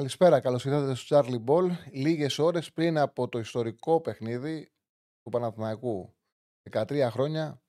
[0.00, 1.70] Καλησπέρα, καλώς ήρθατε στο Charlie Ball.
[1.92, 4.72] Λίγες ώρες πριν από το ιστορικό παιχνίδι
[5.22, 6.14] του Παναθηναϊκού.
[6.70, 7.62] 13 χρόνια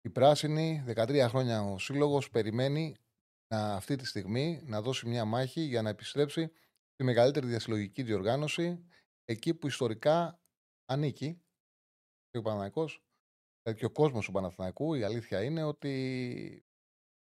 [0.00, 2.96] η πράσινη, 13 χρόνια ο σύλλογος περιμένει
[3.54, 6.52] να, αυτή τη στιγμή να δώσει μια μάχη για να επιστρέψει
[6.92, 8.88] στη μεγαλύτερη διασυλλογική διοργάνωση
[9.24, 10.40] εκεί που ιστορικά
[10.84, 11.42] ανήκει
[12.38, 13.04] ο Παναθηναϊκός
[13.76, 16.64] και ο κόσμος του Παναθηναϊκού η αλήθεια είναι ότι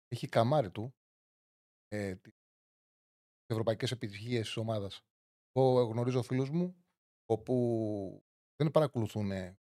[0.08, 0.94] έχει καμάρι του
[1.88, 2.14] ε,
[3.46, 5.04] ευρωπαϊκές επιτυχίες της ομάδας.
[5.52, 6.84] Εγώ γνωρίζω φίλους μου
[7.26, 8.24] όπου
[8.56, 9.58] δεν παρακολουθούν η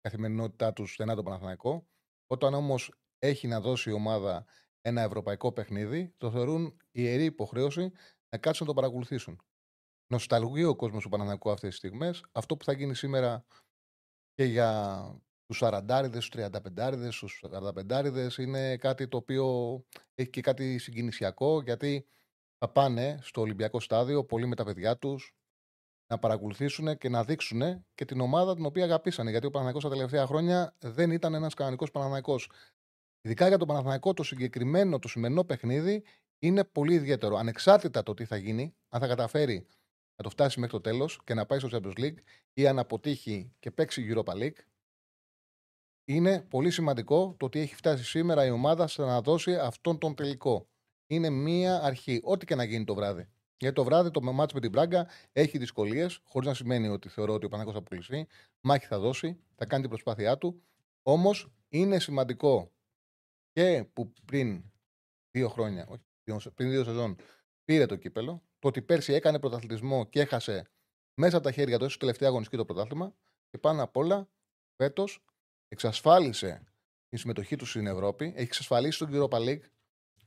[0.00, 1.86] καθημερινότητά τους στενά το Παναθηναϊκό.
[2.26, 4.46] Όταν όμως έχει να δώσει η ομάδα
[4.80, 7.92] ένα ευρωπαϊκό παιχνίδι, το θεωρούν ιερή υποχρέωση
[8.28, 9.40] να κάτσουν να το παρακολουθήσουν.
[10.06, 12.24] Νοσταλγεί ο κόσμος του Παναθηναϊκού αυτές τις στιγμές.
[12.32, 13.46] Αυτό που θα γίνει σήμερα
[14.34, 19.80] και για τους 40 τους 35 τους 45 είναι κάτι το οποίο
[20.14, 22.06] έχει και κάτι συγκινησιακό γιατί
[22.58, 25.34] θα πάνε στο Ολυμπιακό στάδιο πολύ με τα παιδιά τους
[26.06, 29.30] να παρακολουθήσουν και να δείξουν και την ομάδα την οποία αγαπήσανε.
[29.30, 32.50] Γιατί ο Παναθηναϊκός τα τελευταία χρόνια δεν ήταν ένας κανονικός Παναθηναϊκός.
[33.20, 36.04] Ειδικά για τον Παναθηναϊκό το συγκεκριμένο, το σημερινό παιχνίδι
[36.38, 37.36] είναι πολύ ιδιαίτερο.
[37.36, 39.66] Ανεξάρτητα το τι θα γίνει, αν θα καταφέρει
[40.16, 42.18] να το φτάσει μέχρι το τέλος και να πάει στο Champions League
[42.52, 44.58] ή αν αποτύχει και παίξει Europa League,
[46.04, 50.14] είναι πολύ σημαντικό το ότι έχει φτάσει σήμερα η ομάδα στο να δώσει αυτόν τον
[50.14, 50.68] τελικό.
[51.06, 53.28] Είναι μία αρχή, ό,τι και να γίνει το βράδυ.
[53.56, 57.34] Γιατί το βράδυ το μάτς με την Μπράγκα έχει δυσκολίες, χωρίς να σημαίνει ότι θεωρώ
[57.34, 58.26] ότι ο Παναγό θα πουληθεί.
[58.60, 60.62] Μάχη θα δώσει, θα κάνει την προσπάθειά του.
[61.02, 62.72] Όμως είναι σημαντικό
[63.52, 64.64] και που πριν
[65.30, 67.16] δύο χρόνια, όχι, πριν δύο σεζόν,
[67.64, 70.68] πήρε το κύπελο, το ότι πέρσι έκανε πρωταθλητισμό και έχασε
[71.14, 73.14] μέσα από τα χέρια του, ίσω τελευταία αγωνιστική το πρωτάθλημα,
[73.50, 74.28] και πάνω απ' όλα
[74.76, 75.24] φέτος
[75.68, 76.62] εξασφάλισε
[77.08, 79.62] τη συμμετοχή του στην Ευρώπη, έχει εξασφαλίσει τον Europa League,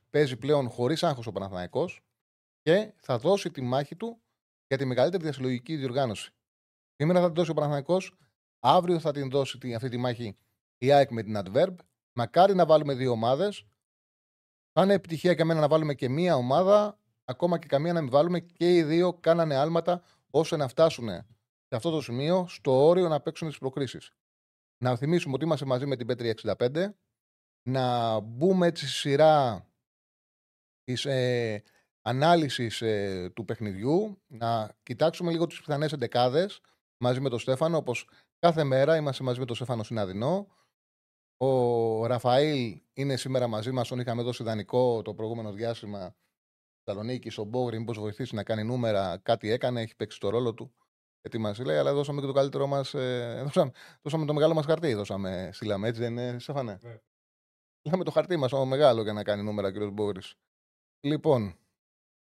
[0.10, 2.02] παίζει πλέον χωρίς άγχος ο Παναθηναϊκός
[2.62, 4.22] και θα δώσει τη μάχη του
[4.68, 6.32] για τη μεγαλύτερη διασυλλογική διοργάνωση.
[6.96, 8.18] Σήμερα θα την δώσει ο Παναθηναϊκός,
[8.60, 10.36] αύριο θα την δώσει αυτή τη μάχη
[10.78, 11.76] η ΑΕΚ με την Adverb
[12.20, 13.66] Μακάρι να βάλουμε δύο ομάδες.
[14.72, 18.10] Θα είναι επιτυχία για μένα να βάλουμε και μία ομάδα, ακόμα και καμία να μην
[18.10, 21.08] βάλουμε και οι δύο κάνανε άλματα ώστε να φτάσουν
[21.68, 24.12] σε αυτό το σημείο, στο όριο να παίξουν τις προκρίσεις.
[24.84, 26.94] Να θυμίσουμε ότι είμαστε μαζί με την P365,
[27.70, 29.67] να μπούμε έτσι στη σειρά
[30.88, 31.64] της ε,
[32.02, 36.62] ανάλυσης ε, του παιχνιδιού, να κοιτάξουμε λίγο τις πιθανές εντεκάδες
[36.98, 38.10] μαζί με τον Στέφανο, όπως
[38.40, 40.48] κάθε μέρα είμαστε μαζί με τον Στέφανο Συναδεινό.
[41.38, 43.88] Ο Ραφαήλ είναι σήμερα μαζί μας.
[43.88, 46.16] Τον είχαμε δώσει ιδανικό το προηγούμενο διάστημα
[46.84, 47.40] Θεσσαλονίκη.
[47.40, 50.74] Ο Μπόγριν, πώς βοηθήσει να κάνει νούμερα, κάτι έκανε, έχει παίξει το ρόλο του.
[51.22, 52.94] Γιατί μα λέει, αλλά δώσαμε και το καλύτερό μας.
[52.94, 53.72] Ε, δώσαμε,
[54.02, 54.94] δώσαμε, το μεγάλο μας χαρτί.
[54.94, 56.98] Δώσαμε, στείλαμε έτσι, δεν είναι, Στέφανε; Ναι.
[57.82, 60.22] Είχαμε το χαρτί μας, ο μεγάλο για να κάνει νούμερα, κύριος Μπόγρι.
[61.00, 61.58] Λοιπόν,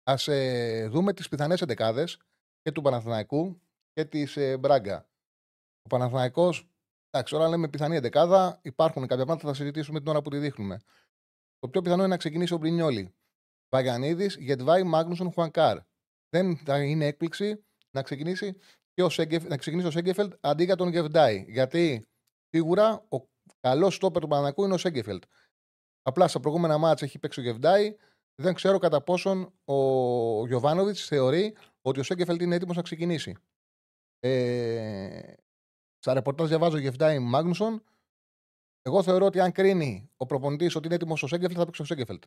[0.03, 2.19] ας ε, δούμε τις πιθανές εντεκάδες
[2.63, 3.61] και του Παναθηναϊκού
[3.93, 5.09] και της ε, Μπράγκα.
[5.83, 6.71] Ο Παναθηναϊκός
[7.13, 8.61] Εντάξει, ώρα λέμε πιθανή εντεκάδα.
[8.63, 10.79] Υπάρχουν κάποια πράγματα που θα συζητήσουμε την ώρα που τη δείχνουμε.
[11.59, 13.15] Το πιο πιθανό είναι να ξεκινήσει ο Μπρινιόλη.
[13.75, 15.79] Βαγανίδη, Γετβάη, Μάγνουσον, Χουανκάρ.
[16.29, 18.57] Δεν θα είναι έκπληξη να ξεκινήσει
[18.93, 21.45] και ο Σέγκεφ, να ξεκινήσει ο Σέγκεφελτ αντί για τον Γεβντάη.
[21.49, 22.09] Γιατί
[22.49, 23.29] σίγουρα ο
[23.61, 25.25] καλός στόπερ του Πανανακού είναι ο Σέγκεφελτ.
[26.03, 27.97] Απλά στα προηγούμενα μάτια έχει παίξει ο Γεβντάη.
[28.41, 29.77] Δεν ξέρω κατά πόσον ο
[30.47, 33.37] Γιωβάνοβιτς θεωρεί ότι ο Σέγκεφελτ είναι έτοιμος να ξεκινήσει.
[34.21, 35.33] Ε,
[35.99, 37.83] στα ρεπορτάζ διαβάζω Γεφτάι Μάγνουσον.
[38.83, 41.85] Εγώ θεωρώ ότι αν κρίνει ο προπονητής ότι είναι έτοιμος ο Σέγκεφελτ, θα παίξει ο
[41.85, 42.25] Σέγκεφελτ.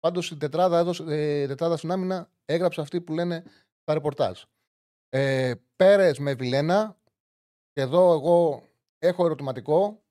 [0.00, 3.44] Πάντως η τετράδα, έδωσε, ε, τετράδα στην άμυνα έγραψε αυτή που λένε
[3.84, 4.42] τα ρεπορτάζ.
[5.08, 6.96] Ε, Πέρες με Βιλένα.
[7.72, 10.02] Και εδώ εγώ έχω ερωτηματικό.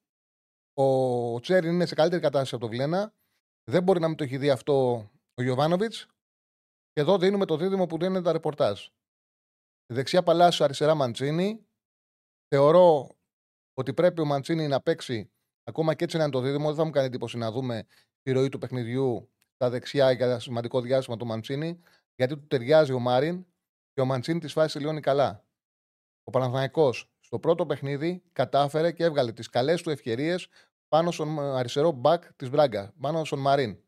[0.74, 3.14] Ο Τσέρι είναι σε καλύτερη κατάσταση από το Βιλένα.
[3.64, 5.06] Δεν μπορεί να μην το έχει δει αυτό
[5.42, 6.08] ο Γιωβάνοβιτς.
[6.92, 8.88] Και εδώ δίνουμε το δίδυμο που λένε τα ρεπορτάζ.
[9.94, 11.66] Δεξιά Παλάσιο, αριστερά Μαντσίνη.
[12.48, 13.10] Θεωρώ
[13.74, 15.32] ότι πρέπει ο Μαντσίνη να παίξει
[15.64, 16.68] ακόμα και έτσι να είναι το δίδυμο.
[16.68, 17.88] Δεν θα μου κάνει εντύπωση να δούμε
[18.22, 21.82] τη ροή του παιχνιδιού στα δεξιά για σημαντικό διάστημα του Μαντσίνη,
[22.16, 23.46] γιατί του ταιριάζει ο Μάριν
[23.94, 25.46] και ο Μαντσίνη τη φάση τελειώνει καλά.
[26.24, 30.48] Ο Παναθηναϊκός στο πρώτο παιχνίδι κατάφερε και έβγαλε τις καλές του ευκαιρίες
[30.88, 33.84] πάνω στον αριστερό μπακ της Μπράγκα, πάνω στον Μαρίν.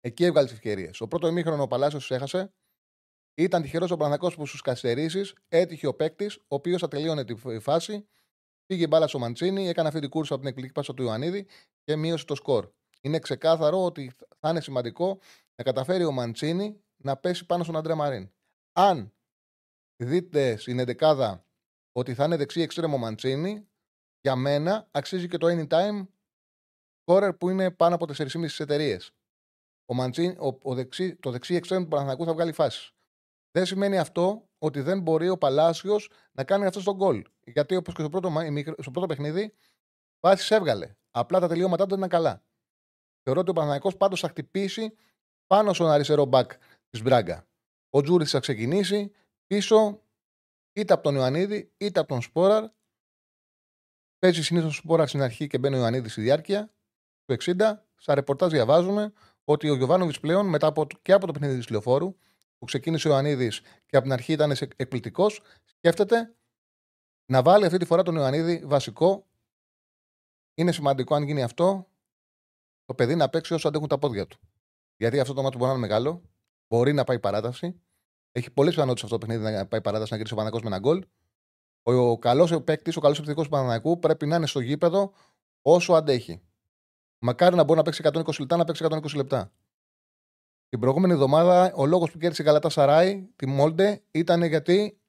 [0.00, 1.00] Εκεί έβγαλες τι ευκαιρίες.
[1.00, 2.52] Ο πρώτο ημίχρονο ο Παλάσιος τους έχασε.
[3.34, 8.06] Ήταν τυχερός ο Παναθηναϊκός που στους καθυστερήσεις έτυχε ο παίκτης, ο οποίος ατελείωνε τη φάση.
[8.66, 11.46] Πήγε μπάλα στο Μαντσίνη, έκανε αυτή την κούρσα από την εκπληκτική πάσα του Ιωαννίδη
[11.82, 12.70] και μείωσε το σκορ.
[13.00, 15.18] Είναι ξεκάθαρο ότι θα είναι σημαντικό
[15.54, 18.32] να καταφέρει ο Μαντσίνη να πέσει πάνω στον Αντρέ Μαρίν.
[18.72, 19.12] Αν
[19.96, 21.40] δείτε στην 11
[21.92, 23.68] ότι θα είναι δεξί εξτρέμο Μαντσίνη,
[24.20, 26.06] για μένα αξίζει και το anytime
[27.04, 29.14] scorer που είναι πάνω από 4,5 εταιρείες.
[29.86, 32.92] Ο Μαντσίν, ο, ο δεξί, το δεξί εξτρέμο του Παναθηνακού θα βγάλει φάσεις.
[33.50, 37.24] Δεν σημαίνει αυτό ότι δεν μπορεί ο Παλάσιος να κάνει αυτό τον γκολ.
[37.44, 38.32] Γιατί όπως και στο πρώτο,
[38.78, 39.54] στο πρώτο παιχνίδι,
[40.20, 40.94] φάσεις έβγαλε.
[41.10, 42.42] Απλά τα τελειώματά του δεν ήταν καλά.
[43.22, 44.96] Θεωρώ ότι ο Παναθηναϊκός πάντως θα χτυπήσει
[45.46, 46.52] πάνω στον αριστερό μπακ
[46.90, 47.46] της Μπράγκα.
[47.90, 49.12] Ο Τζούρι θα ξεκινήσει
[49.46, 50.02] πίσω
[50.72, 52.70] είτε από τον Ιωαννίδη είτε από τον Σπόραρ.
[54.18, 56.74] Παίζει συνήθως ο Σπόραρ στην αρχή και μπαίνει ο Ιωαννίδης στη διάρκεια.
[57.24, 59.12] Το 60, στα ρεπορτάζ διαβάζουμε
[59.48, 62.16] ότι ο Γιωβάνοβιτς πλέον μετά από, και από το παιχνίδι της Λεωφόρου,
[62.58, 66.36] που ξεκίνησε ο Ιωαννίδης και από την αρχή ήταν εκπληκτικός, σκέφτεται
[67.26, 69.26] να βάλει αυτή τη φορά τον Ιωαννίδη βασικό.
[70.54, 71.88] Είναι σημαντικό αν γίνει αυτό
[72.84, 74.38] το παιδί να παίξει όσο αντέχουν τα πόδια του.
[74.96, 76.22] Γιατί αυτό το μάτι μπορεί να είναι μεγάλο,
[76.68, 77.80] μπορεί να πάει παράταση.
[78.32, 80.78] Έχει πολλές πιθανότητες αυτό το παιχνίδι να πάει παράταση, να γυρίσει ο Παναγό με ένα
[80.78, 81.04] γκολ.
[81.82, 85.12] Ο, ο καλός παίκτης, ο καλός επιθετικός του Παναναναϊκού πρέπει να είναι στο γήπεδο
[85.62, 86.45] όσο αντέχει.
[87.18, 89.52] Μακάρι να μπορεί να παίξει 120 λεπτά, να παίξει 120 λεπτά.
[90.68, 95.00] Την προηγούμενη εβδομάδα ο λόγος που κέρδισε η Γαλατά Σαράι, τη Μόλντε, ήταν γιατί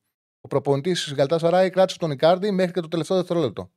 [0.42, 3.72] ο προπονητής της Γαλατά Σαράι κράτησε τον Ικάρντι μέχρι και το τελευταίο δευτερόλεπτο.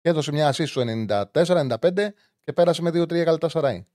[0.00, 2.08] Και έδωσε μια ασίστ στο 94-95
[2.42, 3.86] και πέρασε με 2-3 Γαλατά Σαράι.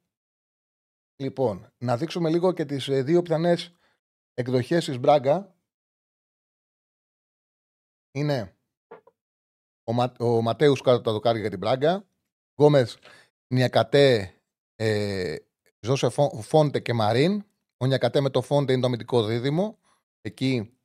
[1.20, 3.72] Λοιπόν, να δείξουμε λίγο και τις ε, δύο πιθανές
[4.34, 5.56] εκδοχές της Μπράγκα.
[8.12, 8.58] Είναι
[9.84, 12.08] ο, Μα, ο Ματέους κάτω τα δοκάρια για την Μπράγκα.
[12.54, 12.98] Γκόμες
[13.54, 14.34] Νιακατέ,
[14.76, 15.36] ε,
[15.80, 16.10] Ζώσε
[16.42, 17.46] Φόντε και Μαρίν.
[17.78, 19.80] Ο Νιακατέ με το Φόντε είναι το αμυντικό δίδυμο.
[20.22, 20.78] Εκεί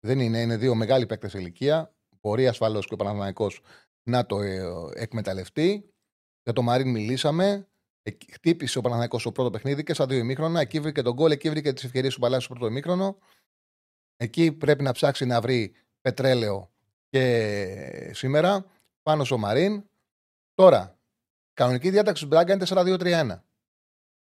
[0.00, 1.94] δεν είναι, είναι δύο μεγάλοι παίκτες ηλικία.
[2.20, 3.50] Μπορεί ασφαλώς και ο Παναθυναϊκό
[4.02, 4.62] να το ε,
[4.94, 5.90] εκμεταλλευτεί.
[6.42, 7.64] Για το Μαρίν μιλήσαμε.
[8.32, 10.60] Χτύπησε ο Παναθυναϊκό στο πρώτο παιχνίδι και στα δύο ημίχρονα.
[10.60, 13.18] Εκεί βρήκε τον γκολ, εκεί βρήκε τις ευκαιρίες του Παλάσιου στο πρώτο ημίχρονο.
[14.16, 16.70] Εκεί πρέπει να ψάξει να βρει πετρέλαιο
[17.08, 18.66] και σήμερα
[19.02, 19.84] πάνω στο Μαρίν.
[20.54, 20.99] Τώρα,
[21.60, 23.42] κανονική διάταξη του Μπράγκα είναι 4-2-3-1.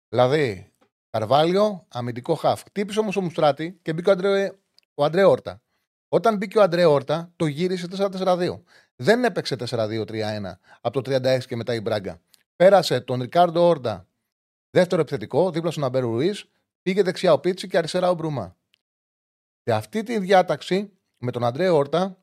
[0.09, 0.71] Δηλαδή,
[1.09, 2.62] Καρβάλιο, αμυντικό χαφ.
[2.63, 4.51] Χτύπησε όμως ο Μουστράτη και μπήκε ο Αντρέ,
[4.94, 5.62] ο Αντρέ Όρτα.
[6.07, 8.62] Όταν μπήκε ο Αντρέ Όρτα, το γύρισε 4-4-2.
[8.95, 12.21] Δεν έπαιξε 4-2-3-1 από το 36 και μετά η Μπράγκα.
[12.56, 14.07] Πέρασε τον Ρικάρντο Όρτα,
[14.69, 16.45] δεύτερο επιθετικό, δίπλα στον Αμπέρου Ρουίς,
[16.81, 18.57] πήγε δεξιά ο Πίτσι και αριστερά ο Μπρουμά.
[19.63, 22.18] Σε αυτή τη διάταξη με τον Αντρέ Όρτα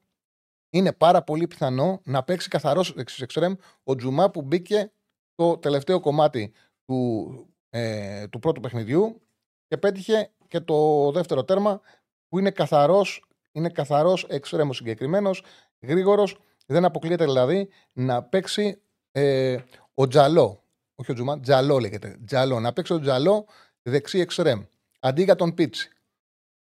[0.75, 3.55] είναι πάρα πολύ πιθανό να παίξει καθαρός εξτρέμ
[3.85, 4.91] ο Τζουμά που μπήκε
[5.35, 6.53] το τελευταίο κομμάτι
[6.85, 7.31] του,
[7.71, 9.21] ε, του πρώτου παιχνιδιού
[9.67, 11.81] και πέτυχε και το δεύτερο τέρμα
[12.29, 15.45] που είναι καθαρός, είναι καθαρός εξτρέμος συγκεκριμένος,
[15.81, 18.83] γρήγορος, δεν αποκλείεται δηλαδή να παίξει
[19.13, 19.57] ε,
[19.95, 23.47] ο Τζαλό, όχι ο Τζουμά, Τζαλό λέγεται, Τζαλό, να παίξει ο Τζαλό
[23.83, 24.63] δεξί εξτρέμ,
[25.01, 25.89] αντί για τον Πίτσι.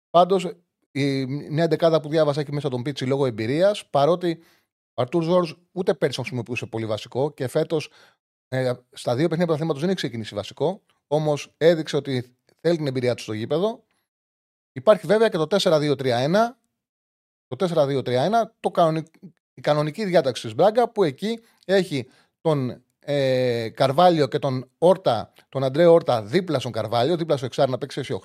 [0.09, 0.53] Πάντως
[0.93, 4.39] η, μια δεκάδα που διάβασα έχει μέσα τον Πίτσι λόγω εμπειρίας, παρότι
[4.93, 7.89] ο Αρτούρ Ζόρ ούτε πέρυσι τον χρησιμοποιούσε πολύ βασικό και φέτος
[8.47, 10.81] ε, στα δύο παιχνίδια τους αθλήματο δεν έχει ξεκινήσει βασικό.
[11.07, 13.83] Όμως έδειξε ότι θέλει την εμπειρία του στο γήπεδο.
[14.71, 16.35] Υπάρχει βέβαια και το 4-2-3-1.
[17.47, 18.29] Το 4-2-3-1,
[18.59, 19.05] το κανονικ...
[19.53, 22.07] η κανονική διάταξη της Μπράγκα που εκεί έχει
[22.41, 27.71] τον ε, Καρβάλιο και τον Όρτα, τον Αντρέ Όρτα δίπλα στον Καρβάλιο, δίπλα στο εξάρι
[27.71, 28.17] να παίξει 6-8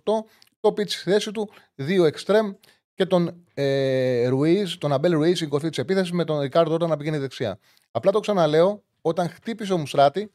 [0.60, 2.52] το πιτ στη θέση του, δύο εξτρέμ
[2.94, 6.86] και τον ε, Ρουίζ, τον Αμπέλ Ρουίζ στην κορφή της επίθεσης με τον Ρικάρδο Όρτα
[6.86, 7.58] να πηγαίνει δεξιά.
[7.90, 10.32] Απλά το ξαναλέω, όταν χτύπησε ο Μουστράτη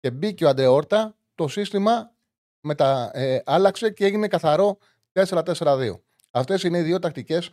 [0.00, 2.12] και μπήκε ο Αντρεόρτα, το σύστημα
[2.60, 4.78] μετα, ε, άλλαξε και έγινε καθαρό
[5.12, 6.00] 4-4-2.
[6.30, 7.50] Αυτές είναι οι δύο τακτικές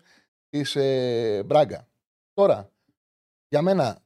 [0.49, 1.87] της ε, Μπράγκα.
[2.33, 2.69] Τώρα,
[3.47, 4.01] για μένα,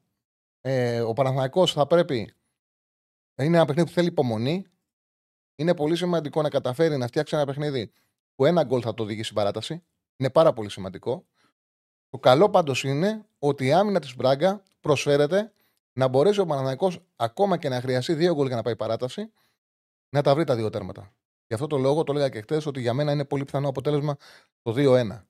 [0.62, 2.34] ε, ο Παναθηναϊκός θα πρέπει.
[3.36, 4.66] Είναι ένα παιχνίδι που θέλει υπομονή
[5.60, 7.92] είναι πολύ σημαντικό να καταφέρει να φτιάξει ένα παιχνίδι
[8.36, 9.84] που ένα γκολ θα το οδηγήσει παράταση.
[10.18, 11.25] Είναι πάρα πολύ σημαντικό.
[12.10, 15.51] Το καλό πάντως είναι ότι η άμυνα της Μπράγκα προσφέρεται
[15.94, 19.32] να μπορέσει ο Παναναναϊκό ακόμα και να χρειαστεί δύο γκολ για να πάει παράταση
[20.10, 21.13] να τα βρει τα δύο τέρματα.
[21.48, 24.18] Γι' αυτό το λόγο το έλεγα και χθες ότι για μένα είναι πολύ πιθανό αποτέλεσμα
[24.62, 25.24] το 2-1.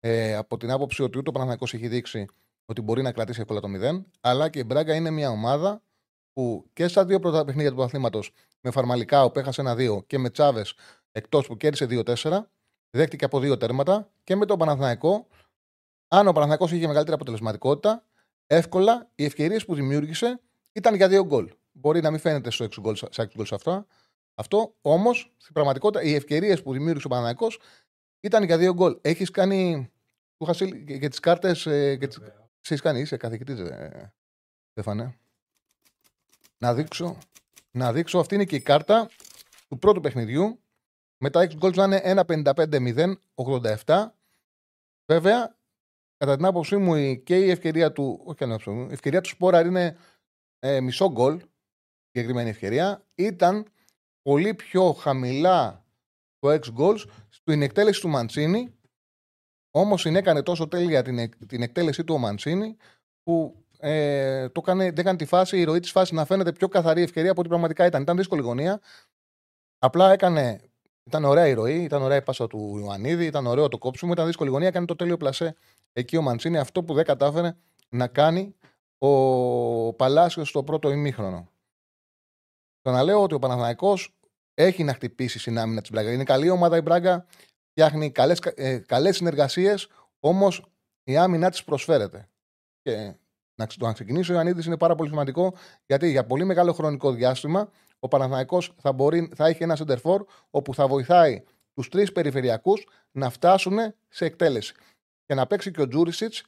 [0.00, 2.26] Ε, από την άποψη ότι ούτε ο Παναναναϊκό έχει δείξει
[2.64, 5.82] ότι μπορεί να κρατήσει εύκολα το 0, αλλά και η Μπράγκα είναι μια ομάδα
[6.32, 8.20] που και στα δύο πρώτα παιχνίδια του αθλήματο
[8.66, 10.74] με Φαρμαλικά που έχασε ένα-δύο και με Τσάβες
[11.12, 12.40] εκτός που κέρδισε 2-4,
[12.90, 15.26] δέχτηκε από δύο τέρματα και με τον Παναθηναϊκό.
[16.08, 18.04] Αν ο Παναθηναϊκός είχε μεγαλύτερη αποτελεσματικότητα,
[18.46, 20.40] εύκολα οι ευκαιρίες που δημιούργησε
[20.72, 21.52] ήταν για δύο γκολ.
[21.72, 22.96] Μπορεί να μην φαίνεται στο 6 γκολ,
[23.50, 23.86] αυτά,
[24.34, 27.46] Αυτό όμως στην πραγματικότητα οι ευκαιρίες που δημιούργησε ο Παναναναϊκό
[28.20, 28.98] ήταν για δύο γκολ.
[29.00, 29.90] Έχεις κάνει.
[30.36, 31.66] Του είχα για τις κάρτες.
[31.66, 31.98] Ε,
[32.68, 34.12] Εσύ κάνει, είσαι καθηγητής, ε,
[34.70, 35.18] Στέφανε.
[36.58, 37.18] Να δείξω.
[37.76, 39.10] Να δείξω, αυτή είναι και η κάρτα
[39.68, 40.60] του πρώτου παιχνιδιού.
[41.18, 42.22] Με τα 6 goals να είναι
[43.84, 44.06] 1-55-0-87.
[45.06, 45.56] Βέβαια,
[46.16, 48.22] κατά την άποψή μου και η ευκαιρία του.
[48.24, 48.44] Όχι,
[48.88, 49.96] η ευκαιρία του Σπόρα είναι
[50.58, 51.40] ε, μισό γκολ.
[52.10, 53.06] Συγκεκριμένη ευκαιρία.
[53.14, 53.66] Ήταν
[54.22, 55.84] πολύ πιο χαμηλά
[56.38, 58.74] το 6 goals στην εκτέλεση του Μαντσίνη.
[59.70, 62.76] Όμως συνέκανε τόσο τέλεια την, την εκτέλεσή του ο Μαντσίνη
[63.22, 66.68] που ε, το έκανε, δεν έκανε τη φάση, η ροή της φάσης να φαίνεται πιο
[66.68, 68.02] καθαρή ευκαιρία από ό,τι πραγματικά ήταν.
[68.02, 68.80] Ήταν δύσκολη γωνία.
[69.78, 70.60] Απλά έκανε.
[71.04, 74.26] Ήταν ωραία η ροή, ήταν ωραία η πάσα του Ιωαννίδη, ήταν ωραίο το κόψιμο, ήταν
[74.26, 74.68] δύσκολη γωνία.
[74.68, 75.56] Έκανε το τέλειο πλασέ
[75.92, 76.58] εκεί ο Μαντσίνη.
[76.58, 77.56] Αυτό που δεν κατάφερε
[77.88, 78.54] να κάνει
[78.98, 81.48] ο Παλάσιος στο πρώτο ημίχρονο.
[82.80, 84.16] Το να λέω ότι ο Παναθηναϊκός
[84.54, 86.12] έχει να χτυπήσει στην άμυνα της Μπράγκα.
[86.12, 87.26] Είναι καλή ομάδα η Μπράγκα,
[87.70, 89.88] φτιάχνει καλές ε, καλές συνεργασίες,
[90.20, 90.64] όμως
[91.04, 92.28] η άμυνά της προσφέρεται.
[92.82, 93.14] Και
[93.56, 95.54] να, το να ξεκινήσει ο Ιωαννίδη είναι πάρα πολύ σημαντικό,
[95.86, 100.74] γιατί για πολύ μεγάλο χρονικό διάστημα ο Παναθηναϊκός θα, μπορεί, θα έχει ένα σεντερφόρ όπου
[100.74, 101.42] θα βοηθάει
[101.74, 104.74] τους τρεις περιφερειακούς να φτάσουν σε εκτέλεση.
[105.26, 106.42] Και να παίξει και ο Τζούρισιτς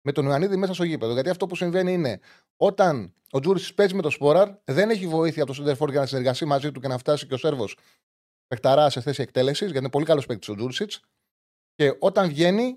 [0.00, 1.12] με τον Ιωαννίδη μέσα στο γήπεδο.
[1.12, 2.20] Γιατί αυτό που συμβαίνει είναι
[2.56, 6.06] όταν ο Τζούρισιτς παίζει με τον Σπόραρ, δεν έχει βοήθεια από τον σεντερφόρ για να
[6.06, 7.76] συνεργαστεί μαζί του και να φτάσει και ο Σέρβος
[8.46, 11.00] παιχταρά σε θέση εκτέλεσης, γιατί είναι πολύ καλός παίκτης ο Τζούρισιτς.
[11.74, 12.76] Και όταν βγαίνει,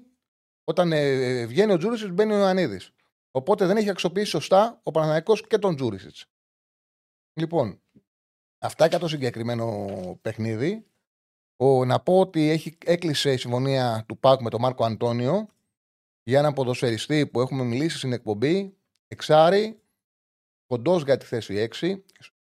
[0.64, 2.92] όταν ε, βγαίνει ο Τζούρισιτς, μπαίνει ο Ιωαννίδης.
[3.36, 6.26] Οπότε δεν έχει αξιοποιήσει σωστά ο Παναναναϊκός και τον Τζούρισιτς.
[7.34, 7.82] Λοιπόν,
[8.60, 9.88] αυτά για το συγκεκριμένο
[10.22, 10.86] παιχνίδι.
[11.58, 15.48] Ο, να πω ότι έχει, έκλεισε η συμφωνία του ΠΑΚ με τον Μάρκο Αντώνιο
[16.24, 18.78] για έναν ποδοσφαιριστή που έχουμε μιλήσει στην εκπομπή.
[19.08, 19.82] Εξάρι,
[20.66, 22.02] κοντός για τη θέση 6.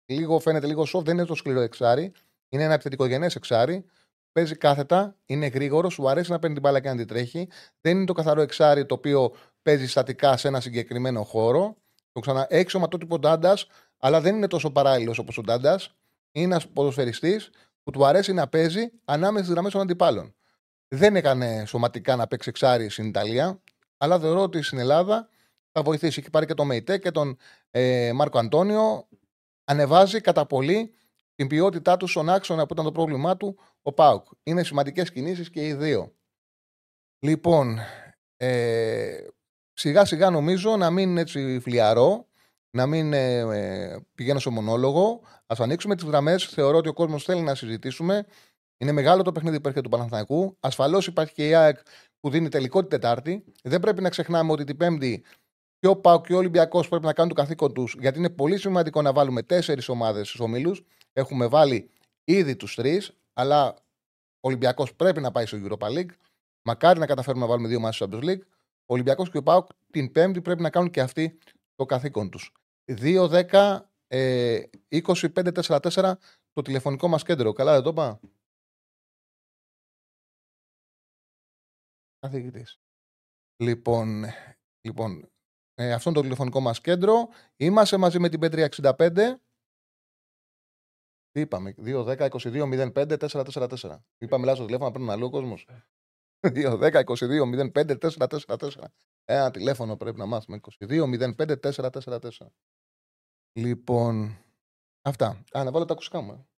[0.06, 2.12] Λίγο, φαίνεται λίγο soft, δεν είναι το σκληρό εξάρι.
[2.48, 3.84] Είναι ένα επιθετικογενές εξάρι.
[4.32, 7.48] Παίζει κάθετα, είναι γρήγορος, σου αρέσει να παίρνει την μπάλα και να την τρέχει.
[7.80, 11.76] Δεν είναι το καθαρό εξάρι το οποίο παίζει στατικά σε ένα συγκεκριμένο χώρο.
[12.12, 13.66] Το ξανά, έχει σωματότυπο Ντάντας,
[13.98, 15.94] αλλά δεν είναι τόσο παράλληλος όπως ο Ντάντας.
[16.32, 17.50] Είναι ένας ποδοσφαιριστής
[17.82, 20.34] που του αρέσει να παίζει ανάμεσα στις γραμμές των αντιπάλων.
[20.88, 23.62] Δεν έκανε σωματικά να παίξει εξάρι στην Ιταλία,
[23.96, 25.28] αλλά θεωρώ ότι στην Ελλάδα
[25.72, 26.20] θα βοηθήσει.
[26.20, 27.36] Έχει πάρει και τον Μεϊτέ και τον
[27.70, 29.08] ε, Μάρκο Αντώνιο.
[29.64, 30.94] Ανεβάζει κατά πολύ
[31.34, 34.26] την ποιότητά του στον άξονα που ήταν το πρόβλημά του ο Πάουκ.
[34.42, 36.14] Είναι σημαντικές κινήσεις και οι δύο.
[37.18, 37.78] Λοιπόν,
[38.36, 39.26] ε,
[39.80, 42.26] σιγά σιγά νομίζω να μην είναι έτσι φλιαρό,
[42.70, 45.20] να μην ε, ε, πηγαίνω σε μονόλογο.
[45.24, 46.44] Α ανοίξουμε τις γραμμές.
[46.44, 48.26] Θεωρώ ότι ο κόσμος θέλει να συζητήσουμε.
[48.78, 50.56] Είναι μεγάλο το παιχνίδι που έρχεται του Παναθηναϊκού.
[50.60, 51.78] Ασφαλώς υπάρχει και η ΑΕΚ
[52.20, 53.44] που δίνει τελικό την Τετάρτη.
[53.62, 55.24] Δεν πρέπει να ξεχνάμε ότι την Πέμπτη
[55.78, 58.58] και ο Πάου και ο Ολυμπιακός πρέπει να κάνουν το καθήκον τους, γιατί είναι πολύ
[58.58, 60.84] σημαντικό να βάλουμε τέσσερις ομάδες στους ομίλους.
[61.12, 61.90] Έχουμε βάλει
[62.24, 63.68] ήδη τους τρεις, αλλά
[64.40, 66.10] ο Ολυμπιακός πρέπει να πάει στο Europa League.
[66.62, 68.40] Μακάρι να καταφέρουμε να βάλουμε δύο ομάδες στο Champions League.
[68.90, 71.38] Ο Ολυμπιακός και ο Πάουκ την Πέμπτη πρέπει να κάνουν και αυτοί
[71.74, 72.52] το καθήκον τους.
[72.86, 76.12] 2-10 ε, 25-4-4
[76.52, 77.52] το τηλεφωνικό μας κέντρο.
[77.52, 78.20] Καλά, δεν το είπα;
[82.18, 82.80] Καθηγητής.
[83.62, 84.24] Λοιπόν,
[84.80, 85.30] λοιπόν
[85.74, 87.28] ε, αυτό είναι το τηλεφωνικό μας κέντρο.
[87.56, 89.34] Είμαστε μαζί με την Πέτρια 65.
[91.30, 93.98] Τι είπαμε, 2-10-22-05-444.
[94.18, 95.66] Είπαμε λάθο τηλέφωνο, παίρνει αλλού ο κόσμος.
[96.42, 98.68] 2-10-22-05-444.
[99.24, 100.60] Ένα τηλέφωνο πρέπει να μάθουμε.
[100.80, 102.28] 22-05-444.
[103.52, 104.38] Λοιπόν,
[105.02, 105.44] αυτά.
[105.52, 106.48] Α, να βάλω τα ακουστικά μου.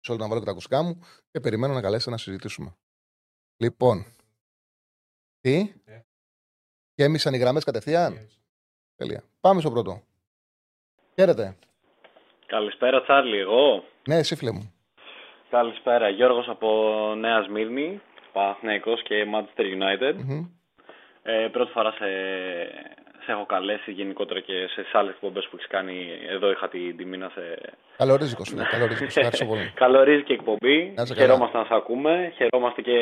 [0.00, 2.76] Σε να βάλω και τα ακουστικά μου και περιμένω να καλέσετε να συζητήσουμε.
[3.56, 4.04] Λοιπόν,
[5.40, 6.02] τι, yeah.
[6.94, 8.28] και έμεισαν οι γραμμές κατευθείαν;
[8.96, 9.22] Τέλεια.
[9.40, 10.02] Πάμε στο πρώτο.
[11.14, 11.56] Χαίρετε.
[12.46, 13.38] Καλησπέρα, Τσάρλι.
[13.38, 13.84] Εγώ.
[14.08, 14.74] Ναι, εσύ φίλε μου.
[15.50, 16.08] Καλησπέρα.
[16.08, 16.68] Γιώργος από
[17.16, 18.00] Νέα Σμύρνη,
[18.32, 20.14] Παναθηναϊκός και Manchester United.
[20.14, 20.48] Mm-hmm.
[21.22, 22.08] Ε, πρώτη φορά σε,
[23.24, 25.96] σε έχω καλέσει γενικότερα και σε άλλες εκπομπές που έχεις κάνει.
[26.28, 27.42] Εδώ είχα την τιμή να σε.
[27.96, 28.64] Καλορίζικος, φίλε.
[28.64, 29.44] Καλορίζικος.
[29.46, 29.72] πολύ.
[29.84, 30.94] Καλορίζικη εκπομπή.
[31.16, 32.32] Χαιρόμαστε να σε ακούμε.
[32.36, 32.98] Χαιρόμαστε και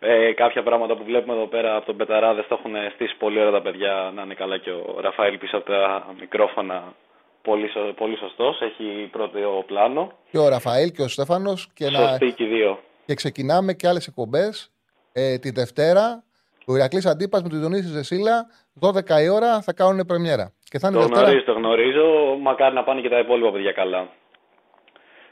[0.00, 3.52] ε, κάποια πράγματα που βλέπουμε εδώ πέρα από το Betarades το έχουν στήσει πολύ ωραία
[3.52, 4.12] τα παιδιά.
[4.14, 6.94] Να είναι καλά και ο Ραφαήλ πίσω από τα μικρόφωνα.
[7.42, 10.12] Πολύ, πολύ σωστός, έχει πρώτο πλάνο.
[10.30, 11.70] Και ο Ραφαήλ και ο Στέφανος.
[11.74, 12.18] Και, να...
[12.18, 12.78] και δύο.
[13.06, 14.70] Και ξεκινάμε και άλλες εκπομπές
[15.12, 16.24] ε, τη Δευτέρα.
[16.66, 18.46] Ο Ηρακλής Αντίπας με τον Ιωνίση Ζεσίλα,
[18.80, 20.52] 12 η ώρα θα κάνουν πρεμιέρα.
[20.64, 21.26] Και θα είναι το Δευτέρα...
[21.26, 22.36] γνωρίζω, το γνωρίζω.
[22.40, 24.08] Μακάρι να πάνε και τα υπόλοιπα παιδιά καλά.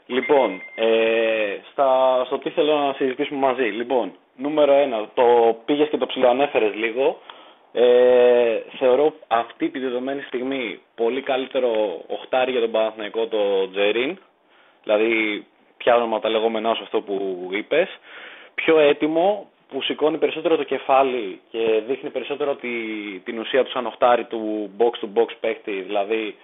[0.05, 1.87] Λοιπόν, ε, στα,
[2.25, 3.63] στο τι θέλω να συζητήσουμε μαζί.
[3.63, 5.23] Λοιπόν, νούμερο ένα, το
[5.65, 7.19] πήγες και το ψηλοανέφερε λίγο.
[7.73, 14.17] Ε, θεωρώ αυτή τη δεδομένη στιγμή πολύ καλύτερο οχτάρι για τον Παναθηναϊκό το Τζερίν
[14.83, 15.45] Δηλαδή,
[15.83, 17.15] πιάνω τα λεγόμενά σου αυτό που
[17.51, 17.89] είπες.
[18.55, 22.69] Πιο έτοιμο, που σηκώνει περισσότερο το κεφάλι και δείχνει περισσότερο τη,
[23.23, 25.81] την ουσία του σαν οχτάρι του box to box παίκτη.
[25.81, 26.35] Δηλαδή,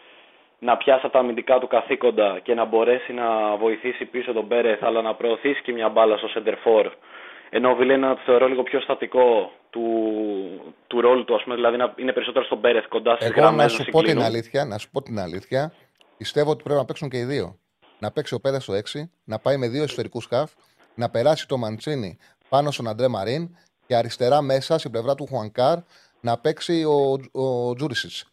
[0.60, 5.02] να πιάσει τα αμυντικά του καθήκοντα και να μπορέσει να βοηθήσει πίσω τον Πέρεθ, αλλά
[5.02, 6.86] να προωθήσει και μια μπάλα στο center for.
[7.50, 9.86] Ενώ ο Βιλένα το θεωρώ λίγο πιο στατικό του,
[10.88, 13.64] του ρόλου του, ας πούμε, δηλαδή να είναι περισσότερο στον Πέρεθ κοντά στις γραμμέ.
[13.64, 15.74] Να σου πω την αλήθεια, να σου πω την αλήθεια,
[16.18, 17.58] πιστεύω ότι πρέπει να παίξουν και οι δύο.
[18.00, 18.80] Να παίξει ο Πέρεθ στο 6,
[19.24, 20.52] να πάει με δύο εσωτερικούς χαφ,
[20.96, 22.18] να περάσει το Μαντσίνη
[22.50, 23.50] πάνω στον Αντρέ Μαρίν
[23.88, 25.78] και αριστερά μέσα στην πλευρά του Χουανκάρ
[26.22, 28.32] να παίξει ο, ο Τζούρισιτς.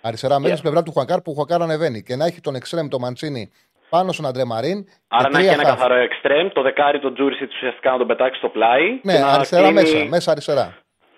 [0.00, 2.88] Αριστερά μέσα στην πλευρά του Χουανκάρ που ο Χουανκάρ ανεβαίνει και να έχει τον εξτρέμ
[2.88, 3.50] το Μαντσίνη
[3.88, 4.86] πάνω στον Αντρέ Μαρίν.
[5.08, 8.48] Άρα να έχει ένα καθαρό εξτρέμ, το δεκάρι του Τζούρισιτς ουσιαστικά να τον πετάξει στο
[8.48, 9.00] πλάι.
[9.02, 10.74] Ναι, αριστερά μέσα, μέσα αριστερά.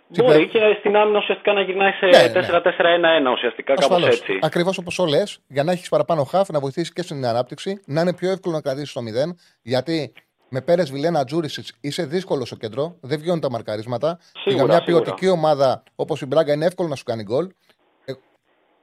[0.08, 3.30] Μπορεί και στην άμυνα ουσιαστικά να γυρνάει σε ναι, 4-4-1-1 ναι.
[3.30, 4.38] ουσιαστικά, κάπως έτσι.
[4.42, 8.14] Ακριβώς όπως λες, για να έχεις παραπάνω χάφ, να βοηθήσεις και στην ανάπτυξη, να είναι
[8.14, 9.34] πιο εύκολο να κρατήσεις το 0.
[9.62, 10.12] Γιατί
[10.48, 14.18] με Πέρες Βιλένα Τζούρισιτς είσαι δύσκολος στο κέντρο, δεν βγαίνουν τα μαρκαρίσματα.
[14.20, 15.04] Σίγουρα, για μια σίγουρα.
[15.04, 17.48] ποιοτική ομάδα όπως η Μπράγκα είναι εύκολο να σου κάνει γκολ.
[18.04, 18.12] Ε,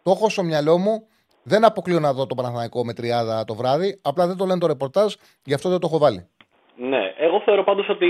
[0.03, 1.07] το έχω στο μυαλό μου,
[1.43, 3.99] δεν αποκλείω να δω το Παναθανικό με τριάδα το βράδυ.
[4.01, 5.13] Απλά δεν το λένε το ρεπορτάζ,
[5.43, 6.27] γι' αυτό δεν το έχω βάλει.
[6.77, 8.09] Ναι, εγώ θεωρώ πάντως ότι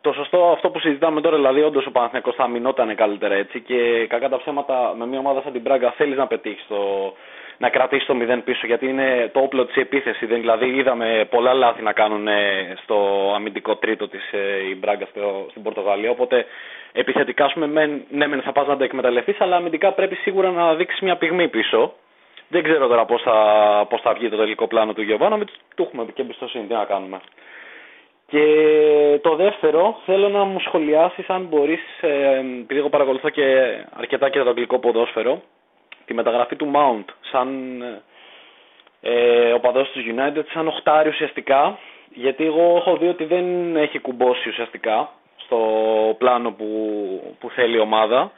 [0.00, 4.06] το σωστό αυτό που συζητάμε τώρα, δηλαδή όντως ο Παναθηναϊκός θα μηνόταν καλύτερα έτσι και
[4.08, 7.12] κακά τα ψέματα με μια ομάδα σαν την Μπράγκα θέλεις να πετύχεις το,
[7.58, 10.28] να κρατήσεις το 0 πίσω γιατί είναι το όπλο της επίθεσης.
[10.28, 12.28] Δηλαδή είδαμε πολλά λάθη να κάνουν
[12.82, 12.96] στο
[13.34, 15.06] αμυντικό τρίτο της ε, η Μπράγκα
[15.50, 16.10] στην Πορτογαλία.
[16.10, 16.46] Οπότε
[16.92, 17.66] επιθετικά, ας πούμε,
[18.10, 21.48] ναι, μεν θα πας να το εκμεταλλευτεί, αλλά αμυντικά πρέπει σίγουρα να δείξεις μια πυγμή
[21.48, 21.92] πίσω.
[22.48, 23.36] Δεν ξέρω τώρα πώς θα,
[23.88, 25.52] πώς θα βγει το τελικό πλάνο του Γιωβάνοβιτς.
[25.76, 26.66] Του έχουμε και εμπιστοσύνη.
[26.66, 27.20] Τι να κάνουμε.
[28.30, 33.44] Και το δεύτερο, θέλω να μου σχολιάσεις αν μπορείς, ε, επειδή εγώ παρακολουθώ και
[33.94, 35.42] αρκετά και το αγγλικό ποδόσφαιρο,
[36.04, 37.48] τη μεταγραφή του Mount σαν
[39.00, 41.78] ε, ο παδός του United, σαν οχτάρι ουσιαστικά,
[42.14, 45.58] γιατί εγώ έχω δει ότι δεν έχει κουμπώσει ουσιαστικά στο
[46.18, 46.66] πλάνο που,
[47.38, 48.32] που θέλει η ομάδα.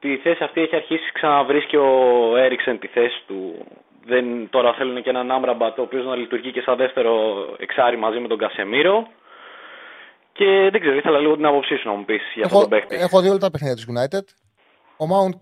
[0.00, 1.90] Τη θέση αυτή έχει αρχίσει ξαναβρίσκει ο
[2.36, 3.66] Έριξεν τη θέση του.
[4.04, 7.12] Δεν, τώρα θέλουν και έναν Άμραμπατ ο οποίο να λειτουργεί και σαν δεύτερο
[7.58, 9.08] εξάρι μαζί με τον Κασεμίρο.
[10.32, 12.96] Και δεν ξέρω, ήθελα λίγο την άποψή σου να μου πεις για αυτό τον παίκτη.
[12.96, 14.24] Έχω δει όλα τα παιχνίδια της United.
[14.96, 15.38] Ο Mount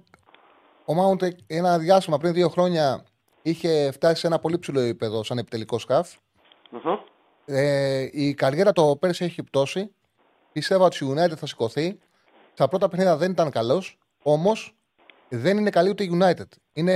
[0.90, 3.04] ο Μάουντ ένα διάστημα πριν δύο χρόνια
[3.42, 5.78] είχε φτάσει σε ένα πολύ ψηλό επίπεδο σαν επιτελικό
[7.44, 9.94] Ε, η καριέρα το πέρσι έχει πτώσει.
[10.52, 11.98] Πιστεύω ότι η United θα σηκωθεί.
[12.52, 13.98] Στα πρώτα παιχνίδια δεν ήταν καλός.
[14.22, 14.74] Όμως
[15.30, 16.46] δεν είναι καλή ούτε η United.
[16.72, 16.92] Είναι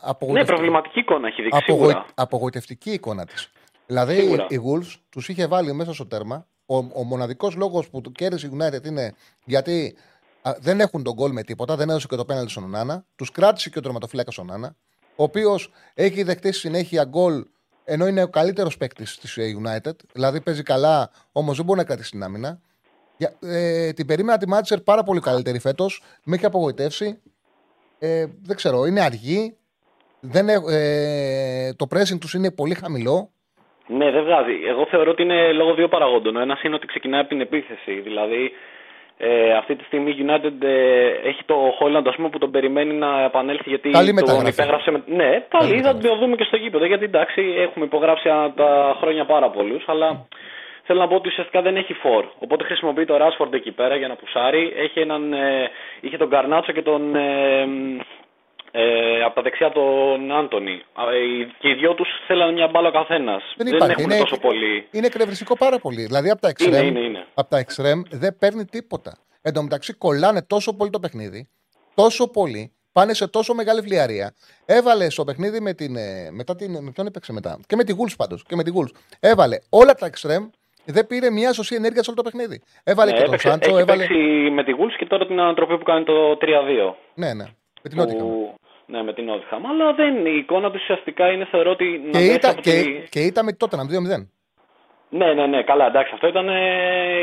[0.00, 0.32] απογοητευτική.
[0.32, 1.60] Ναι, προβληματική εικόνα έχει δείξει.
[1.62, 1.94] Απογοη...
[2.14, 3.50] Απογοητευτική εικόνα της.
[3.86, 4.46] Δηλαδή σίγουρα.
[4.48, 6.46] η Wolves τους είχε βάλει μέσα στο τέρμα.
[6.66, 9.14] Ο, ο μοναδικός λόγος που κέρδισε η United είναι
[9.44, 9.96] γιατί
[10.58, 13.04] δεν έχουν τον γκολ με τίποτα, δεν έδωσε και το πέναλτι στον Νάνα.
[13.16, 14.76] Τους κράτησε και ο τερματοφύλακας στον Νάνα,
[15.16, 17.44] ο οποίος έχει δεχτεί συνέχεια γκολ
[17.84, 19.92] ενώ είναι ο καλύτερος παίκτης της United.
[20.12, 22.60] Δηλαδή παίζει καλά, όμως δεν μπορεί να κρατήσει την άμυνα.
[23.40, 26.02] Ε, την περίμενα τη Μάτσερ πάρα πολύ καλύτερη φέτος.
[26.24, 27.20] Με έχει απογοητεύσει.
[28.04, 29.56] Ε, δεν ξέρω, είναι αργή.
[30.20, 33.28] Δεν, ε, το pressing τους είναι πολύ χαμηλό.
[33.86, 34.56] Ναι, δεν βγάζει.
[34.66, 36.36] Εγώ θεωρώ ότι είναι λόγω δύο παραγόντων.
[36.36, 38.00] Ο ένας είναι ότι ξεκινάει από την επίθεση.
[38.00, 38.52] Δηλαδή,
[39.18, 43.24] ε, αυτή τη στιγμή η United ε, έχει το Holland πούμε, που τον περιμένει να
[43.24, 44.90] επανέλθει γιατί καλή τον υπέγραψε.
[44.90, 45.02] Με...
[45.06, 46.84] Ναι, καλή, θα το δούμε και στο γήπεδο.
[46.86, 50.26] Γιατί εντάξει, έχουμε υπογράψει τα χρόνια πάρα πολλούς, αλλά
[50.84, 52.24] θέλω να πω ότι ουσιαστικά δεν έχει φόρ.
[52.38, 54.72] Οπότε χρησιμοποιεί το Rashford εκεί πέρα για να πουσάρει.
[54.76, 55.70] Έχει έναν, ε,
[56.00, 57.16] είχε τον Καρνάτσο και τον.
[57.16, 57.66] Ε,
[58.76, 60.72] ε, από τα δεξιά τον Άντωνη.
[60.72, 63.42] Ε, και οι δυο τους θέλανε μια μπάλα ο καθένας.
[63.56, 64.88] Δεν, δεν έχουν είναι, τόσο πολύ.
[64.90, 66.02] Είναι εκνευριστικό πάρα πολύ.
[66.02, 66.94] Δηλαδή από τα εξτρέμ,
[67.34, 69.18] Από τα εξτρέμ δεν παίρνει τίποτα.
[69.42, 71.48] Εν τω μεταξύ κολλάνε τόσο πολύ το παιχνίδι,
[71.94, 74.34] τόσο πολύ, πάνε σε τόσο μεγάλη φλιαρία.
[74.64, 75.96] Έβαλε στο παιχνίδι με την.
[75.96, 78.42] Ε, μετά την με ποιον έπαιξε μετά; Και με τη Γούλ πάντως.
[78.42, 78.86] Και με τη Γούλ.
[79.20, 80.48] Έβαλε όλα τα εξτρέμ
[80.84, 82.62] δεν πήρε μια σωστή ενέργεια σε όλο το παιχνίδι.
[82.84, 83.70] Έβαλε ναι, και τον Σάντσο.
[83.70, 84.06] Έχει έβαλε...
[84.50, 86.94] με τη Γούλ και τώρα την ανατροπή που κάνει το 3-2.
[87.14, 87.44] Ναι, ναι.
[87.82, 88.54] Με την που...
[88.86, 89.66] Ναι, με την Ότιχαμ.
[89.66, 92.08] Αλλά δεν, η εικόνα τους ουσιαστικά είναι θεωρώ ότι.
[92.12, 93.08] Και, ήταν, και, τη...
[93.10, 94.26] και ήταν με τότε να 2-0.
[95.08, 96.48] Ναι, ναι, ναι, καλά, εντάξει, αυτό ήταν,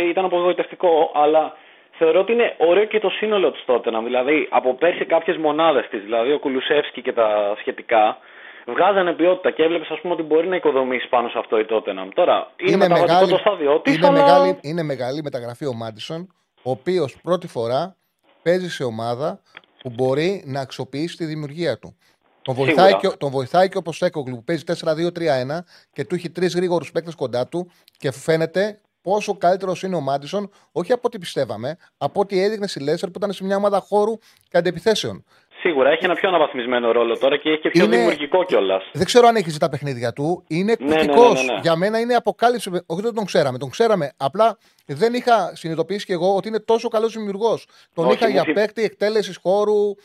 [0.10, 1.54] ήταν απογοητευτικό, αλλά
[1.98, 3.90] θεωρώ ότι είναι ωραίο και το σύνολο της τότε.
[4.04, 8.18] Δηλαδή, από πέρσι κάποιες μονάδες της, δηλαδή ο Κουλουσεύσκι και τα σχετικά,
[8.66, 12.10] βγάζανε ποιότητα και έβλεπες, ας πούμε, ότι μπορεί να οικοδομήσει πάνω σε αυτό η Τότεναμ.
[12.10, 13.96] Τώρα, είναι, είναι μεγάλη, το στάδιο της.
[13.96, 14.22] Είναι, αλλά...
[14.22, 17.96] μεγάλη, είναι μεγάλη μεταγραφή ο Μάντισον, ο οποίος πρώτη φορά
[18.44, 19.42] παίζει σε ομάδα
[19.82, 21.96] που μπορεί να αξιοποιήσει τη δημιουργία του.
[22.42, 25.60] Τον βοηθάει, και, τον βοηθάει και ο Ποσέκογλου που παίζει 4-2-3-1
[25.92, 30.50] και του έχει τρεις γρήγορους παίκτες κοντά του και φαίνεται πόσο καλύτερος είναι ο Μάντισον,
[30.72, 34.18] όχι από ό,τι πιστεύαμε, από ό,τι έδειχνε στη Λέσσερ που ήταν σε μια ομάδα χώρου
[34.50, 35.24] και αντεπιθέσεων.
[35.62, 37.96] Σίγουρα έχει ένα πιο αναβαθμισμένο ρόλο τώρα και έχει και πιο είναι...
[37.96, 38.84] δημιουργικό κιόλας.
[38.94, 40.44] Δεν ξέρω αν έχεις δει τα παιχνίδια του.
[40.48, 41.22] Είναι εκπληκτικό.
[41.22, 42.70] Ναι, ναι, ναι, ναι, Για μένα είναι αποκάλυψη.
[42.86, 44.12] Όχι δεν τον ξέραμε, τον ξέραμε.
[44.18, 47.68] Απλά δεν είχα συνειδητοποιήσει κι εγώ ότι είναι τόσο καλός δημιουργός.
[47.94, 48.54] Τον είχα για θυ...
[48.54, 49.96] παίκτη εκτέλεσης χώρου,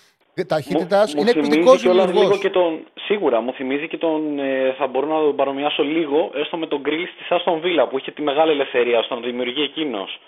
[0.46, 1.08] ταχύτητα.
[1.16, 2.40] Είναι εκπληκτικό δημιουργός.
[2.94, 4.38] Σίγουρα μου θυμίζει και τον.
[4.38, 7.98] Ε, θα μπορώ να τον παρομοιάσω λίγο έστω με τον Γκρίλ της Άστον Βίλα που
[7.98, 10.20] είχε τη μεγάλη ελευθερία στον δημιουργεί εκείνος.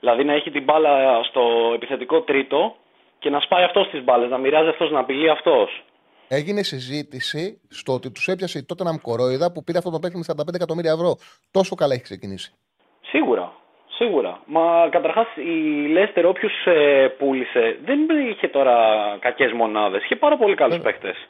[0.00, 1.42] Δηλαδή να έχει την μπάλα στο
[1.74, 2.76] επιθετικό τρίτο
[3.20, 5.84] και να σπάει αυτός τις μπάλες, να μοιράζει αυτός, να απειλεί αυτός.
[6.28, 10.24] Έγινε συζήτηση στο ότι τους έπιασε η τότε κορόιδα που πήρε αυτό το παίκτη με
[10.26, 11.16] 45 εκατομμύρια ευρώ.
[11.50, 12.52] Τόσο καλά έχει ξεκινήσει.
[13.00, 13.52] Σίγουρα.
[13.88, 14.40] Σίγουρα.
[14.46, 17.98] Μα καταρχάς η Λέστερ, όποιος ε, πούλησε, δεν
[18.30, 18.76] είχε τώρα
[19.20, 20.02] κακές μονάδες.
[20.02, 20.82] Είχε πάρα πολύ καλούς yeah.
[20.82, 21.28] παίκτες.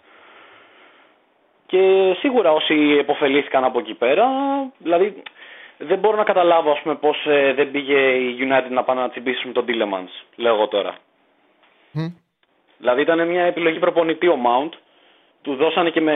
[1.67, 4.27] Και σίγουρα όσοι επωφελήθηκαν από εκεί πέρα,
[4.79, 5.23] δηλαδή
[5.79, 9.11] δεν μπορώ να καταλάβω ας πούμε, πώς ε, δεν πήγε η United να πάνε να
[9.11, 10.95] τσιμπήσουν τον Τίλεμανς, λέω εγώ τώρα.
[12.79, 14.71] Δηλαδή ήταν μια επιλογή προπονητή ο Mount.
[15.43, 16.15] Του δώσανε και με,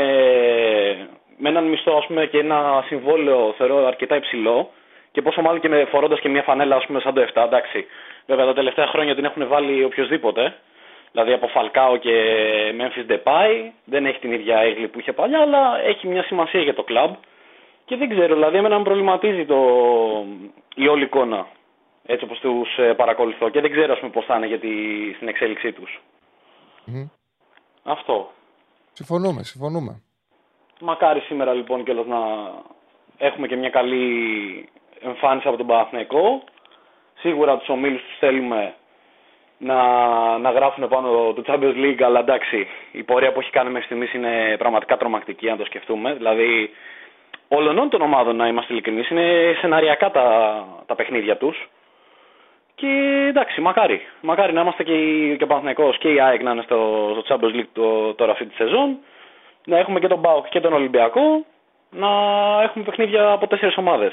[1.37, 4.71] με έναν μισθό ας πούμε, και ένα συμβόλαιο θεωρώ αρκετά υψηλό.
[5.13, 7.43] Και πόσο μάλλον και με φορώντας και μια φανέλα ας πούμε, σαν το 7.
[7.45, 7.87] Εντάξει.
[8.27, 10.55] Βέβαια τα τελευταία χρόνια την έχουν βάλει οποιοδήποτε.
[11.13, 12.13] Δηλαδή από Φαλκάο και
[12.79, 13.71] Memphis Depay.
[13.85, 17.13] Δεν έχει την ίδια έγκλη που είχε παλιά, αλλά έχει μια σημασία για το κλαμπ.
[17.85, 19.57] Και δεν ξέρω, δηλαδή εμένα με προβληματίζει το...
[20.75, 21.47] η όλη εικόνα
[22.07, 24.69] έτσι όπως τους ε, παρακολουθώ και δεν ξέρω ας πούμε, πώς θα είναι για τη...
[25.14, 26.01] στην εξέλιξή τους.
[27.83, 28.31] Αυτό.
[28.93, 30.03] Συμφωνούμε, συμφωνούμε.
[30.81, 32.19] Μακάρι σήμερα λοιπόν και να
[33.19, 34.69] έχουμε και μια καλή
[35.01, 36.43] εμφάνιση από τον Παναθηναϊκό.
[37.19, 38.75] Σίγουρα τους ομίλους τους θέλουμε
[39.59, 39.79] να,
[40.38, 44.12] να γράφουν πάνω το Champions League, αλλά εντάξει, η πορεία που έχει κάνει μέχρι στιγμής
[44.12, 46.14] είναι πραγματικά τρομακτική αν το σκεφτούμε.
[46.14, 46.71] Δηλαδή,
[47.49, 51.69] όλων των ομάδων, να είμαστε ειλικρινείς, είναι σεναριακά τα, τα παιχνίδια τους.
[52.75, 54.01] Και εντάξει, μακάρι.
[54.21, 54.93] Μακάρι να είμαστε και,
[55.39, 58.47] και ο Παναθηναϊκός και η ΑΕΚ να είναι στο, στο Champions League το, τώρα αυτή
[58.47, 58.99] τη σεζόν.
[59.67, 61.45] Να έχουμε και τον ΠΑΟΚ και τον Ολυμπιακό.
[61.91, 62.09] Να
[62.63, 64.13] έχουμε παιχνίδια από τέσσερις ομάδες.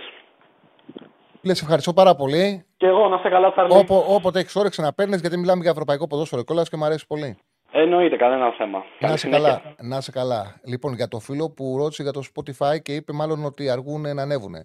[1.42, 2.66] Λες, ευχαριστώ πάρα πολύ.
[2.78, 3.78] Και εγώ να είστε καλά, Τσάρλι.
[3.78, 7.08] Όπο, όποτε έχεις όρεξη να παίρνεις, γιατί μιλάμε για ευρωπαϊκό ποδόσφαιρο κιόλας και μου αρέσει
[7.08, 7.38] πολύ.
[7.72, 8.84] Εννοείται, κανένα θέμα.
[9.00, 9.62] Να είσαι καλά.
[9.82, 10.60] Να είσαι καλά.
[10.66, 14.22] Λοιπόν, για το φίλο που ρώτησε για το Spotify και είπε μάλλον ότι αργούν να
[14.22, 14.56] ανέβουν.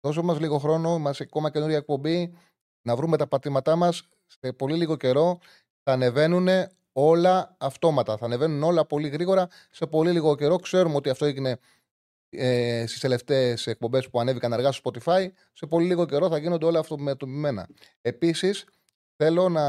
[0.00, 2.38] Δώσε μας λίγο χρόνο, μας ακόμα καινούργια εκπομπή
[2.84, 5.38] να βρούμε τα πατήματά μας σε πολύ λίγο καιρό.
[5.82, 6.48] Θα ανεβαίνουν
[6.92, 8.16] όλα αυτόματα.
[8.16, 10.56] Θα ανεβαίνουν όλα πολύ γρήγορα σε πολύ λίγο καιρό.
[10.56, 11.58] Ξέρουμε ότι αυτό έγινε
[12.28, 15.28] ε, στις τελευταίες εκπομπές που ανέβηκαν αργά στο Spotify.
[15.52, 17.68] Σε πολύ λίγο καιρό θα γίνονται όλα αυτοματοποιημένα.
[18.00, 18.64] Επίσης,
[19.16, 19.66] θέλω να,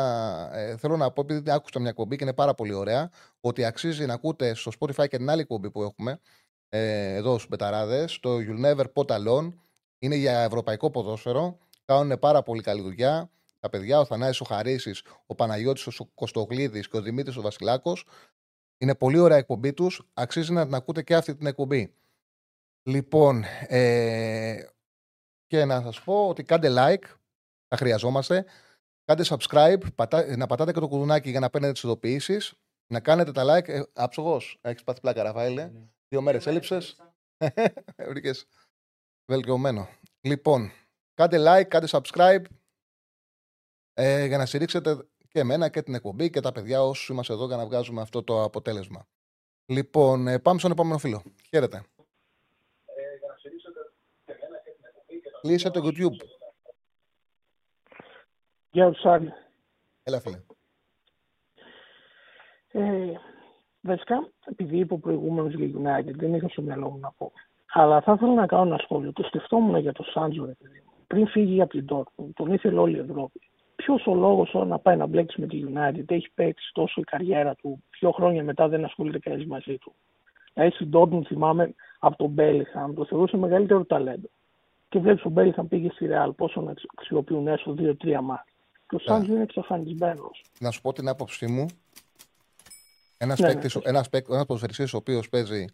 [0.54, 4.06] ε, θέλω να πω, επειδή άκουσα μια εκπομπή και είναι πάρα πολύ ωραία, ότι αξίζει
[4.06, 6.20] να ακούτε στο Spotify και την άλλη εκπομπή που έχουμε
[6.70, 9.54] ε, εδώ στους Μπεταράδες, το You'll Never Pot Alone.
[10.00, 11.58] Είναι για ευρωπαϊκό ποδόσφαιρο.
[11.86, 13.30] Κάνουν πάρα πολύ καλή δουλειά.
[13.60, 18.06] Τα παιδιά, ο Θανάης ο Χαρίσης, ο Παναγιώτης ο Κωστογλίδης και ο Δημήτρης ο Βασιλάκος.
[18.78, 20.02] Είναι πολύ ωραία εκπομπή τους.
[20.14, 21.94] Αξίζει να την ακούτε και αυτή την εκπομπή.
[22.84, 24.66] Λοιπόν, ε,
[25.48, 27.04] και να σας πω ότι κάντε like,
[27.68, 28.46] τα χρειαζόμαστε.
[29.06, 32.54] Κάντε subscribe, πατά, να πατάτε και το κουδουνάκι για να παίρνετε τις ειδοποιήσεις.
[32.88, 33.68] Να κάνετε τα like.
[33.70, 35.64] Ε, Άψογος, έχεις πάθει πλάκα, Ραφαήλε.
[35.64, 35.88] Ναι.
[36.08, 36.96] Δύο μέρες έλειψες.
[38.10, 38.46] Βρήκες
[39.26, 39.90] βελτιωμένο.
[40.22, 40.72] Λοιπόν,
[41.16, 42.44] Κάντε like, κάντε subscribe
[43.94, 47.46] ε, για να στηρίξετε και εμένα και την εκπομπή και τα παιδιά όσου είμαστε εδώ
[47.46, 49.08] για να βγάζουμε αυτό το αποτέλεσμα.
[49.66, 51.24] Λοιπόν, ε, πάμε στον επόμενο φίλο.
[51.50, 51.78] Χαίρετε.
[51.78, 53.80] Ε, για να στηρίξετε
[54.26, 56.28] και εμένα και την εκπομπή και τα Κλείσε το YouTube.
[58.72, 59.34] Γεια σου, Σάρι.
[60.04, 60.42] Έλα, φίλε.
[62.72, 63.14] Ε,
[63.82, 67.32] βασικά, επειδή είπε ο προηγούμενος για United, δεν είχα στο μυαλό μου να πω.
[67.68, 69.14] Αλλά θα ήθελα να κάνω ένα σχόλιο.
[69.14, 72.98] Το σκεφτόμουν για το Σάντζο, ρε παιδί πριν φύγει από την Dortmund, τον ήθελε όλη
[72.98, 73.40] η Ευρώπη.
[73.76, 77.04] Ποιος ο λόγος τώρα να πάει να μπλέξει με τη United, έχει παίξει τόσο η
[77.04, 79.94] καριέρα του, δύο χρόνια μετά δεν ασχολείται κανείς μαζί του.
[80.54, 84.30] Δηλαδή στην Dortmund θυμάμαι από τον Μπέλιχαμ, το θεωρούσε μεγαλύτερο ταλέντο.
[84.90, 88.54] Και βλέπεις τον Μπέλιχαμ πήγε στη Real, πόσο να αξιοποιούν έσω δύο-τρία μάτια.
[88.88, 89.20] Και ο yeah.
[89.20, 89.34] Ναι.
[89.34, 90.42] είναι εξαφανισμένος.
[90.60, 91.66] Να σου πω την άποψή μου.
[93.18, 95.66] Ένας ναι, ναι, ένας ένας ο οποίος παίζει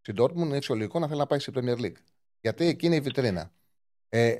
[0.00, 2.00] στην Dortmund είναι φυσιολογικό να θέλει να πάει στην Premier League.
[2.40, 3.50] Γιατί εκεί είναι η βιτρίνα.
[4.10, 4.34] Ε,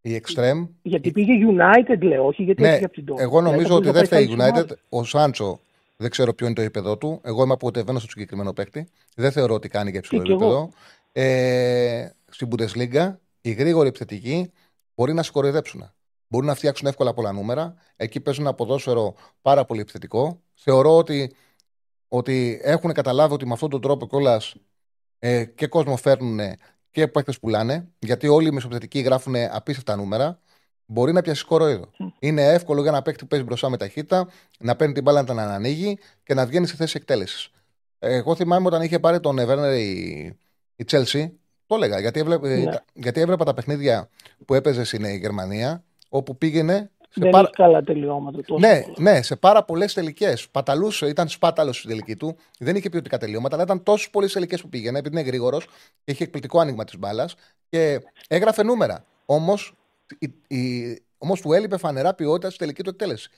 [0.00, 0.68] η Extreme.
[0.82, 4.66] Γιατί πήγε United, λέω, όχι γιατί ναι, την Εγώ νομίζω ότι δεν φταίει United.
[4.88, 5.60] Ο Σάντσο
[5.96, 7.20] δεν ξέρω ποιο είναι το επίπεδο του.
[7.24, 8.88] Εγώ είμαι απογοητευμένος στο συγκεκριμένο παίκτη.
[9.14, 10.70] Δεν θεωρώ ότι κάνει για υψηλό επίπεδο.
[11.12, 14.52] Ε, στην Bundesliga, οι γρήγοροι επιθετικοί
[14.94, 15.90] μπορεί να συγχωρεδέψουν.
[16.28, 17.74] Μπορούν να φτιάξουν εύκολα πολλά νούμερα.
[17.96, 20.40] Εκεί παίζουν ένα ποδόσφαιρο πάρα πολύ επιθετικό.
[20.54, 21.34] Θεωρώ ότι,
[22.08, 24.54] ότι έχουν καταλάβει ότι με αυτόν τον τρόπο κιόλας
[25.18, 26.40] ε, και κόσμο φέρνουν
[26.96, 30.38] και παίχτε πουλάνε, γιατί όλοι οι μεσοπαιδευτικοί γράφουν απίστευτα νούμερα.
[30.86, 31.90] μπορεί να πιάσει κοροϊδό.
[32.18, 34.28] Είναι εύκολο για να παίχτη που παίζει μπροστά με ταχύτητα,
[34.58, 37.50] να παίρνει την μπάλα να την ανοίγει και να βγαίνει σε θέση εκτέλεσης.
[37.98, 40.36] Εγώ θυμάμαι όταν είχε πάρει τον Εβέρνερ η,
[40.76, 41.30] η Chelsea,
[41.66, 42.72] το έλεγα γιατί έβλεπα, ναι.
[42.92, 44.08] γιατί έβλεπα τα παιχνίδια
[44.44, 46.90] που έπαιζε στην Γερμανία, όπου πήγαινε.
[47.16, 47.50] Σε Δεν πάρα...
[47.50, 48.42] καλά τελειώματα.
[48.42, 50.48] Τόσο ναι, ναι, σε πάρα πολλές τελικές.
[50.48, 52.36] Παταλούσε, ήταν σπάταλος στην τελική του.
[52.58, 55.66] Δεν είχε ποιοτικά τελειώματα, αλλά ήταν τόσο πολλές τελικές που πήγαινε, επειδή είναι γρήγορος
[56.04, 57.34] και είχε εκπληκτικό άνοιγμα της μπάλας
[57.68, 59.04] και έγραφε νούμερα.
[59.26, 59.74] Όμως
[61.18, 63.30] όμως του έλειπε φανερά ποιότητα στη τελική του εκτέλεση.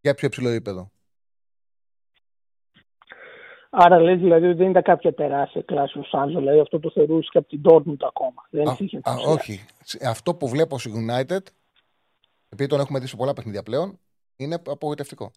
[0.00, 0.90] Για πιο υψηλό επίπεδο.
[3.70, 7.28] Άρα λες δηλαδή ότι δεν ήταν κάποια τεράστια κλάση ο Σάντζο, δηλαδή αυτό το θεωρούσε
[7.32, 8.46] και από την Dortmund ακόμα.
[8.50, 9.64] Δεν α, είχε α, όχι.
[10.06, 11.42] Αυτό που βλέπω στη United,
[12.54, 13.98] επειδή τον έχουμε δει σε πολλά παιχνίδια πλέον,
[14.36, 15.30] είναι απογοητευτικό.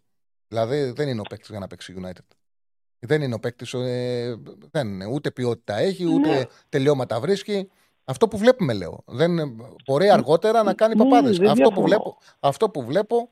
[0.48, 2.36] Δηλαδή δεν είναι ο παίκτης για να παίξει United.
[3.00, 4.36] Δεν είναι ο παίκτης, ε,
[4.72, 5.06] δεν είναι.
[5.06, 6.44] Ούτε ποιότητα έχει, ούτε ναι.
[6.70, 7.70] τελειώματα βρίσκει.
[8.04, 9.04] Αυτό που βλέπουμε, λέω.
[9.06, 11.40] Δεν μπορεί αργότερα να κάνει παπάδες.
[11.40, 13.30] αυτό, που βλέπω, αυτό που βλέπω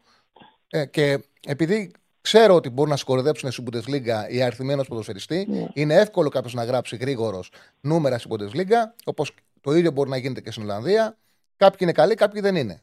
[0.69, 5.67] ε, και επειδή ξέρω ότι μπορούν να σκορδέψουν στην Bundesliga οι αριθμοί ενό ποδοσφαιριστή, ναι.
[5.73, 10.41] είναι εύκολο κάποιος να γράψει γρήγορος νούμερα στην Bundesliga, όπως το ίδιο μπορεί να γίνεται
[10.41, 11.17] και στην Ολλανδία.
[11.57, 12.81] Κάποιοι είναι καλοί, κάποιοι δεν είναι.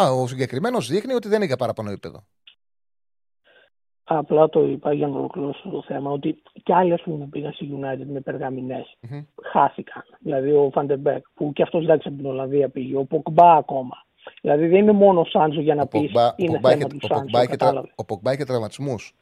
[0.00, 2.24] Α, ο συγκεκριμένος δείχνει ότι δεν είναι για παραπάνω επίπεδο.
[4.04, 7.68] Απλά το είπα για να ολοκληρώσω το θέμα ότι κι άλλοι ας πούμε πήγαν στη
[7.72, 8.96] United με περγαμινές.
[9.02, 9.24] Mm-hmm.
[9.52, 10.04] Χάθηκαν.
[10.18, 12.96] Δηλαδή ο Φαν ντε Μπεκ που κι αυτός εντάξει από την Ολλανδία πήγε.
[12.96, 14.06] Ο Ποκμπά ακόμα.
[14.40, 17.88] Δηλαδή δεν είναι μόνο ο Σάντζο για να πεις είναι θέμα του Σάντζο.
[17.94, 19.14] Ο Ποκμπά είχε τραυματισμούς.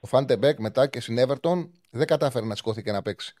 [0.00, 3.34] Ο Φαν ντε Μπεκ μετά και στην Everton δεν κατάφερε να σηκώθηκε να παίξει.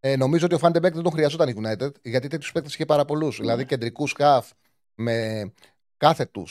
[0.00, 2.74] Ε, νομίζω ότι ο Φαν ντε Μπεκ δεν τον χρειαζόταν η United γιατί τέτοιους παίκτες
[2.74, 3.36] είχε πάρα πολλούς.
[3.36, 3.40] Mm.
[3.40, 4.50] Δηλαδή κεντρικούς χαφ
[4.94, 5.52] με
[6.02, 6.44] κάθετου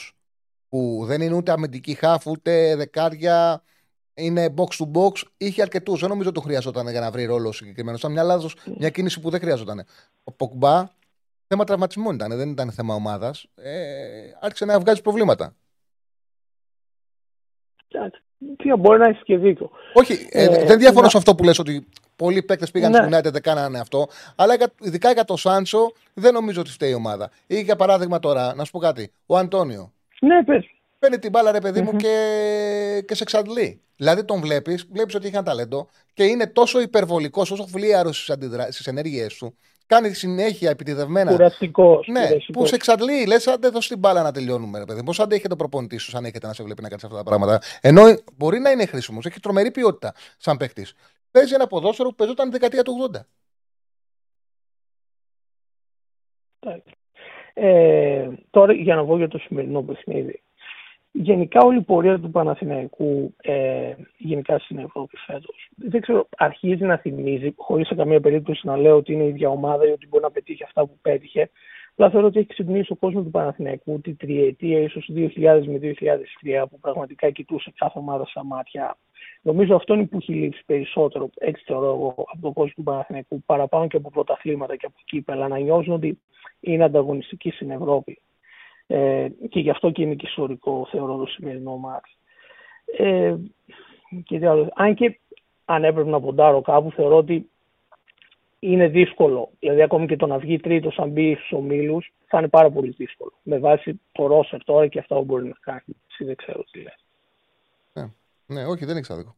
[0.69, 3.63] που δεν είναι ούτε αμυντική χάφ, ούτε δεκάρια,
[4.13, 5.21] είναι box to box.
[5.37, 5.99] Είχε αρκετούς.
[5.99, 7.99] Δεν νομίζω ότι το χρειαζόταν για να βρει ρόλο συγκεκριμένος.
[7.99, 9.85] Σαν μια λάθος, μια κίνηση που δεν χρειαζόταν.
[10.23, 10.89] Ο Ποκμπά,
[11.47, 13.45] θέμα τραυματισμού ήταν, δεν ήταν θέμα ομάδας.
[13.55, 15.55] Ε, άρχισε να βγάζει προβλήματα.
[18.57, 19.69] Τι μπορεί να έχει και δίκιο.
[19.93, 21.87] Όχι, ε, ε, δεν διαφωνώ σε αυτό που λες ότι
[22.21, 23.17] πολλοί παίκτες πήγαν ναι.
[23.17, 24.07] United, δεν κάνανε αυτό.
[24.35, 27.31] Αλλά ειδικά για το Σάντσο δεν νομίζω ότι φταίει η ομάδα.
[27.47, 29.11] Ή για παράδειγμα τώρα, να σου πω κάτι.
[29.25, 29.93] Ο Αντώνιο.
[30.21, 30.65] Ναι, πες.
[30.99, 33.81] Παίρνει την μπάλα, ρε παιδί μου, και, και σε εξαντλεί.
[33.95, 38.31] Δηλαδή τον βλέπεις, βλέπεις ότι έχει ένα ταλέντο και είναι τόσο υπερβολικός, όσο φλίαρος
[38.69, 39.55] στις ενέργειές του.
[39.85, 41.31] Κάνει συνέχεια επιτιδευμένα.
[41.31, 42.07] Κουραστικός.
[42.07, 43.25] Ναι, που σε εξαντλεί.
[43.25, 45.03] Λες, αν δεν δώσει την μπάλα να τελειώνουμε, ρε παιδί.
[45.03, 47.61] Πώς αντέχει το προπονητή σου, αν έχετε να σε βλέπει να κάνεις αυτά τα πράγματα.
[47.81, 48.03] Ενώ
[48.37, 50.87] μπορεί να είναι χρήσιμος, έχει τρομερή ποιότητα σαν παίχτη.
[51.31, 53.09] Παίζει ένα ποδόσφαιρο που παίζονταν δεκαετία του
[56.59, 56.79] 80.
[57.53, 60.41] Ε, τώρα για να βγω για το σημερινό παιχνίδι.
[61.11, 66.97] Γενικά όλη η πορεία του Παναθηναϊκού, ε, γενικά στην Ευρώπη φέτος, δεν ξέρω, αρχίζει να
[66.97, 70.23] θυμίζει, χωρίς σε καμία περίπτωση να λέω ότι είναι η ίδια ομάδα ή ότι μπορεί
[70.23, 71.49] να πετύχει αυτά που πέτυχε.
[71.91, 76.65] Απλά θεωρώ ότι έχει ξυπνήσει ο κόσμος του Παναθηναϊκού τη τριετία, ίσως 2000 με 2003,
[76.69, 78.97] που πραγματικά κοιτούσε κάθε ομάδα στα μάτια.
[79.41, 83.43] Νομίζω αυτό είναι που έχει λείψει περισσότερο, έτσι θεωρώ εγώ, από τον κόσμο του Παναθηναϊκού,
[83.45, 86.19] παραπάνω και από πρωταθλήματα και από κύπελα, να νιώθουν ότι
[86.59, 88.21] είναι ανταγωνιστική στην Ευρώπη.
[88.87, 92.09] Ε, και γι' αυτό και είναι και ιστορικό, θεωρώ, το σημερινό μάτι.
[92.97, 93.35] Ε,
[94.23, 95.19] και άλλο, αν και
[95.65, 97.49] αν έπρεπε να ποντάρω κάπου, θεωρώ ότι
[98.59, 99.49] είναι δύσκολο.
[99.59, 102.89] Δηλαδή, ακόμη και το να βγει τρίτος, αν μπει στους ομίλους, θα είναι πάρα πολύ
[102.89, 103.31] δύσκολο.
[103.43, 105.95] Με βάση το ρόσερ τώρα και αυτά που μπορεί να κάνει.
[106.09, 106.93] Εσύ δεν ξέρω τι λέει.
[108.51, 108.61] Ναι.
[108.61, 109.35] ναι, όχι, δεν είναι εξάδικο.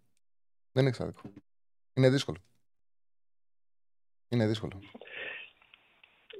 [0.71, 1.21] Δεν είναι εξάδικο.
[1.93, 2.37] Είναι δύσκολο.
[4.29, 4.79] Είναι δύσκολο.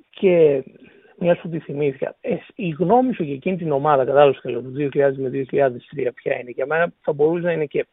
[0.10, 0.64] Και
[1.18, 2.16] μια σου τη θυμήθηκα.
[2.22, 6.40] Ε, η γνώμη σου για εκείνη την ομάδα, κατάλαβες και το 2000 με 2003, ποια
[6.40, 6.52] είναι.
[6.52, 7.88] Για μένα θα μπορούσε να είναι και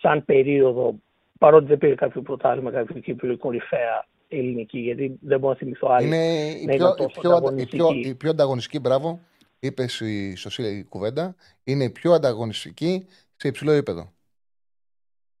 [0.00, 0.94] σαν περίοδο,
[1.38, 6.06] παρότι δεν πήρε κάποιο πρωτάθλημα, κάποιο κύπελο κορυφαία ελληνική, γιατί δεν μπορώ να θυμηθώ άλλη.
[6.06, 9.20] Είναι η πιο, η πιο, η πιο, η πιο ανταγωνιστική, μπράβο,
[9.58, 14.13] είπες η σωστή κουβέντα, είναι η πιο ανταγωνιστική σε υψηλό επίπεδο.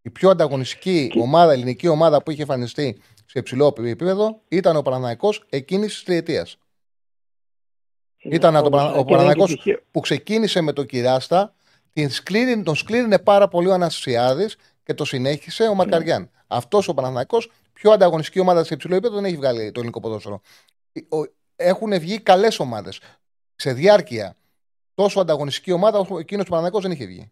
[0.06, 1.18] Η πιο ανταγωνιστική και...
[1.18, 6.56] ομάδα, ελληνική ομάδα που είχε εμφανιστεί σε υψηλό επίπεδο ήταν ο Παναναναϊκό εκείνης της τριετίας.
[8.18, 8.56] Ήταν
[8.96, 9.46] ο Παναναναϊκό
[9.90, 11.54] που ξεκίνησε με τον Κυράστα,
[12.64, 14.48] τον σκλήρινε πάρα πολύ ο Ανασιάδη
[14.82, 16.22] και το συνέχισε ο Μαρκαριάν.
[16.22, 16.28] Ναι.
[16.46, 17.38] Αυτός ο Παναναναϊκό,
[17.72, 20.40] πιο ανταγωνιστική ομάδα σε υψηλό επίπεδο, δεν έχει βγάλει το ελληνικό ποδόσφαιρο.
[21.56, 23.00] Έχουν βγει καλές ομάδες.
[23.56, 24.36] Σε διάρκεια
[24.94, 27.30] τόσο ανταγωνιστική ομάδα, εκείνος ο Παναναναϊκό δεν είχε βγει.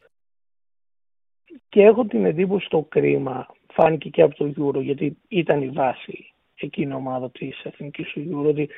[1.72, 6.32] Και έχω την εντύπωση το κρίμα, φάνηκε και από το Euro, γιατί ήταν η βάση
[6.54, 8.68] εκείνη η ομάδα της εθνικής του Euro, ότι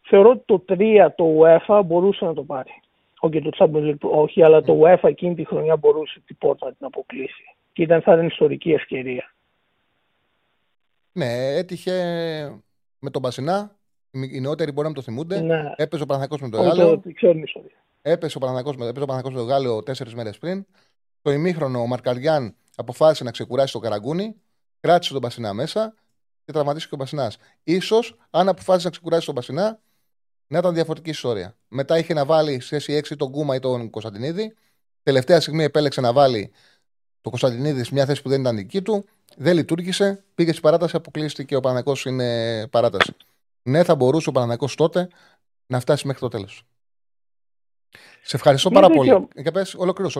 [0.00, 2.70] θεωρώ ότι το 3 το UEFA μπορούσε να το πάρει.
[3.20, 6.72] Όχι το Champions League, όχι, αλλά το UEFA εκείνη τη χρονιά μπορούσε την πόρτα να
[6.72, 7.56] την αποκλείσει.
[7.72, 9.34] Και ήταν θα ήταν ιστορική ευκαιρία.
[11.12, 11.92] Ναι, έτυχε
[12.98, 13.76] με τον Πασινά
[14.10, 15.40] Οι νεότεροι μπορεί να το θυμούνται.
[15.40, 15.72] Ναι.
[15.76, 17.02] Έπαιζε ο Παναθακό με τον Γάλλο.
[18.02, 20.66] Έπεσε ο Παναθακό με, με τον Γάλλο τέσσερις μέρες πριν.
[21.22, 24.36] Το ημίχρονο ο Μαρκαριάν αποφάσισε να ξεκουράσει το καραγκούνι,
[24.80, 25.94] κράτησε τον Πασινά μέσα
[26.44, 27.36] και τραυματίστηκε ο Πασινάς.
[27.80, 27.98] σω
[28.30, 29.80] αν αποφάσισε να ξεκουράσει τον Πασινά,
[30.46, 31.56] να ήταν διαφορετική ιστορία.
[31.68, 34.54] Μετά είχε να βάλει σε θέση 6 τον Κούμα ή τον Κωνσταντινίδη.
[35.02, 36.52] Τελευταία στιγμή επέλεξε να βάλει
[37.20, 39.04] το Κωνσταντινίδη σε μια θέση που δεν ήταν δική του.
[39.36, 40.24] Δεν λειτουργήσε.
[40.34, 41.56] Πήγε στην παράταση, αποκλείστηκε.
[41.56, 43.16] Ο Παναγό είναι παράταση.
[43.62, 45.08] Ναι, θα μπορούσε ο Παναγό τότε
[45.66, 46.62] να φτάσει μέχρι το τέλος.
[48.22, 49.28] Σε ευχαριστώ πάρα πολύ.
[49.42, 50.18] Και πες, ολοκλήρωσε,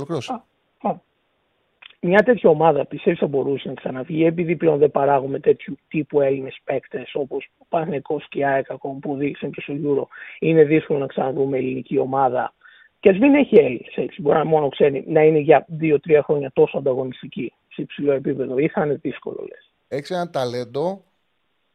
[2.02, 6.60] Μια τέτοια ομάδα πιστεύεις θα μπορούσε να ξαναβγεί, επειδή πλέον δεν παράγουμε τέτοιου τύπου Έλληνες
[6.64, 10.06] παίκτες όπως ο Παναγικό και η ΑΕΚ ακόμα που δείξαν και στο Euro.
[10.38, 12.54] Είναι δύσκολο να ξαναβρούμε ελληνική ομάδα.
[13.00, 16.78] Και ας μην έχει Έλληνες Μπορεί να μόνο ξένοι να είναι για δύο-τρία χρόνια τόσο
[16.78, 19.72] ανταγωνιστική σε υψηλό επίπεδο, ή θα είναι δύσκολο λες.
[19.88, 21.02] Έχεις ένα ταλέντο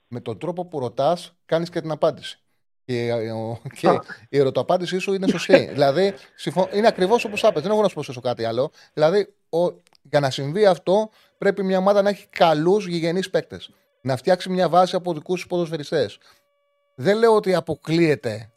[0.07, 2.39] με τον τρόπο που ρωτάς, κάνεις και την απάντηση.
[2.85, 3.11] Και,
[3.79, 5.65] και η ερωτοαπάντησή σου είναι σωστή.
[5.73, 6.13] δηλαδή,
[6.73, 7.59] είναι ακριβώς όπως άπε.
[7.59, 8.71] Δεν έχω να σου προσθέσω κάτι άλλο.
[8.93, 9.59] Δηλαδή, ο,
[10.01, 13.69] για να συμβεί αυτό, πρέπει μια ομάδα να έχει καλούς γηγενείς παίκτες.
[14.01, 16.17] Να φτιάξει μια βάση από δικούς τους ποδοσφαιριστές.
[16.95, 18.49] Δεν λέω ότι αποκλείεται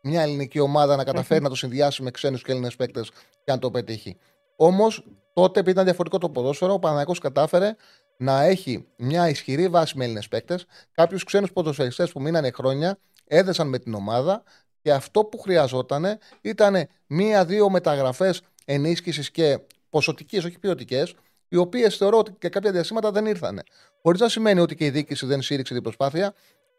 [0.00, 3.10] μια ελληνική ομάδα να καταφέρει να το συνδυάσει με ξένους και Έλληνες παίκτες
[3.44, 4.16] και να το πετύχει.
[4.56, 7.76] Όμως, τότε επειδή ήταν διαφορετικό το ποδόσφαιρο, ο Παναγιακό κατάφερε
[8.16, 12.98] να έχει μια ισχυρή βάση με Έλληνες παίκτες, κάποιους ξένους ποδοσφαιριστές που μείνανε χρόνια
[13.36, 14.42] έδεσαν με την ομάδα
[14.82, 19.58] και αυτό που χρειαζόταν ήταν μία-δύο μεταγραφές ενίσχυσης και
[19.90, 21.14] ποσοτικές, όχι ποιοτικές,
[21.48, 23.62] οι οποίες θεωρώ ότι και κάποια διαστήματα δεν ήρθαν.
[24.02, 26.34] Χωρίς να σημαίνει ότι και η διοίκηση δεν στήριξε την προσπάθεια,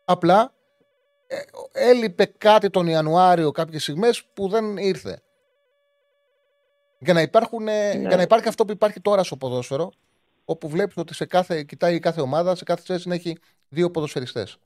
[0.05, 0.53] απλά
[1.27, 1.39] ε,
[1.71, 5.21] έλειπε κάτι τον Ιανουάριο κάποιες στιγμές που δεν ήρθε.
[6.99, 7.93] Για να, υπάρχουν, ναι.
[8.07, 9.91] για να υπάρχει αυτό που υπάρχει τώρα στο ποδόσφαιρο,
[10.45, 13.37] όπου βλέπεις ότι σε κάθε, κοιτάει κάθε ομάδα, σε κάθε θέση να έχει
[13.69, 14.57] δύο ποδοσφαιριστές.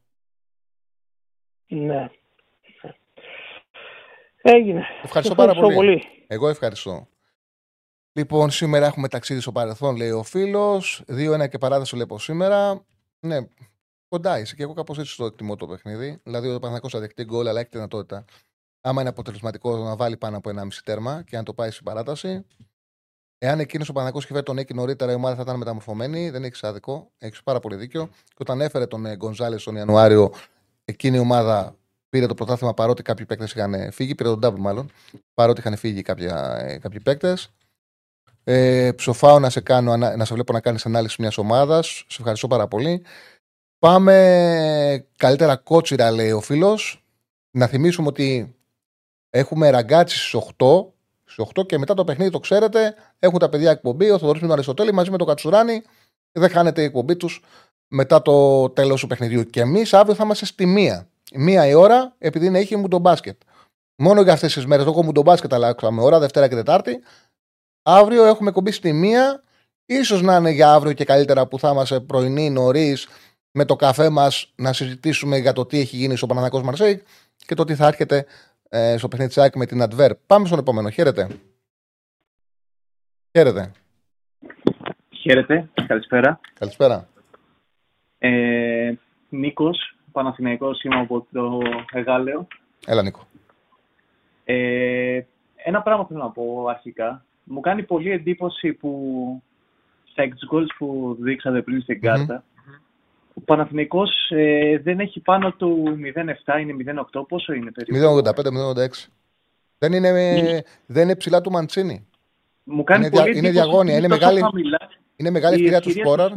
[1.67, 2.09] Ναι.
[4.41, 4.85] Έγινε.
[5.03, 5.75] Ευχαριστώ, πάρα πολύ.
[5.75, 6.03] πολύ.
[6.27, 7.07] Εγώ ευχαριστώ.
[8.11, 11.03] Λοιπόν, σήμερα έχουμε ταξίδι στο παρελθόν, λέει ο φίλος.
[11.07, 12.85] 2-1 και παράδοση βλέπω σήμερα.
[13.19, 13.37] Ναι,
[14.07, 16.19] κοντά είσαι και εγώ κάπως έτσι το εκτιμώ το παιχνίδι.
[16.23, 18.25] Δηλαδή, ο Παναγό θα δεχτεί γκολ, αλλά έχει τη δυνατότητα,
[18.81, 22.45] άμα είναι αποτελεσματικό, να βάλει πάνω από 1,5 τέρμα και να το πάει στην παράταση.
[23.37, 26.29] Εάν εκείνος ο Παναγό είχε φέρει τον Έκη νωρίτερα, η ομάδα θα ήταν μεταμορφωμένη.
[26.29, 27.11] Δεν έχει άδικο.
[27.17, 28.07] Έχεις πάρα πολύ δίκιο.
[28.07, 30.31] Και όταν έφερε τον Γκονζάλες τον Ιανουάριο,
[30.89, 31.75] εκείνη η ομάδα
[32.09, 34.15] πήρε το πρωτάθλημα παρότι κάποιοι παίκτες είχαν φύγει.
[34.15, 34.91] Πήρε τον double μάλλον.
[35.33, 37.49] Παρότι είχαν φύγει κάποια, ε, κάποιοι παίκτες.
[38.43, 41.87] Ε, ψοφάω να σε, κάνω, να σε βλέπω να κάνεις ανάλυση μιας ομάδας.
[41.87, 43.03] Σε ευχαριστώ πάρα πολύ.
[43.79, 47.05] Πάμε καλύτερα κότσιρα, λέει ο φίλος.
[47.51, 48.55] Να θυμίσουμε ότι
[49.29, 50.93] έχουμε ραγκάτσι στις 8.
[51.23, 54.09] Στις 8 και μετά το παιχνίδι, το ξέρετε, έχουν τα παιδιά εκπομπή.
[54.09, 55.81] Ο Θοδωρής με τον Αριστοτέλη μαζί με τον Κατσουράνη.
[56.31, 57.41] Δεν χάνεται η εκπομπή τους
[57.87, 59.43] μετά το τέλος του παιχνιδιού.
[59.43, 61.07] Και εμείς αύριο θα είμαστε στη μία.
[61.33, 63.41] Μία η ώρα, επειδή είναι έχει μου τον μπάσκετ.
[63.95, 64.85] Μόνο για αυτές τις μέρες.
[64.85, 66.99] Εγώ μου τον μπάσκετ αλλάξαμε ώρα, Δευτέρα και Τετάρτη.
[67.83, 69.43] Αύριο έχουμε κομπή στη μία.
[70.03, 73.07] σω να είναι για αύριο και καλύτερα που θα είμαστε πρωινή νωρίς
[73.51, 77.01] με το καφέ μας να συζητήσουμε για το τι έχει γίνει στο Παναναναϊκό Μαρσέικ
[77.45, 78.25] και το τι θα έρχεται
[78.69, 80.09] ε, στο παιχνίδι της με την Adver.
[80.25, 80.89] Πάμε στον επόμενο.
[80.89, 81.27] Χαίρετε.
[83.31, 83.71] Χαίρετε.
[85.09, 85.69] Χαίρετε.
[85.87, 86.39] Καλησπέρα.
[86.53, 87.07] Καλησπέρα.
[88.19, 88.93] Ε,
[89.29, 92.47] Νίκος, Παναθηναϊκός είμαι από το Εγάλεο.
[92.85, 93.27] Έλα Νίκο.
[94.45, 95.21] Ε,
[95.55, 97.25] ένα πράγμα θέλω να πω αρχικά.
[97.43, 99.43] Μου κάνει πολύ εντύπωση που
[100.11, 102.43] στα ex goals που δείξατε πριν στην καρτα
[103.37, 105.97] ο Παναθηναϊκός ε, δεν έχει πάνω του
[106.45, 107.27] 0,7, είναι 0,8.
[107.27, 109.07] Πόσο είναι περίπου; 0,85-0,86.
[109.77, 112.07] Δεν είναι, δεν είναι ψηλά του Μαντσίνη.
[112.63, 113.97] Μου κάνει είναι, πολύ είναι διαγώνια.
[113.97, 114.41] Είναι μεγάλη,
[115.15, 116.31] είναι μεγάλη ευκαιρία του Σπόραρ.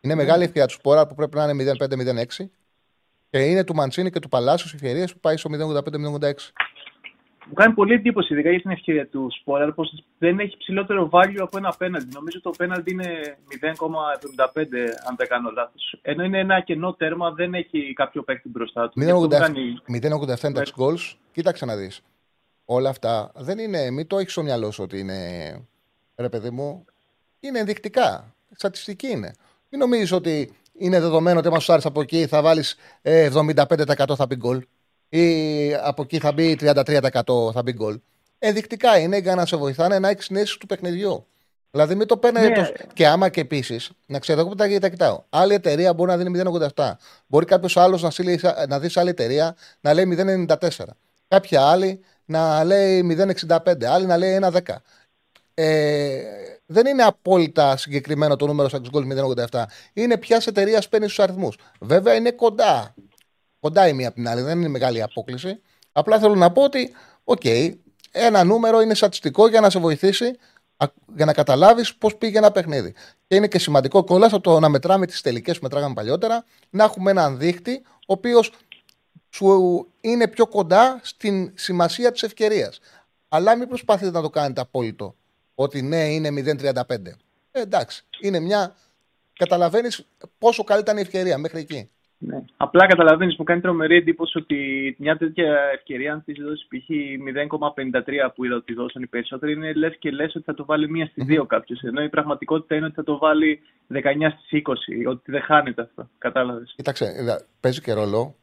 [0.00, 2.46] Είναι μεγάλη ευκαιρία τους Σπόρα που πρέπει να είναι 0-5-0-6.
[3.30, 6.32] Και είναι του Μαντσίνη και του Παλάσου ευκαιρίες που πάει στο 0-85-0-86.
[7.46, 11.38] Μου κάνει πολύ εντύπωση, ειδικά για την ευκαιρία του Σπόρα, πως δεν έχει ψηλότερο value
[11.38, 12.08] από ένα πέναλτι.
[12.14, 13.76] Νομίζω το πέναλτι είναι 0,75,
[15.08, 15.98] αν δεν κάνω λάθος.
[16.02, 19.00] Ενώ είναι ένα κενό τέρμα, δεν έχει κάποιο παίκτη μπροστά του.
[19.00, 19.60] 0,87 κάνει...
[19.86, 21.14] είναι goals.
[21.32, 22.00] Κοίταξε να δεις.
[22.64, 23.90] Όλα αυτά δεν είναι.
[23.90, 25.18] Μην το έχεις στο μυαλό σου ότι είναι.
[26.16, 26.84] Ρε παιδί μου,
[27.40, 28.34] είναι ενδεικτικά.
[28.50, 29.34] Στατιστική είναι.
[29.70, 34.26] Μην νομίζεις ότι είναι δεδομένο ότι άμα σου άρεσε από εκεί θα βάλεις 75% θα
[34.26, 34.66] μπει γκολ
[35.08, 38.00] ή από εκεί θα μπει 33% θα μπει γκολ.
[38.38, 41.26] Ενδεικτικά είναι για να σε βοηθάνε να έχεις συνέστηση του παιχνιδιού.
[41.70, 42.40] Δηλαδή μην το παίρνει.
[42.40, 42.54] Ναι.
[42.54, 42.72] Το...
[42.92, 45.22] Και άμα και επίσης, να ξέρω εγώ που τα, τα κοιτάω.
[45.30, 46.42] Άλλη εταιρεία μπορεί να δίνει
[46.74, 46.92] 0,87.
[47.26, 48.10] Μπορεί κάποιος άλλος να,
[48.68, 50.16] να δεις σε άλλη εταιρεία να λέει
[50.48, 50.68] 0,94.
[51.28, 53.16] Κάποια άλλη να λέει
[53.48, 53.84] 0,65.
[53.84, 54.60] Άλλη να λέει 1,10.
[55.62, 56.22] Ε,
[56.66, 59.06] δεν είναι απόλυτα συγκεκριμένο το νούμερο στα goal
[59.50, 59.64] 087.
[59.92, 61.56] Είναι ποιας εταιρείας παίρνει τους αριθμούς.
[61.80, 62.94] Βέβαια είναι κοντά.
[63.60, 65.60] κοντά η μία από την άλλη, δεν είναι μεγάλη απόκλιση.
[65.92, 66.92] Απλά θέλω να πω ότι,
[67.24, 67.42] οκ,
[68.10, 70.38] ένα νούμερο είναι στατιστικό για να σε βοηθήσει
[71.16, 72.94] για να καταλάβεις πώς πήγε ένα παιχνίδι.
[73.26, 76.84] Και είναι και σημαντικό κιόλας από το να μετράμε τις τελικές που μετράγαμε παλιότερα, να
[76.84, 78.52] έχουμε έναν δείχτη ο οποίος
[79.30, 82.78] σου είναι πιο κοντά στην σημασία της ευκαιρίας.
[83.28, 85.14] Αλλά μην προσπαθείτε να το κάνετε απόλυτο.
[85.64, 86.82] Ότι ναι, είναι 0,35.
[87.50, 88.74] Ε, εντάξει, είναι μια.
[89.32, 90.06] Καταλαβαίνεις
[90.38, 91.90] πόσο καλή ήταν η ευκαιρία μέχρι εκεί.
[92.18, 92.44] Ναι.
[92.56, 94.56] Απλά καταλαβαίνεις, μου κάνει τρομερή εντύπωση ότι
[94.98, 96.88] μια τέτοια ευκαιρία, αν τη δώσεις π.χ.
[97.90, 100.90] 0,53 που είδα ότι δώσαν οι περισσότεροι, είναι λες και λες ότι θα το βάλει
[100.90, 101.82] μία στις δύο κάποιος.
[101.82, 103.60] Ενώ η πραγματικότητα είναι ότι θα το βάλει
[103.92, 104.02] 19
[104.38, 104.72] στις 20,
[105.08, 106.08] ότι δεν χάνεται αυτό.
[106.18, 106.72] Κατάλαβες.
[106.76, 107.06] Κοίταξε,
[107.60, 108.36] παίζει και ρόλο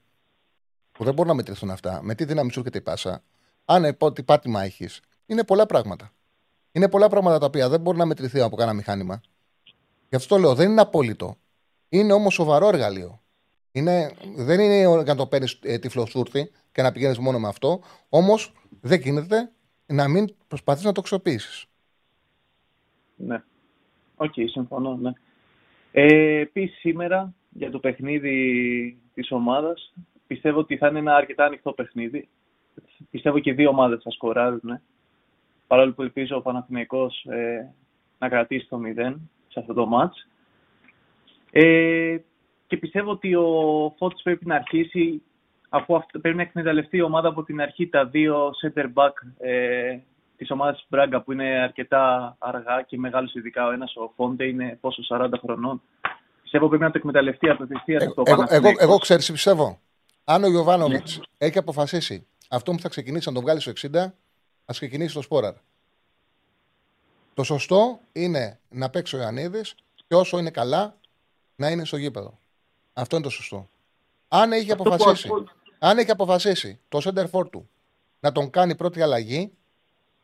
[0.91, 1.99] που δεν μπορούν να μετρηθούν αυτά.
[2.03, 3.24] Με τι δύναμη σου έρχεται η πάσα,
[3.65, 6.11] αν τι πάτημα έχεις, είναι πολλά πράγματα.
[6.78, 9.21] Είναι πολλά πράγματα τα οποία δεν μπορεί να μετρηθεί από κανένα μηχάνημα.
[10.09, 11.38] Γι' αυτό το λέω, δεν είναι απόλυτο.
[11.89, 13.21] Είναι όμως σοβαρό εργαλείο.
[13.71, 17.82] Είναι, δεν είναι να το παίρνεις ε, τυφλοσούρθι και να πηγαίνεις μόνο με αυτό.
[18.09, 19.51] Όμως δεν γίνεται
[19.86, 21.65] να μην προσπαθείς να το αξιοποιήσεις.
[23.15, 23.43] Ναι.
[24.16, 24.95] OK, okay, συμφωνώ.
[24.95, 25.11] Ναι.
[25.91, 29.93] Ε, Επίσης σήμερα για το παιχνίδι της ομάδας
[30.28, 32.28] πιστεύω ότι θα είναι ένα αρκετά ανοιχτό παιχνίδι.
[33.09, 34.59] Πιστεύω και δύο ομάδες θα σκοράρουν.
[34.63, 34.82] Ναι.
[35.68, 37.74] Παρόλο που ελπίζω ο Παναθηναϊκός ε,
[38.20, 39.15] να κρατήσει το 0
[39.47, 40.28] σε αυτό το ματς.
[41.51, 42.18] Ε,
[42.68, 43.49] και πιστεύω ότι ο
[43.97, 45.22] Φώτης πρέπει να αρχίσει,
[45.70, 49.97] αφού αυτό, πρέπει να εκμεταλλευτεί η ομάδα από την αρχή τα δύο center back ε,
[50.38, 54.78] της ομάδας Μπράγκα που είναι αρκετά αργά και μεγάλος ειδικά ο ένας, ο Φόντε είναι
[54.82, 55.82] πόσο 40 χρονών.
[56.41, 59.80] Πιστεύω πρέπει να το εκμεταλλευτεί από τη θεία εγώ, εγώ, εγώ, εγώ ξέρεις, πιστεύω.
[60.24, 61.24] Αν ο Ιωβάνοβιτ ναι.
[61.38, 64.11] έχει αποφασίσει αυτό που θα ξεκινήσει να τον βγάλει στο 60,
[64.70, 65.53] ας ξεκινήσει το Σπόραρ.
[67.34, 69.76] Το σωστό είναι να παίξει ο Ιωαννίδης
[70.07, 70.97] και όσο είναι καλά
[71.55, 72.39] να είναι στο γήπεδο.
[72.93, 73.70] Αυτό είναι το σωστό.
[74.28, 75.30] Αν έχει αποφασίσει,
[75.80, 77.70] αν έχει αποφασίσει το center του
[78.20, 79.51] να τον κάνει πρώτη αλλαγή,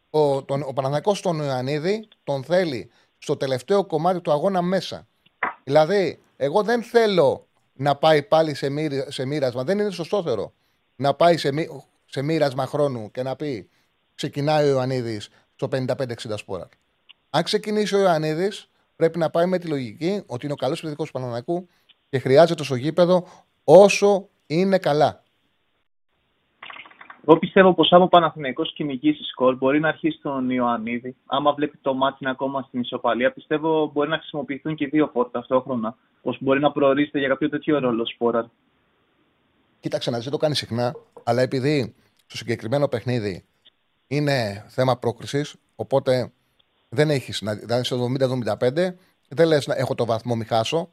[0.10, 5.08] ο, τον, ο Παναθηναϊκός τον Ιωαννίδη τον θέλει στο τελευταίο κομμάτι του αγώνα μέσα.
[5.64, 8.68] Δηλαδή, εγώ δεν θέλω να πάει πάλι σε,
[9.12, 10.54] σε μοίρασμα, δεν είναι σωστότερο
[10.96, 11.50] να πάει σε,
[12.06, 13.70] σε μοίρασμα χρόνου και να πει
[14.16, 16.70] ξεκινάει ο Ιωαννίδης στο 55-60 σπόρα.
[17.30, 21.06] Αν ξεκινήσει ο Ιωαννίδης, πρέπει να πάει με τη λογική ότι είναι ο καλός επιθετικό
[21.06, 21.68] του Παναναναϊκού
[22.10, 23.28] και χρειάζεται στο γήπεδο
[23.64, 25.24] όσο είναι καλά.
[27.28, 31.16] Εγώ πιστεύω πως άμα ο Παναθηναϊκός κυνηγήσει σκορ μπορεί να αρχίσει τον Ιωαννίδη.
[31.26, 35.32] Άμα βλέπει το μάτι είναι ακόμα στην ισοπαλία, πιστεύω μπορεί να χρησιμοποιηθούν και δύο φόρτα
[35.32, 35.98] ταυτόχρονα.
[36.22, 38.52] Πως μπορεί να προορίζεται για κάποιο τέτοιο ρόλο σπόρα.
[39.80, 41.96] Κοίταξε να δεν το κάνει συχνά, αλλά επειδή
[42.26, 43.46] στο συγκεκριμένο παιχνίδι
[44.08, 46.32] είναι θέμα πρόκρισης, οπότε
[46.90, 47.32] δεν έχει.
[47.60, 48.12] Δηλαδή στο
[48.60, 48.94] 70-75,
[49.28, 50.92] δεν λες να έχω το βαθμό, μη χάσω.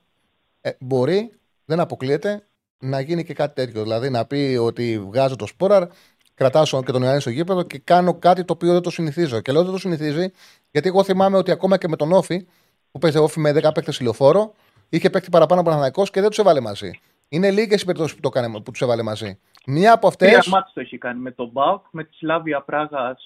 [0.60, 1.32] Ε, μπορεί,
[1.64, 2.46] δεν αποκλείεται
[2.78, 3.82] να γίνει και κάτι τέτοιο.
[3.82, 5.86] Δηλαδή να πει ότι βγάζω το σπόραρ,
[6.34, 9.40] κρατάω και τον Ιωάννη στο γήπεδο και κάνω κάτι το οποίο δεν το συνηθίζω.
[9.40, 10.30] Και λέω δεν το συνηθίζει,
[10.70, 12.46] γιατί εγώ θυμάμαι ότι ακόμα και με τον Όφη,
[12.90, 14.54] που παίζει Όφη με 10 παίκτες ηλιοφόρο,
[14.88, 16.90] είχε παίκτη παραπάνω από και δεν τους έβαλε μαζί.
[17.28, 19.38] Είναι λίγες οι περιπτώσεις που, το που τους έβαλε μαζί.
[19.66, 20.26] Μία από αυτέ.
[20.26, 23.16] Μία μάτι το έχει κάνει με τον Μπάουκ, με τη Σλάβια Πράγα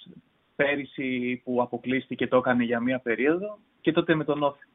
[0.56, 4.66] πέρυσι που αποκλείστηκε το έκανε για μία περίοδο και τότε με τον Όφη.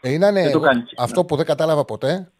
[0.00, 0.52] Ε, είναι
[0.96, 2.32] αυτό που δεν κατάλαβα ποτέ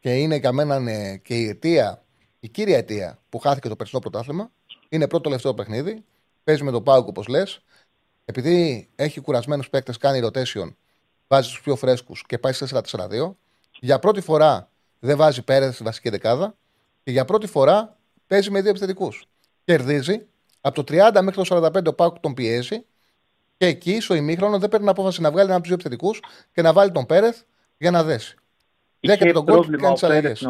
[0.00, 2.02] και είναι για μένα ναι, και η αιτία,
[2.40, 4.50] η κύρια αιτία που χάθηκε το περσινό πρωτάθλημα.
[4.88, 6.04] Είναι πρώτο τελευταίο παιχνίδι.
[6.44, 7.62] Παίζει με τον Πάουκ όπως λες.
[8.24, 10.74] Επειδή έχει κουρασμένους παίκτες, κάνει rotation,
[11.28, 13.36] βάζει τους πιο φρέσκους και πάει 4-4-2.
[13.80, 16.56] Για πρώτη φορά δεν βάζει πέρα στη βασική δεκάδα
[17.04, 17.96] και για πρώτη φορά
[18.26, 19.24] παίζει με δύο επιθετικούς.
[19.64, 20.26] Κερδίζει.
[20.60, 22.84] Από το 30 μέχρι το 45 ο Πάουκ τον πιέζει
[23.56, 26.20] και εκεί στο ημίχρονο δεν παίρνει απόφαση να βγάλει ένα από τους δύο επιθετικούς
[26.52, 27.40] και να βάλει τον Πέρεθ
[27.76, 28.36] για να δέσει.
[29.00, 30.48] Είχε και τον κόλ κάνει τις αλλαγές.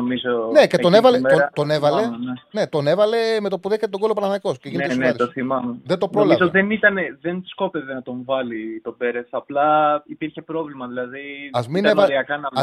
[0.52, 2.16] Ναι, και τον έβαλε, τον, τον έβαλε, ναι.
[2.50, 2.66] ναι.
[2.66, 4.54] τον έβαλε με το που δέχεται τον κόλ ο Παναναναϊκό.
[4.70, 5.76] Ναι, ναι, το θυμάμαι.
[5.84, 6.32] Δεν το πρόλαβε.
[6.32, 9.26] Νομίζω δεν, ήταν, δεν σκόπευε να τον βάλει τον Πέρεθ.
[9.30, 10.86] Απλά υπήρχε πρόβλημα.
[10.86, 12.08] Δηλαδή, Α μην, έβα...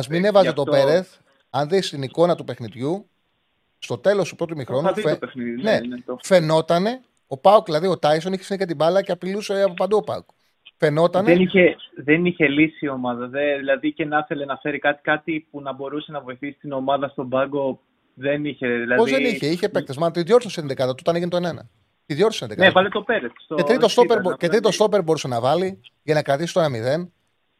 [0.09, 1.15] μην έβαζε τον Πέρεθ,
[1.49, 3.09] αν δεις την εικόνα του παιχνιδιού,
[3.83, 4.95] στο τέλος του πρώτου μηχρόνου.
[4.95, 5.15] Φαι...
[5.15, 6.17] Παιχνίδι, ναι, ναι, το...
[6.23, 10.03] Φαινότανε ο Πάουκ, δηλαδή ο Τάισον, είχε συνέχεια την μπάλα και απειλούσε από παντού ο
[10.03, 10.25] Πάουκ.
[10.77, 11.25] Φαινόταν.
[11.25, 13.27] Δεν είχε, δεν είχε λύσει η ομάδα.
[13.27, 16.71] Δε, δηλαδή και να ήθελε να φέρει κάτι, κάτι που να μπορούσε να βοηθήσει την
[16.71, 17.79] ομάδα στον πάγκο.
[18.13, 18.67] Δεν είχε.
[18.67, 19.01] Δηλαδή...
[19.01, 19.97] Πώς δεν είχε, είχε παίκτες.
[19.97, 21.41] Μα τη διόρθωσε την 11 του όταν έγινε το 1.
[22.05, 22.59] Τη διόρθωσε την 11.
[22.59, 23.45] Ναι, βάλε το Πέρετς.
[23.55, 27.07] Και τρίτο στόπερ, και τρίτο στόπερ μπορούσε να βάλει για να κρατήσει το 1-0.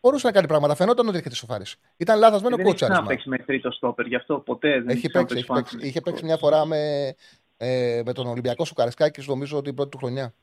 [0.02, 0.76] Μπορούσε να κάνει πράγματα.
[0.76, 1.66] Φαινόταν ότι έρχεται σοφάρι.
[1.98, 3.02] Ήταν λάθασμένο κότσαρισμα.
[3.02, 5.38] Δεν παίξει με τρίτο στόπερ, γι' αυτό ποτέ δεν έχει παίξει.
[5.38, 7.14] Έχει παίξει, είχε παίξει μια φορά με,
[7.58, 10.34] ε, με τον Ολυμπιακό σου Καρισκάκη, νομίζω ότι η πρώτη του χρονιά.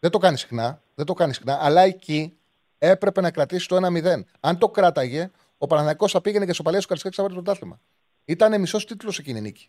[0.00, 2.36] Δεν το κάνει συχνά, δεν το κάνει συχνά, αλλά εκεί
[2.78, 4.24] έπρεπε να κρατήσει το 1-0.
[4.40, 7.40] Αν το κράταγε, ο Παναναναϊκός θα πήγαινε και στο παλιό σου Καρισκάκη θα πάρει το
[7.42, 7.80] πρωτάθλημα.
[8.24, 9.66] Ήταν μισός τίτλος εκείνη η νίκη.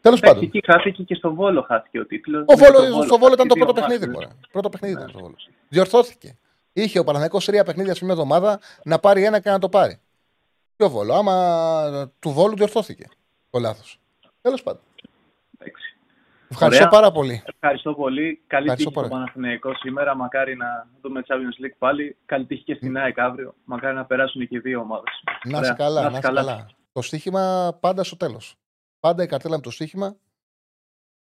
[0.00, 0.42] Τέλος πάντων.
[0.42, 2.44] Εκεί χάθηκε και στο Βόλο χάθηκε ο τίτλος.
[2.46, 4.10] Ο Βόλο, στο Βόλο ήταν το πρώτο παιχνίδι.
[4.52, 5.34] Πρώτο παιχνίδι ήταν το Βόλο.
[5.68, 6.38] Διορθώθηκε.
[6.82, 10.00] Είχε ο Παναγενικό τρία παιχνίδια σε μια εβδομάδα να πάρει ένα και να το πάρει.
[10.78, 11.14] ο Βόλο.
[11.14, 13.08] Άμα του Βόλου διορθώθηκε
[13.50, 14.00] το λάθος.
[14.40, 14.82] Τέλος πάντων.
[16.52, 17.00] Ευχαριστώ Ωραία.
[17.00, 17.42] πάρα πολύ.
[17.46, 18.42] Ευχαριστώ πολύ.
[18.46, 20.14] Καλή τύχη στο Παναθηναϊκό σήμερα.
[20.14, 22.16] Μακάρι να δούμε Champions League πάλι.
[22.26, 23.54] Καλή τύχη και στην ΑΕΚ αύριο.
[23.64, 25.22] Μακάρι να περάσουν και οι δύο ομάδες.
[25.44, 26.40] Να είσαι καλά, να, να καλά.
[26.40, 26.66] καλά.
[26.92, 28.56] Το στοίχημα πάντα στο τέλος.
[29.00, 30.16] Πάντα η καρτέλα με το στοίχημα.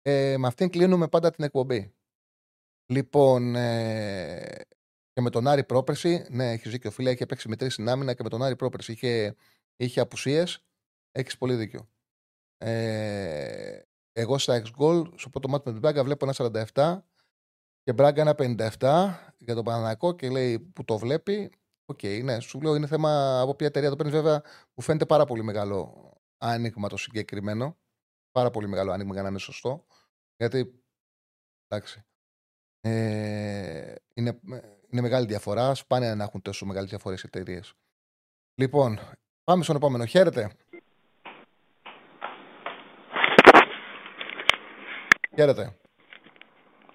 [0.01, 1.93] Ε, με αυτήν κλείνουμε πάντα την εκπομπή.
[2.85, 4.65] Λοιπόν, ε,
[5.22, 8.13] και με τον Άρη πρόπερση, ναι, έχεις δίκιο φίλε, έχει παίξει με τρεις στην άμυνα
[8.13, 9.36] και με τον Άρη πρόπερση είχε,
[9.76, 10.65] είχε απουσίες.
[11.11, 11.89] Έχεις πολύ δίκιο.
[12.57, 17.01] Ε, εγώ στα X Goals, στο πρώτο ματς με την Μπράγκα, βλέπω ένα 47
[17.84, 18.36] και Μπράγκα ένα
[18.80, 21.51] 57 για τον Παναθηναϊκό και λέει που το βλέπει.
[21.86, 24.15] OK, okay, ναι, σου λέω είναι θέμα από ποια εταιρεία το παίρνεις.
[24.15, 24.41] Βέβαια,
[24.74, 27.78] μου φαίνεται πάρα πολύ μεγάλο άνοιγμα το συγκεκριμένο.
[28.32, 29.86] Πάρα πολύ μεγάλο άνοιγμα για να είναι σωστό.
[30.38, 30.84] Γιατί,
[31.67, 32.05] εντάξει,
[32.82, 34.39] ε, είναι,
[34.91, 35.73] είναι μεγάλη διαφορά.
[35.73, 37.73] Σπάνια να έχουν τόσο μεγάλες διαφορές οι εταιρείες.
[38.55, 38.99] Λοιπόν,
[39.43, 40.05] πάμε στον επόμενο.
[40.05, 40.51] Χαίρετε.
[45.35, 45.75] Χαίρετε.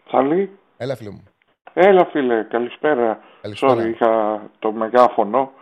[0.06, 0.58] Τσαλή.
[0.76, 1.24] Έλα, φίλε μου.
[1.72, 2.42] Έλα, φίλε.
[2.42, 3.20] Καλησπέρα.
[3.40, 3.74] Καλησπέρα.
[3.74, 5.52] Sorry, είχα το μεγάφωνο.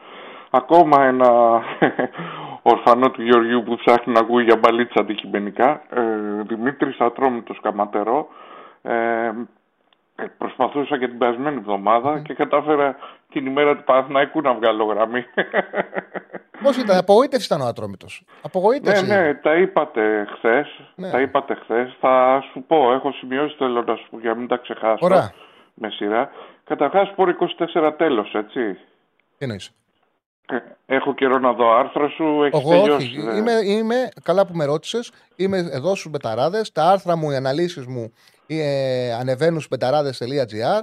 [0.51, 1.61] Ακόμα ένα
[2.73, 5.83] ορφανό του Γεωργίου που ψάχνει να ακούει για μπαλίτσα αντικειμενικά.
[5.91, 8.29] Ε, Δημήτρης Ατρόμητος Καματερό.
[8.83, 9.31] Ε,
[10.39, 12.23] προσπαθούσα και την περασμένη εβδομάδα mm.
[12.23, 12.97] και κατάφερα
[13.33, 15.25] την ημέρα του Παναθηναϊκού να βγάλω γραμμή.
[16.63, 19.07] Πώς ήταν, απογοήτευση ήταν ο Ατρόμητος; Απογοήτευση.
[19.07, 20.67] Ναι, ναι, τα είπατε χθες.
[20.95, 21.11] Ναι.
[21.11, 21.97] Τα είπατε χθες.
[22.01, 24.99] Θα σου πω, έχω σημειώσει θέλω να σου πω για να μην τα ξεχάσω.
[25.01, 25.33] Ωραία.
[25.75, 26.31] Με σειρά.
[26.65, 28.73] Καταρχάς, Sport 24 τέλος, έτσι.
[29.39, 29.73] Τι εννοείς.
[30.87, 33.07] Έχω καιρό να δω άρθρα σου, έχεις Εγώ τελειώσει.
[33.07, 33.37] όχι.
[33.37, 35.13] Είμαι, είμαι, καλά που με ρώτησες.
[35.37, 36.63] Είμαι εδώ στους Betarades.
[36.73, 38.13] Τα άρθρα μου, οι αναλύσεις μου
[38.47, 40.83] ε, ανεβαίνουν στο betarades.gr.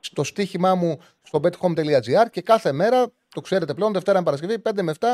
[0.00, 4.82] Στο στοίχημά μου στο bethome.gr και κάθε μέρα, το ξέρετε πλέον, Δευτέρα με Παρασκευή, 5
[4.82, 5.06] με 7,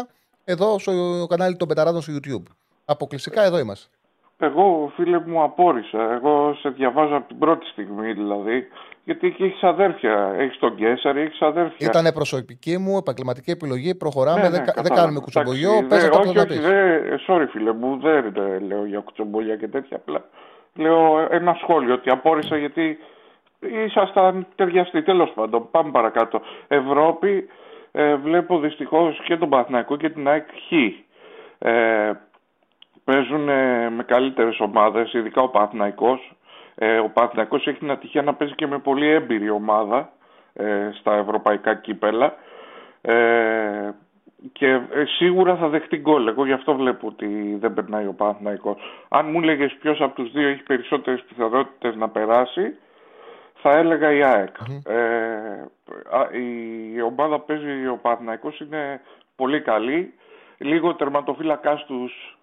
[0.44, 0.92] εδώ στο
[1.28, 2.42] κανάλι των Μπεταράδων στο YouTube.
[2.84, 3.88] Αποκλειστικά εδώ είμαστε.
[4.38, 6.12] Εγώ, φίλε μου, απόρρισα.
[6.12, 8.66] Εγώ σε διαβάζω από την πρώτη στιγμή, δηλαδή.
[9.05, 10.34] Γιατί εκεί έχεις αδέρφια.
[10.38, 11.86] Έχεις τον Κέσσαρη, έχεις αδέρφια.
[11.86, 13.94] Ήταν προσωπική μου επαγγελματική επιλογή.
[13.94, 15.86] Προχωράμε, ναι, ναι, δεν δε κάνουμε κουτσομπολιό.
[15.88, 19.97] Πες αυτό όχι, όχι, δε, sorry, φίλε μου, δεν δε, λέω για κουτσομπολιά και τέτοια.
[19.97, 20.24] Απλά
[20.77, 22.99] λέω ένα σχόλιο ότι απόρρισα γιατί
[23.61, 25.03] ήσασταν ταιριαστοί.
[25.03, 26.41] Τέλος πάντων, πάμε παρακάτω.
[26.68, 27.49] Ευρώπη,
[27.93, 30.72] ε, βλέπω δυστυχώς και τον Παθηναϊκό και την ΑΕΚ Χ.
[31.59, 32.12] Ε,
[33.05, 33.45] παίζουν
[33.95, 36.33] με καλύτερες ομάδες, ειδικά ο Παθηναϊκός.
[36.74, 40.11] Ε, ο Παθηναϊκός έχει την ατυχία να παίζει και με πολύ έμπειρη ομάδα
[40.53, 42.35] ε, στα ευρωπαϊκά κύπελα.
[44.47, 46.26] Ε, και ε, σίγουρα θα δεχτεί γκολ.
[46.26, 48.76] Εγώ γι' αυτό βλέπω ότι δεν περνάει ο Παναθηναϊκός.
[49.09, 52.74] Αν μου έλεγε ποιος από τους δύο έχει περισσότερες πιθανότητες να περάσει,
[53.62, 54.57] θα έλεγα η ΑΕΚ.
[54.84, 54.99] Ε,
[56.94, 59.01] η ομάδα παίζει ο Παναθηναϊκός είναι
[59.36, 60.14] πολύ καλή.
[60.59, 62.36] Λίγο τερματοφύλακάς τους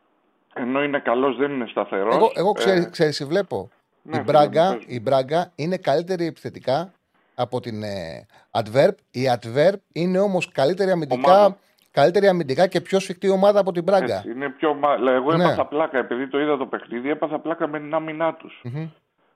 [0.53, 2.15] ενώ είναι καλός δεν είναι σταθερός.
[2.15, 3.69] Εγώ, εγώ ξέρει, ξέρεις, βλέπω.
[4.01, 6.91] Ναι, η, Μπράγκα, η Μπράγκα είναι καλύτερη επιθετικά
[7.35, 8.93] από την ε, Adverb.
[9.11, 11.35] Η Adverb είναι όμως καλύτερη αμυντικά.
[11.35, 11.57] Ομάδα.
[11.93, 14.15] Καλύτερη αμυντικά και πιο σφιχτή ομάδα από την Μπράγκα.
[14.15, 14.79] Έτσι, είναι πιο...
[15.07, 15.43] Εγώ ναι.
[15.43, 18.61] έπαθα πλάκα, επειδή το είδα το παιχνίδι, έπαθα πλάκα με την άμυνά τους.
[18.63, 18.89] Mm-hmm.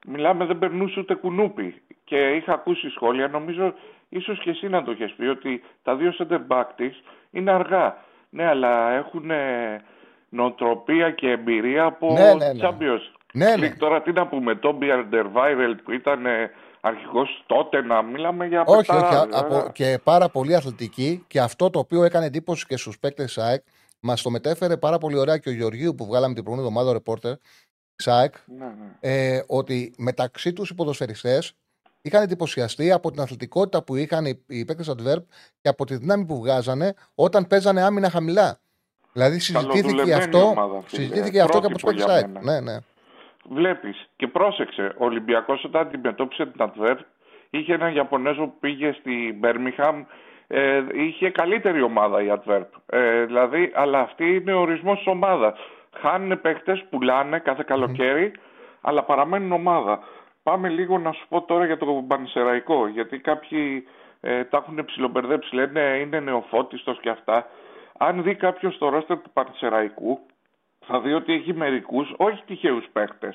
[0.08, 1.82] Μιλάμε, δεν περνούσε ούτε κουνούπι.
[2.04, 3.74] Και είχα ακούσει σχόλια, νομίζω
[4.10, 7.98] ίσως και εσύ να το έχει πει, ότι τα δύο center back της είναι αργά.
[8.30, 9.32] Ναι, αλλά έχουν
[10.30, 12.68] νοοτροπία και εμπειρία από ναι, ναι, ναι.
[12.68, 13.76] Champions ναι, ναι.
[13.78, 16.26] Τώρα τι να πούμε, τον Biarderweireld που ήταν
[16.88, 21.80] αρχηγός τότε να μιλάμε για Όχι, όχι, από, και πάρα πολύ αθλητική και αυτό το
[21.80, 23.64] οποίο έκανε εντύπωση και στους παίκτες ΣΑΕΚ
[24.00, 26.94] μας το μετέφερε πάρα πολύ ωραία και ο Γεωργίου που βγάλαμε την προηγούμενη εβδομάδα ο
[26.94, 27.36] ρεπόρτερ
[27.96, 28.74] ΣΑΕΚ ναι, ναι.
[29.00, 31.54] Ε, ότι μεταξύ τους οι ποδοσφαιριστές
[32.02, 35.24] είχαν εντυπωσιαστεί από την αθλητικότητα που είχαν οι, οι παίκτες Adverb
[35.62, 38.60] και από τη δύναμη που βγάζανε όταν παίζανε άμυνα χαμηλά.
[39.14, 42.28] Δηλαδή συζητήθηκε αυτό, ομάδα, συζητήθηκε αυτό και από τους παίκτες ΣΑΕΚ.
[42.42, 42.78] Ναι, ναι.
[43.50, 46.98] Βλέπεις και πρόσεξε, ο Ολυμπιακός όταν αντιμετώπισε την Adverb
[47.50, 50.06] είχε έναν Ιαπωνέζο που πήγε στη Μπέρμιχαμ.
[50.48, 52.66] Ε, είχε καλύτερη ομάδα η Adverb.
[52.86, 55.60] Ε, δηλαδή, αλλά αυτή είναι ο ορισμός της ομάδας.
[56.00, 58.32] Χάνουν παίχτε, πουλάνε κάθε καλοκαίρι,
[58.82, 60.00] αλλά παραμένουν ομάδα.
[60.44, 63.88] Πάμε λίγο να σου πω τώρα για το Πανσεραϊκό, γιατί κάποιοι
[64.22, 65.56] ε, τα έχουν ψιλομπερδέψει.
[65.56, 67.46] Λένε είναι νεοφώτιστος και αυτά.
[67.98, 70.20] Αν δει κάποιος το ρόστερ του Πανσεραϊκού,
[70.88, 73.34] θα δει ότι έχει μερικούς, όχι τυχαίους παίχτε.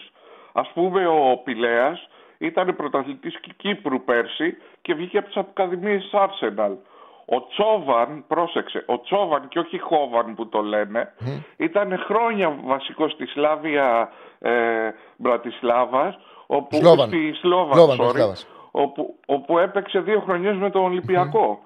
[0.52, 6.76] Α πούμε, ο Πηλέας ήταν πρωταθλητής Κύπρου πέρσι και βγήκε από τις Ακαδημίες Arsenal.
[7.24, 11.12] Ο Τσόβαν, πρόσεξε, ο Τσόβαν και όχι Χόβαν που το λένε,
[11.56, 14.52] ήταν χρόνια βασικός στη Σλάβια ε,
[15.16, 17.08] Μπρατισλάβας, όπου, Σλόβαν.
[17.08, 18.46] στη Σλόβαν, Σλόβαν, sorry, Μπρατισλάβας.
[18.70, 21.62] όπου, όπου έπαιξε δύο χρονιές με τον ολυμπιακο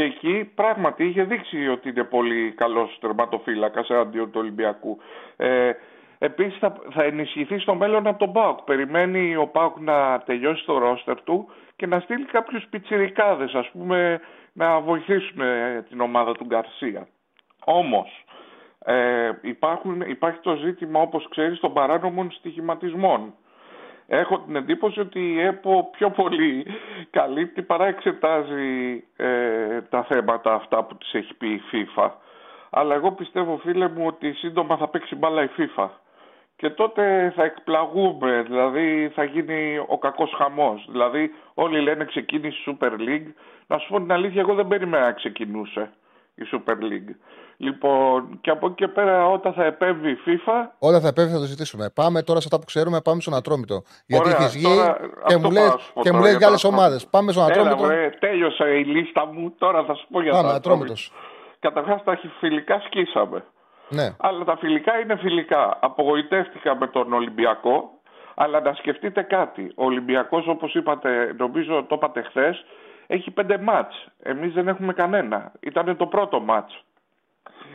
[0.00, 4.98] Και εκεί πράγματι είχε δείξει ότι είναι πολύ καλός τερματοφύλακας εναντίον του Ολυμπιακού.
[5.36, 5.70] Ε,
[6.18, 8.62] Επίσης θα, θα ενισχυθεί στο μέλλον από τον ΠΑΟΚ.
[8.62, 14.20] Περιμένει ο ΠΑΟΚ να τελειώσει το ρόστερ του και να στείλει κάποιους πιτσιρικάδες ας πούμε
[14.52, 17.08] να βοηθήσουν ε, την ομάδα του Γκαρσία.
[17.64, 18.24] Όμως
[18.84, 23.34] ε, υπάρχουν, υπάρχει το ζήτημα όπως ξέρεις των παράνομων στοιχηματισμών.
[24.12, 26.66] Έχω την εντύπωση ότι η ΕΠΟ πιο πολύ
[27.10, 32.10] καλύπτει παρά εξετάζει ε, τα θέματα αυτά που της έχει πει η FIFA.
[32.70, 35.88] Αλλά εγώ πιστεύω φίλε μου ότι σύντομα θα παίξει μπάλα η FIFA.
[36.56, 40.86] Και τότε θα εκπλαγούμε, δηλαδή θα γίνει ο κακός χαμός.
[40.90, 43.32] Δηλαδή όλοι λένε ξεκίνησε η Super League.
[43.66, 45.90] Να σου πω την αλήθεια, εγώ δεν περίμενα να ξεκινούσε
[46.34, 47.14] η Super League.
[47.62, 50.52] Λοιπόν, και από εκεί και πέρα όταν θα επέμβει η FIFA...
[50.78, 51.90] Όλα θα επέμβει, θα το ζητήσουμε.
[51.94, 53.82] Πάμε τώρα σε αυτά που ξέρουμε, πάμε στον Ατρόμητο.
[54.06, 54.96] Γιατί Ωραία, έχει βγει τώρα
[55.26, 56.46] και αυτό μου λέει, πάω να σου πω και μου τώρα λέει για για το
[56.46, 56.68] άλλες Ατρόμητο.
[56.68, 57.06] ομάδες.
[57.06, 57.86] Πάμε στον Έλα, Ατρόμητο.
[57.86, 61.12] βρε, τέλειωσε η λίστα μου, τώρα θα σου πω για Πάμε, το Ατρόμητος.
[61.58, 63.44] Καταρχάς τα φιλικά σκίσαμε.
[63.88, 64.14] Ναι.
[64.18, 65.78] Αλλά τα φιλικά είναι φιλικά.
[65.80, 67.90] Απογοητεύτηκα με τον Ολυμπιακό,
[68.34, 69.72] αλλά να σκεφτείτε κάτι.
[69.74, 72.64] Ο Ολυμπιακός, όπως είπατε, νομίζω το είπατε χθες,
[73.06, 74.06] έχει πέντε μάτς.
[74.22, 75.52] Εμείς δεν έχουμε κανένα.
[75.60, 76.84] Ήταν το πρώτο μάτς.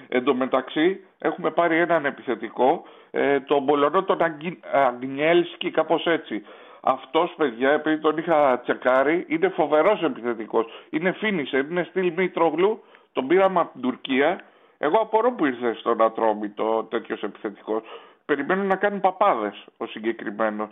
[0.07, 4.59] Εν τω μεταξύ έχουμε πάρει έναν επιθετικό, ε, τον Πολωνό τον Αγγι...
[4.71, 6.43] Αγνιέλσκι, κάπως έτσι.
[6.81, 10.65] Αυτός, παιδιά, επειδή τον είχα τσεκάρει, είναι φοβερός επιθετικός.
[10.89, 14.39] Είναι φίνισερ, είναι στυλ Μήτρογλου, τον πήραμε από την Τουρκία.
[14.77, 17.81] Εγώ απορώ που ήρθε στον Ατρόμητο τέτοιος επιθετικός.
[18.25, 20.69] Περιμένω να κάνει παπάδες ο συγκεκριμένος.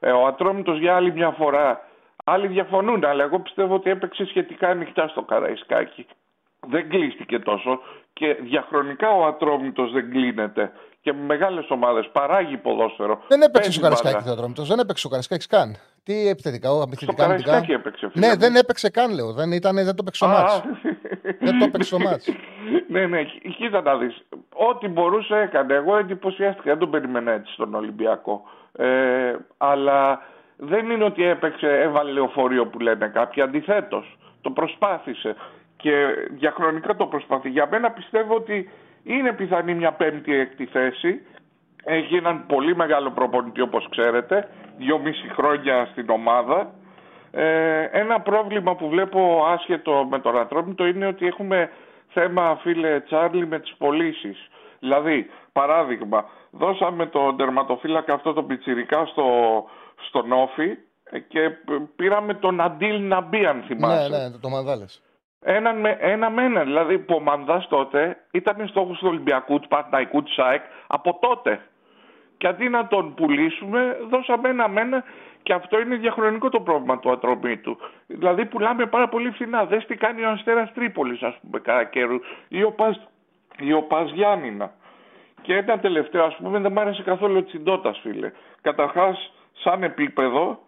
[0.00, 1.88] Ε, ο Ατρόμητος για άλλη μια φορά.
[2.24, 6.06] Άλλοι διαφωνούν, αλλά εγώ πιστεύω ότι έπαιξε σχετικά ανοιχτά στο Καραϊσκάκι.
[6.68, 7.80] Δεν κλείστηκε τόσο
[8.12, 10.72] και διαχρονικά ο Ατρόμητος δεν κλείνεται.
[11.02, 13.22] Και με μεγάλες ομάδες παράγει ποδόσφαιρο.
[13.28, 14.30] Δεν έπαιξε Παίζει ο Καρασκάκη μπάλα.
[14.30, 14.62] ο Ατρόμητο.
[14.62, 15.76] Δεν έπαιξε ο Καρασκάκη καν.
[16.04, 17.50] Τι επιθετικά, Στο αμυθετικά, αμυντικά.
[17.50, 18.08] Καραϊσκάκι έπαιξε.
[18.12, 18.38] φίλε Ναι, μου.
[18.38, 19.32] δεν έπαιξε καν, λέω.
[19.32, 20.62] Δεν, ήταν, δεν το παίξε ο Α, μάτς.
[21.40, 22.28] Δεν το έπαιξε ο μάτς.
[22.92, 24.24] ναι, ναι, κοί- κοίτα να δεις.
[24.54, 25.74] Ό,τι μπορούσε έκανε.
[25.74, 28.42] Εγώ εντυπωσιάστηκα, δεν τον περίμενα έτσι στον Ολυμπιακό.
[28.72, 30.22] Ε, αλλά
[30.56, 33.42] δεν είναι ότι έπαιξε, έβαλε λεωφορείο που λένε κάποιοι.
[33.42, 35.34] Αντιθέτως, το προσπάθησε.
[35.80, 37.48] Και διαχρονικά το προσπαθεί.
[37.48, 38.70] Για μένα πιστεύω ότι
[39.02, 41.20] είναι πιθανή μια πέμπτη έκτη θέση.
[41.84, 44.48] Έχει έναν πολύ μεγάλο προπονητή όπως ξέρετε.
[44.78, 46.74] Δυόμιση χρόνια στην ομάδα.
[47.30, 51.70] Ε, ένα πρόβλημα που βλέπω άσχετο με τον Ατρόμητο είναι ότι έχουμε
[52.08, 54.48] θέμα, φίλε Τσάρλι, με τις πωλήσεις.
[54.78, 59.24] Δηλαδή, παράδειγμα, δώσαμε τον τερματοφύλακα αυτό το πιτσιρικά στο,
[60.06, 61.50] στον Όφη ε, και
[61.96, 64.08] πήραμε τον Αντίλ Ναμπί, αν ναι, θυμάσαι.
[64.08, 64.84] ναι, το μανδάλε.
[65.42, 66.64] Έναν με, ένα με έναν.
[66.64, 71.60] Δηλαδή, που ο Μανδάς τότε ήταν στόχος του Ολυμπιακού, του Παναθηναϊκού, του ΣΑΕΚ από τότε.
[72.36, 75.04] Και αντί να τον πουλήσουμε, δώσαμε ένα με ένα
[75.42, 77.76] και αυτό είναι διαχρονικό το πρόβλημα του ατρομήτου.
[78.06, 79.64] Δηλαδή, πουλάμε πάρα πολύ φθηνά.
[79.64, 82.16] Δες τι κάνει ο Αστέρας Τρίπολης, ας πούμε, κατά καιρού.
[82.48, 83.08] Ή ο Πας,
[83.58, 84.72] ή ο Πας Γιάννηνα.
[85.42, 88.32] Και ένα τελευταίο, ας πούμε, δεν μ' άρεσε καθόλου ο Τσιντότας, φίλε.
[88.60, 90.58] Καταρχάς, σαν επίπεδο,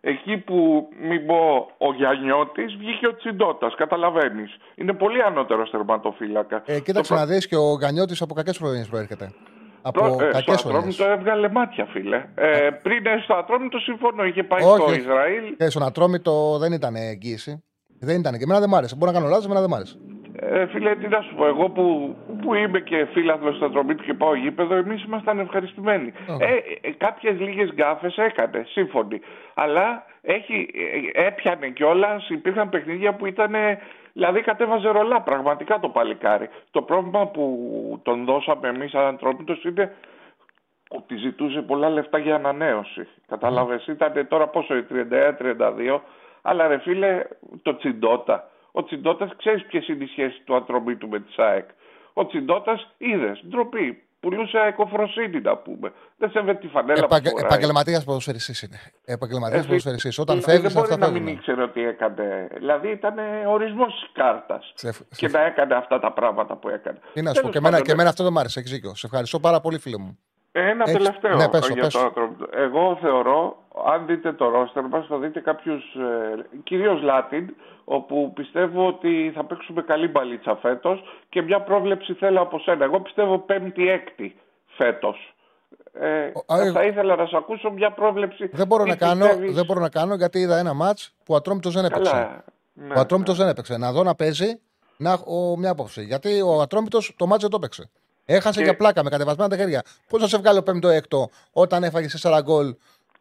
[0.00, 4.56] εκεί που, μην πω, ο Γιαννιώτης βγήκε ο Τσιντότας, καταλαβαίνεις.
[4.74, 6.62] Είναι πολύ ανώτερος τερματοφύλακα.
[6.66, 9.32] Ε, κοίταξε Το να δεις και ο Γκανιώτη από κακές προβινίε προέρχεται.
[9.82, 11.14] Από προ- ε, κακές στο Ατρόμητο χρονιέ.
[11.18, 12.24] έβγαλε μάτια, φίλε.
[12.34, 15.00] Ε, πριν έρθει στο Ατρόμητο, συμφωνώ, είχε πάει Όχι, στο όχι.
[15.00, 15.54] Ισραήλ.
[15.56, 17.62] Ε, στον Ατρόμητο δεν ήταν εγγύηση.
[18.00, 18.96] Δεν ήταν και εμένα δεν μ' άρεσε.
[18.96, 19.96] Μπορεί να κάνω λάθος, εμένα δεν μ' άρεσε.
[20.50, 24.14] Ε, φίλε, τι να σου πω, εγώ που, που είμαι και φίλαθλος στο Ατρομήτου και
[24.14, 26.12] πάω γήπεδο, εμείς ήμασταν ευχαριστημένοι.
[26.28, 26.48] Ωραία.
[26.48, 29.20] Ε, ε, κάποιες λίγες γκάφες έκανε, σύμφωνοι.
[29.54, 30.70] Αλλά έχει,
[31.14, 33.54] ε, έπιανε κιόλας, υπήρχαν παιχνίδια που ήταν,
[34.12, 36.48] δηλαδή κατέβαζε ρολά πραγματικά το παλικάρι.
[36.70, 39.94] Το πρόβλημα που τον δώσαμε εμείς σαν Ατρόμητος είναι
[40.88, 43.06] ότι ζητούσε πολλά λεφτά για ανανέωση.
[43.26, 46.00] Κατάλαβες, ήταν τώρα πόσο, η 31-32,
[46.42, 47.24] αλλά ρε φίλε,
[47.62, 48.50] το Τσιντότα.
[48.72, 51.68] Ο Τσιντότα ξέρεις ποιες είναι οι σχέσεις του Ατρομήτου με τη ΣΑΕΚ;
[52.12, 54.02] Ο Τσιντότα είδες, ντροπή.
[54.20, 55.92] Πουλούσε αεκοφροσύνη να πούμε.
[56.16, 57.50] Δεν σέβε τη φανέλα Επαγγε, που φοράει.
[57.52, 58.78] Επαγγελματίας ποδοσφαιριστής είναι.
[59.04, 60.18] Επαγγελματίας Ε, ποδοσφαιριστής.
[60.18, 61.38] Όταν δηλαδή, φεύγεις, Δεν μπορεί αυτά να μην φεύγουν.
[61.38, 62.48] ήξερε ότι έκανε.
[62.56, 63.14] Δηλαδή ήταν
[63.46, 64.72] ορισμός της κάρτας.
[64.74, 66.98] Σε- Και σε- να έκανε αυτά τα πράγματα που έκανε.
[67.12, 68.58] Τι να σου πω, Τέλος και εμένα, πάντων, και εμένα αυτό δεν μ' άρεσε.
[68.58, 68.94] Έχεις δίκιο.
[68.94, 70.18] Σε ευχαριστώ πάρα πολύ, φίλε μου.
[70.52, 72.06] Ένα Έχεις- τελευταίο ναι, πες το, για πες το το.
[72.06, 72.46] Ατρόμητο.
[72.52, 73.56] Εγώ θεωρώ,
[73.86, 77.54] αν δείτε το ρόστερ μας, θα δείτε κάποιους, ε, κυρίως Λάτιν,
[77.84, 82.84] όπου πιστεύω ότι θα παίξουμε καλή μπαλίτσα φέτος και μια πρόβλεψη θέλω από σένα.
[82.84, 85.34] Εγώ πιστεύω πέμπτη-έκτη φέτος.
[85.92, 88.46] Ε, Ο- α, θα ήθελα να σε ακούσω μια πρόβλεψη.
[88.52, 91.34] Δεν μπορώ, Τι να κάνω, πιστεύεις; δεν μπορώ να κάνω γιατί είδα ένα μάτς που
[91.34, 92.12] ο Ατρόμητος δεν έπαιξε.
[92.12, 92.44] Καλά.
[92.72, 93.42] Ναι, ο Ατρόμητος ναι.
[93.42, 93.76] δεν έπαιξε.
[93.76, 94.60] Να δω να παίζει
[94.96, 96.02] να έχω μια άποψη.
[96.04, 97.90] Γιατί ο Ατρόμητος το μάτζο το έπαιξε.
[98.24, 98.64] Έχασε και...
[98.64, 99.82] για πλάκα με κατεβασμένα τα χέρια.
[100.08, 102.74] Πώς θα σε βγάλει ο 5ο έκτο όταν έφαγες 4 γκολ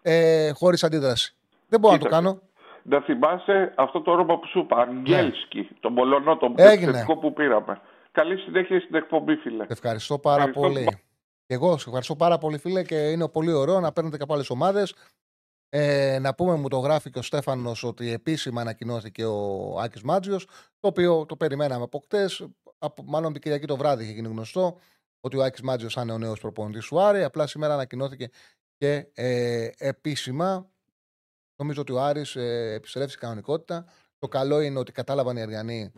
[0.09, 1.35] ε, χωρίς αντίδραση.
[1.67, 2.09] Δεν μπορώ Κοίτα.
[2.09, 2.41] να το κάνω.
[2.83, 5.67] Να θυμάσαι αυτό το όνομα που σου είπα, Αγγέλσκι, ναι.
[5.79, 7.81] τον Πολωνό, τον επιθετικό που πήραμε.
[8.11, 9.65] Καλή συνέχεια στην εκπομπή, φίλε.
[9.67, 10.85] Ευχαριστώ πάρα ευχαριστώ πολύ.
[11.45, 14.33] Και εγώ σε ευχαριστώ πάρα πολύ, φίλε, και είναι πολύ ωραίο να παίρνετε και από
[14.33, 14.95] άλλε ομάδες.
[15.69, 20.45] Ε, να πούμε, μου το γράφει και ο Στέφανος ότι επίσημα ανακοινώθηκε ο Άκης Μάτζιος,
[20.79, 22.47] το οποίο το περιμέναμε από χτες.
[23.05, 24.77] Μάλλον την Κυριακή το βράδυ είχε γίνει γνωστό
[25.21, 27.23] ότι ο Άκης Μάτζιος θα είναι ο νέος προπονητής του Άρη.
[27.23, 28.29] Απλά σήμερα ανακοινώθηκε
[28.77, 30.71] και ε, επίσημα.
[31.55, 33.85] Νομίζω ότι ο Άρης ε, επιστρέφει στην κανονικότητα.
[34.17, 35.91] Το καλό είναι ότι κατάλαβαν οι Αριανοί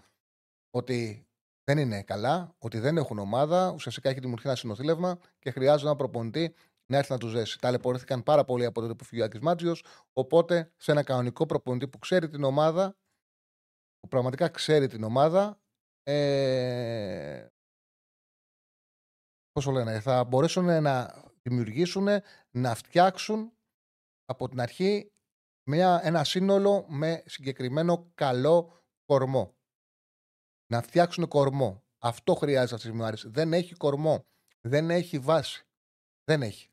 [0.70, 1.28] ότι
[1.64, 3.72] δεν είναι καλά, ότι δεν έχουν ομάδα.
[3.72, 6.56] Ουσιαστικά έχει δημιουργηθεί ένα συνοθήλευμα και χρειάζεται ένα προπονητή
[6.86, 7.60] να έρθει να τους ζέσει.
[7.60, 9.84] Ταλαιπωρήθηκαν πάρα πολύ από τότε που φύγει ο Άκης Μάτζιος.
[10.14, 12.96] Οπότε σε ένα κανονικό προπονητή που ξέρει την ομάδα,
[14.00, 15.60] που πραγματικά ξέρει την ομάδα,
[16.04, 17.48] ε,
[19.52, 22.08] πώς λένε, θα μπορέσουν να δημιουργήσουν,
[22.52, 23.52] να φτιάξουν
[24.26, 25.12] από την αρχή
[25.70, 29.56] μια, ένα σύνολο με συγκεκριμένο καλό κορμό.
[30.72, 31.84] Να φτιάξουν κορμό.
[32.00, 33.34] Αυτό χρειάζεται αυτή τη στιγμή.
[33.34, 34.26] Δεν έχει κορμό.
[34.62, 35.68] Δεν έχει βάση.
[36.24, 36.70] Δεν έχει.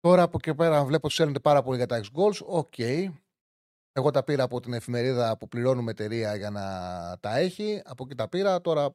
[0.00, 2.46] Τώρα από εκεί πέρα βλέπω ότι σέρνονται πάρα πολύ για τα X goals.
[2.46, 2.78] OK.
[3.92, 6.62] Εγώ τα πήρα από την εφημερίδα που πληρώνουμε εταιρεία για να
[7.20, 7.82] τα έχει.
[7.84, 8.60] Από εκεί τα πήρα.
[8.60, 8.94] Τώρα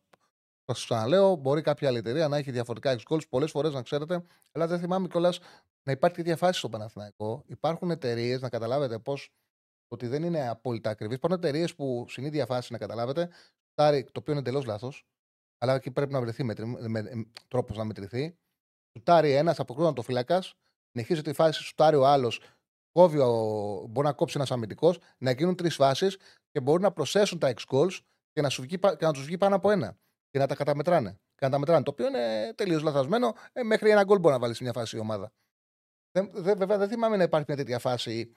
[0.74, 3.82] θα σα ξαναλέω, μπορεί κάποια άλλη εταιρεία να έχει διαφορετικά X goals πολλές φορές να
[3.82, 4.24] ξέρετε.
[4.52, 5.40] Αλλά δεν θυμάμαι κιόλας
[5.84, 7.44] να υπάρχει τέτοια φάση στο Παναθηναϊκό.
[7.48, 9.18] Υπάρχουν εταιρείες, να καταλάβετε πώ
[9.88, 11.18] ότι δεν είναι απόλυτα ακριβείς.
[11.18, 13.30] Υπάρχουν εταιρείες που στην ίδια φάση, να καταλάβετε,
[13.76, 15.06] το οποίο είναι εντελώς λάθος,
[15.58, 16.54] αλλά εκεί πρέπει να βρεθεί
[17.48, 18.38] τρόπος να μετρηθεί.
[18.98, 20.56] Σουτάρει ένας, αποκρούεται το φύλακας,
[20.92, 22.42] συνεχίζει τη φάση, σουτάρει ο άλλος,
[22.92, 23.32] κόβει ο,
[23.90, 26.18] μπορεί να κόψει ένας αμυντικός, να γίνουν τρεις φάσεις
[26.52, 28.00] και μπορούν να προσθέσουν τα X goals
[28.32, 28.50] και να,
[28.96, 29.98] και να τους βγει πάνω από ένα.
[30.30, 31.12] Και να τα καταμετράνε.
[31.12, 31.84] Και να τα μετράνε.
[31.84, 33.34] Το οποίο είναι τελείως λαθασμένο.
[33.54, 35.32] Ε, μέχρι ένα γκολ μπορεί να βάλεις σε μια φάση η ομάδα.
[36.12, 38.32] Δεν, δε, βέβαια δεν θυμάμαι να υπάρχει μια τέτοια φάση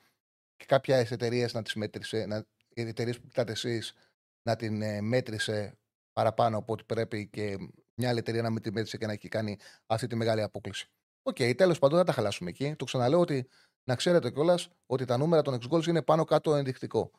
[0.56, 3.94] και κάποια εταιρείες να τις μέτρησε, να, οι εταιρείες που κοιτάτε εσείς
[4.42, 5.78] να την ε, μέτρησε
[6.12, 7.56] παραπάνω από ό,τι πρέπει και
[7.94, 10.90] μια άλλη εταιρεία να μην την μέτρησε και να έχει κάνει αυτή τη μεγάλη απόκλιση.
[11.22, 12.74] OK, okay, τέλος πάντων δεν τα χαλάσουμε εκεί.
[12.76, 13.48] Το ξαναλέω ότι
[13.84, 17.10] να ξέρετε κιόλας ότι τα νούμερα των x είναι πάνω κάτω ενδεικτικό.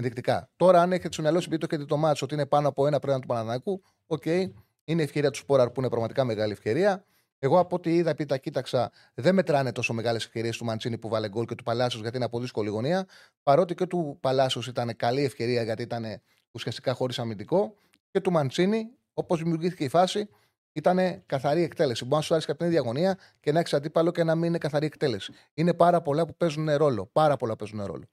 [0.00, 0.50] Ενδεικτικά.
[0.56, 3.20] Τώρα, αν έχετε στο μυαλό σας το το ματς ότι είναι πάνω από ένα πρέπει
[3.20, 4.50] του Παναθηναϊκού, OK, okay,
[4.84, 7.04] είναι ευκαιρία του Σπόραρ που είναι πραγματικά μεγάλη ευκαιρία.
[7.38, 11.08] Εγώ από ό,τι είδα, επειδή τα κοίταξα, δεν μετράνε τόσο μεγάλες ευκαιρίες του Μαντσίνι που
[11.08, 13.06] έβαλε γκολ και του Παλάσιος γιατί είναι από δύσκολη γωνία.
[13.42, 16.04] Παρότι και του Παλάσιος ήταν καλή ευκαιρία γιατί ήταν
[16.50, 17.74] ουσιαστικά χωρίς αμυντικό.
[18.10, 20.28] Και του Μαντσίνη, όπως δημιουργήθηκε η φάση,
[20.72, 22.04] ήταν καθαρή εκτέλεση.
[22.04, 24.44] Μπορεί να σου άρεσει από την ίδια γωνία και να έχεις αντίπαλο και να μην
[24.44, 25.32] είναι καθαρή εκτέλεση.
[25.54, 27.06] Είναι πάρα πολλά που παίζουν ρόλο.
[27.12, 28.04] Πάρα πολλά παίζουν ρόλο.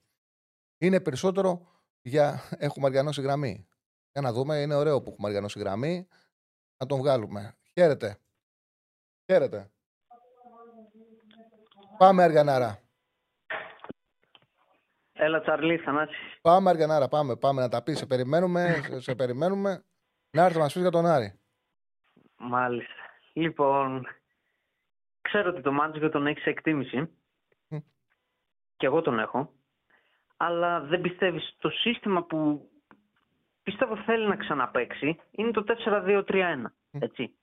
[0.78, 1.68] Είναι περισσότερο
[2.08, 3.68] για έχουμε αργανώσει γραμμή.
[4.12, 6.08] Για να δούμε, είναι ωραίο που έχουμε αργανώσει γραμμή.
[6.78, 7.58] Να τον βγάλουμε.
[7.74, 8.18] Χαίρετε.
[9.26, 9.72] Χαίρετε.
[11.98, 12.82] Πάμε Αργανάρα.
[15.14, 16.16] Έλα Τσαρλί, Θανάση.
[16.42, 17.94] Πάμε Αργανάρα, πάμε, πάμε να τα πει.
[17.94, 19.86] Σε περιμένουμε, σε περιμένουμε.
[20.30, 21.40] Να έρθει να μας πεις για τον Άρη.
[22.38, 22.94] Μάλιστα.
[23.34, 24.08] Λοιπόν,
[25.22, 27.10] ξέρω ότι το Μάντζικο τον έχεις σε εκτίμηση.
[28.78, 29.57] Και εγώ τον έχω.
[30.38, 32.70] Αλλά δεν πιστεύεις το σύστημα που
[33.64, 36.64] πιστεύω θέλει να ξαναπέξει είναι το 4-2-3-1.
[36.92, 37.36] Έτσι.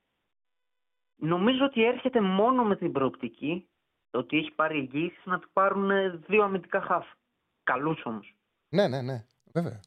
[1.17, 3.69] Νομίζω ότι έρχεται μόνο με την προοπτική
[4.11, 7.07] ότι έχει πάρει εγγύηση να του πάρουν δύο αμυντικά χαφ.
[7.63, 8.35] Καλούς όμως.
[8.69, 9.25] Ναι, ναι, ναι.
[9.53, 9.81] Βέβαια.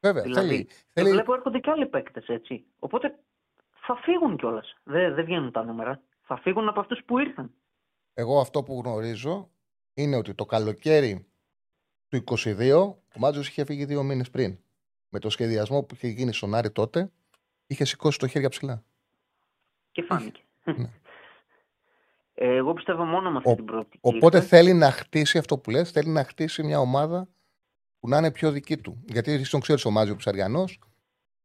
[0.00, 0.22] Βέβαια.
[0.22, 1.10] Δηλαδή, θέλει, θέλει...
[1.10, 2.64] βλέπω έρχονται και άλλοι παίκτες έτσι.
[2.78, 3.18] Οπότε
[3.86, 4.74] θα φύγουν κιόλας.
[4.84, 6.02] Δεν, δεν βγαίνουν τα νούμερα.
[6.22, 7.54] Θα φύγουν από αυτούς που ήρθαν.
[8.14, 9.50] Εγώ αυτό που γνωρίζω
[9.94, 11.26] είναι ότι το καλοκαίρι
[12.20, 14.58] του 22 ο Μάτζο είχε φύγει δύο μήνες πριν.
[15.08, 17.10] Με το σχεδιασμό που είχε γίνει στον Άρη τότε,
[17.66, 18.84] είχε σηκώσει το χέρι ψηλά.
[19.90, 20.42] Και φάνηκε.
[20.64, 20.90] Ναι.
[22.34, 23.98] Ε, εγώ πιστεύω μόνο με αυτή ο, την πρώτη.
[24.00, 27.28] Οπότε θέλει να χτίσει αυτό που λες, θέλει να χτίσει μια ομάδα
[28.00, 29.04] που να είναι πιο δική του.
[29.08, 30.64] Γιατί εσύ τον ξέρεις ο Μάτζιος Ψαριανό.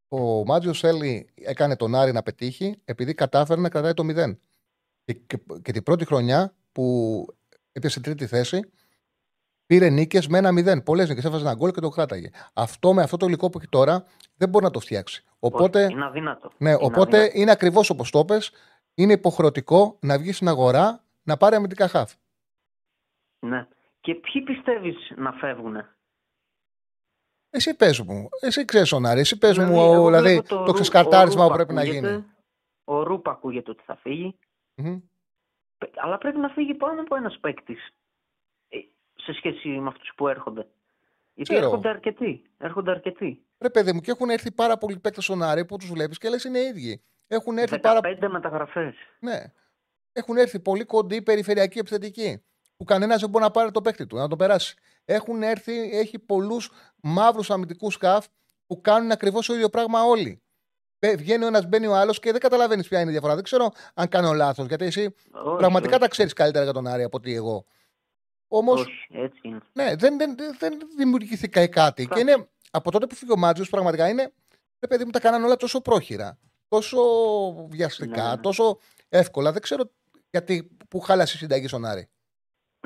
[0.07, 4.38] Ο Μάτζιος θέλει, έκανε τον Άρη να πετύχει επειδή κατάφερε να κρατάει το 0.
[5.03, 7.26] Και, και, και την πρώτη χρονιά που
[7.72, 8.72] έπιασε τρίτη θέση,
[9.70, 10.84] πήρε νίκες με ένα 0.
[10.84, 11.26] Πολλές νίκες.
[11.26, 12.30] Έφαζε ένα γκολ και το κράταγε.
[12.53, 14.05] Αυτό με αυτό το υλικό που έχει τώρα
[14.36, 15.24] δεν μπορεί να το φτιάξει.
[15.39, 16.51] Οπότε, είναι αδύνατο.
[16.57, 17.39] Ναι, είναι οπότε αδύνατο.
[17.39, 18.51] είναι ακριβώς όπως το πες,
[18.93, 22.13] Είναι υποχρεωτικό να βγει στην αγορά να πάρει αμυντικά χαφ.
[23.39, 23.67] Ναι.
[24.01, 25.76] Και ποιοι πιστεύεις να φεύγουν.
[27.49, 28.30] Εσύ πες μου.
[28.41, 29.20] Εσύ ξέρεις ο Νάρη.
[29.20, 32.26] Εσύ πες δηλαδή, μου δηλαδή, το, το ξεσκαρτάρισμα που πρέπει να γίνει.
[32.84, 34.36] Ο Ρούπα ακούγεται ότι θα φύγει.
[34.76, 35.01] Mm-hmm.
[35.95, 37.98] Αλλά πρέπει να φύγει πάνω από ένας παίκτης ε,
[39.32, 40.67] σε σχέση με αυτούς που έρχονται.
[41.34, 42.41] Γιατί έρχονται αρκετοί.
[42.57, 43.43] Έρχονται αρκετοί.
[43.57, 46.30] Ρε παιδί μου, και έχουν έρθει πάρα πολλοί παίκτες στον Άρη που τους βλέπεις και
[46.30, 47.01] λες είναι ίδιοι.
[47.27, 48.30] Έχουν έρθει 15 πάρα.
[48.30, 48.95] μεταγραφές.
[49.19, 49.43] Ναι.
[50.11, 52.43] Έχουν έρθει πολύ κοντοί περιφερειακοί επιθετικοί.
[52.77, 54.75] Που κανένας δεν μπορεί να πάρει το παίκτη του, να το περάσει.
[55.05, 56.71] Έχουν έρθει, έχει πολλούς
[57.01, 58.25] μαύρους αμυντικούς σκαφ
[58.67, 60.41] που κάνουν ακριβώς το ίδιο πράγμα όλοι.
[61.17, 63.36] Βγαίνει ο ένας, μπαίνει ο άλλος και δεν καταλαβαίνεις ποια είναι η διαφορά.
[63.36, 65.15] Δεν ξέρω αν κάνω λάθος, γιατί εσύ
[65.57, 67.65] πραγματικά τα ξέρεις καλύτερα για τον Άρη από ότι εγώ.
[68.51, 69.07] Όμως.
[69.73, 72.07] Ναι, δεν, δεν, δεν δημιουργήθηκε κάτι.
[72.07, 74.33] Και είναι από τότε που φύγει ο Μάτζιος, πραγματικά είναι.
[74.79, 76.37] ρε παιδί μου, τα κάνανε όλα τόσο πρόχειρα,
[76.67, 76.99] τόσο
[77.69, 78.41] βιαστικά, ναι.
[78.41, 78.77] τόσο
[79.09, 79.51] εύκολα.
[79.51, 79.91] Δεν ξέρω
[80.31, 82.09] γιατί που χάλασε η συνταγή στον Άρη.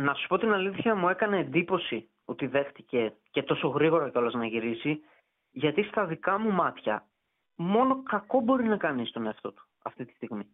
[0.01, 4.45] Να σου πω την αλήθεια, μου έκανε εντύπωση ότι δέχτηκε και τόσο γρήγορα κιόλας να
[4.45, 4.99] γυρίσει,
[5.51, 7.07] γιατί στα δικά μου μάτια
[7.55, 10.47] μόνο κακό μπορεί να κάνει στον εαυτό του αυτή τη στιγμή.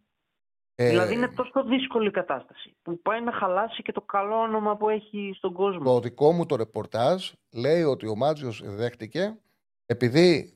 [0.82, 0.88] Ε...
[0.88, 4.88] Δηλαδή είναι τόσο δύσκολη η κατάσταση που πάει να χαλάσει και το καλό όνομα που
[4.88, 5.84] έχει στον κόσμο.
[5.84, 9.38] Το δικό μου το ρεπορτάζ λέει ότι ο Μάτζιος δέχτηκε
[9.86, 10.54] επειδή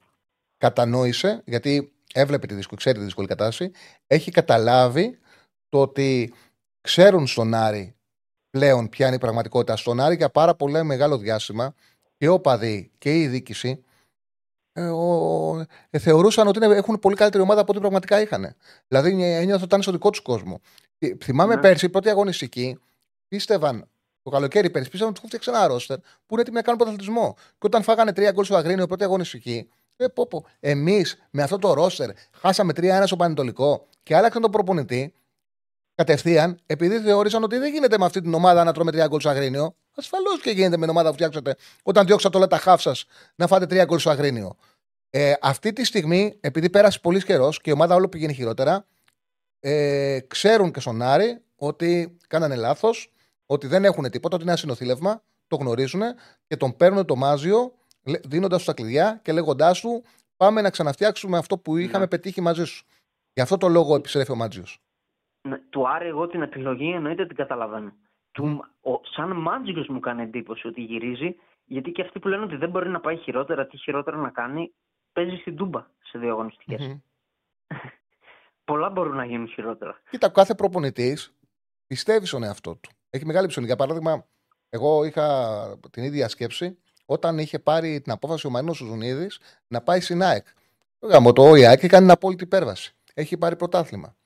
[0.57, 3.71] κατανόησε, γιατί έβλεπε τη δύσκολη, ξέρει τη δύσκολη κατάσταση,
[4.07, 5.19] έχει καταλάβει
[5.69, 6.35] το ότι
[6.81, 7.97] ξέρουν στον Άρη
[8.51, 9.77] πλέον ποια είναι η πραγματικότητα.
[9.77, 11.75] Στον Άρη για πάρα πολύ μεγάλο διάστημα
[12.17, 13.85] και ο Παδί και η διοίκηση
[14.77, 18.55] ε, ο, ε, θεωρούσαν ότι είναι, έχουν πολύ καλύτερη ομάδα από ό,τι πραγματικά είχαν.
[18.89, 20.61] Δηλαδή ένιωθαν ότι ήταν στο δικό τους κόσμο.
[20.99, 21.61] Ε, θυμάμαι ναι.
[21.61, 22.79] πέρσι, πρώτη αγωνιστική,
[23.29, 23.89] πίστευαν
[24.23, 27.35] το καλοκαίρι πέρσι, πίστευαν ότι τους φτιάξει ένα ρόστερ που είναι έτοιμοι να κάνουν πρωταθλητισμό.
[27.37, 30.45] Και όταν φάγανε τρία γκολ στο Αγρίνιο πρώτη αγωνιστική, ε, πω, πω.
[30.61, 35.15] Εμείς με αυτό το ρόστερ χάσαμε 3-1 στο Πανετολικό και άλλαξαν τον προπονητή
[35.95, 39.29] κατευθείαν επειδή θεώρησαν ότι δεν γίνεται με αυτή την ομάδα να τρώμε τρία γκολ στο
[39.29, 39.77] Αγρίνιο.
[39.97, 43.47] Ασφαλώς και γίνεται με την ομάδα που φτιάξατε όταν διώξατε όλα τα χάφ σας να
[43.47, 44.57] φάτε τρία γκολ στο Αγρίνιο.
[45.11, 48.87] Ε, αυτή τη στιγμή, επειδή πέρασε πολύς καιρός και η ομάδα όλο πηγαίνει χειρότερα,
[49.61, 53.13] ε, ξέρουν και στον Άρη ότι κάνανε λάθος,
[53.47, 56.01] ότι δεν έχουν τίποτα, ότι είναι ένα συνοθήλευμα, το γνωρίζουν
[56.47, 57.73] και τον παίρνουν το μάζιο
[58.03, 60.05] δίνοντας τους τα κλειδιά και λέγοντάς του
[60.37, 62.09] πάμε να ξαναφτιάξουμε αυτό που είχαμε ναι.
[62.09, 62.87] πετύχει μαζί σου.
[63.33, 64.65] Γι' αυτό το λόγο επιστρέφει ο Μάτζιο.
[65.49, 67.93] Ναι, του Άρη, εγώ την επιλογή εννοείται την καταλαβαίνω.
[68.35, 72.57] Του, ο, σαν Μάτζιο μου κάνει εντύπωση ότι γυρίζει, γιατί και αυτοί που λένε ότι
[72.57, 74.73] δεν μπορεί να πάει χειρότερα, τι χειρότερα να κάνει,
[75.13, 76.91] παίζει στην Τούμπα σε δύο αγωνιστικές.
[76.91, 77.77] Mm-hmm.
[78.65, 80.01] Πολλά μπορούν να γίνουν χειρότερα.
[80.11, 81.35] Κοίτα, κάθε προπονητής
[81.87, 82.91] πιστεύει στον εαυτό του.
[83.11, 83.67] Έχει μεγάλη ψωλή.
[83.67, 84.27] Για παράδειγμα,
[84.69, 89.31] εγώ είχα την ίδια σκέψη όταν είχε πάρει την απόφαση ο Μαρίνο Ζουνίδη
[89.67, 90.47] να πάει στην ΑΕΚ.
[90.99, 92.95] Το το ΟΙΑΚ και κάνει την απόλυτη υπέρβαση.
[93.15, 94.17] Έχει πάρει πρωτάθλημα.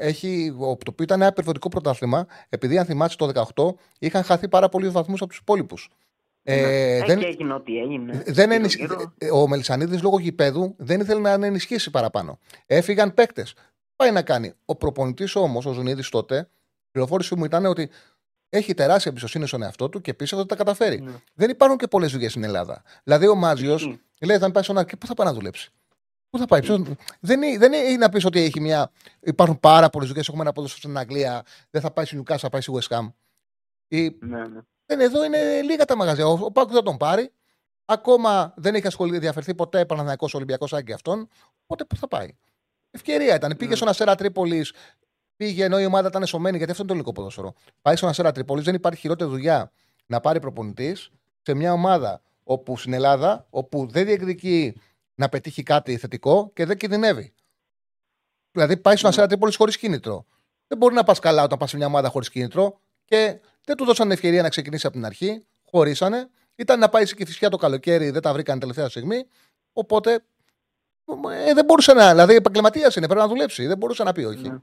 [0.00, 4.68] Έχει, το οποίο ήταν ένα περιβοτικό πρωτάθλημα, επειδή αν θυμάσαι το 18 είχαν χαθεί πάρα
[4.68, 5.90] πολλοί βαθμούς από τους υπόλοιπους.
[6.42, 8.22] Ε, δεν, έγινε ό,τι έγινε.
[8.26, 8.86] Δεν ενισχύ...
[9.32, 12.38] Ο Μελισανίδης λόγω γηπέδου δεν ήθελε να ενισχύσει παραπάνω.
[12.66, 13.54] Έφυγαν παίκτες.
[13.96, 14.52] Πάει να κάνει.
[14.64, 17.90] Ο προπονητής όμως, ο Ζουνίδης τότε, η πληροφόρηση μου ήταν ότι
[18.48, 21.00] έχει τεράστια εμπιστοσύνη στον εαυτό του και πίσω ότι τα καταφέρει.
[21.00, 21.10] Ναι.
[21.34, 22.82] Δεν υπάρχουν και πολλές δουλειές στην Ελλάδα.
[23.04, 25.70] Δηλαδή ο Μάζιος λέει: Θα πάει στον Άρη, πού θα πάει να δουλέψει;
[26.30, 26.82] Πού θα πάει, mm.
[27.20, 28.90] δεν, είναι, δεν είναι να πεις ότι έχει μια.
[29.20, 30.28] Υπάρχουν πάρα πολλές δουλειές.
[30.28, 31.42] Έχουμε ένα ποδόσφαιρο στην Αγγλία.
[31.70, 33.12] Δεν θα πάει στην Νιουκά, θα πάει στη West Ham.
[33.88, 34.16] Η...
[34.20, 34.60] Ναι, ναι.
[34.86, 36.26] Δεν, εδώ είναι λίγα τα μαγαζιά.
[36.26, 37.32] Ο, ο Πάκου θα τον πάρει.
[37.84, 41.28] Ακόμα δεν έχει ασχοληθεί, διαφερθεί ποτέ Παναθανικό Ολυμπιακός Άγκη αυτόν.
[41.62, 42.36] Οπότε πού θα πάει.
[42.90, 43.56] Ευκαιρία ήταν.
[43.56, 43.76] Πήγε ναι.
[43.76, 44.72] στον Αστέρα Τρίπολης,
[45.36, 47.54] πήγε ενώ η ομάδα ήταν εσωμένη, γιατί αυτό είναι το ελληνικό ποδόσφαιρο.
[47.82, 49.70] Πάει στον Αστέρα Τρίπολης, δεν υπάρχει χειρότερη δουλειά
[50.06, 51.10] να πάρει προπονητής
[51.42, 54.80] σε μια ομάδα όπου στην Ελλάδα, όπου δεν διεκδικεί
[55.18, 57.32] να πετύχει κάτι θετικό και δεν κινδυνεύει.
[58.50, 60.26] Δηλαδή πάει στον Αστέρα Τρίπολης χωρίς κίνητρο.
[60.66, 63.84] Δεν μπορεί να πας καλά όταν πας σε μια ομάδα χωρίς κίνητρο και δεν του
[63.84, 65.46] δώσαν ευκαιρία να ξεκινήσει από την αρχή.
[65.64, 66.30] Χωρίσανε.
[66.54, 69.26] Ήταν να πάει σε φυσικά το καλοκαίρι, δεν τα βρήκαν τελευταία στιγμή.
[69.72, 70.12] Οπότε
[71.30, 72.10] ε, δεν μπορούσε να.
[72.10, 73.66] Δηλαδή, επαγγελματίας είναι, πρέπει να δουλέψει.
[73.66, 74.48] Δεν μπορούσε να πει όχι.
[74.48, 74.58] Ναι.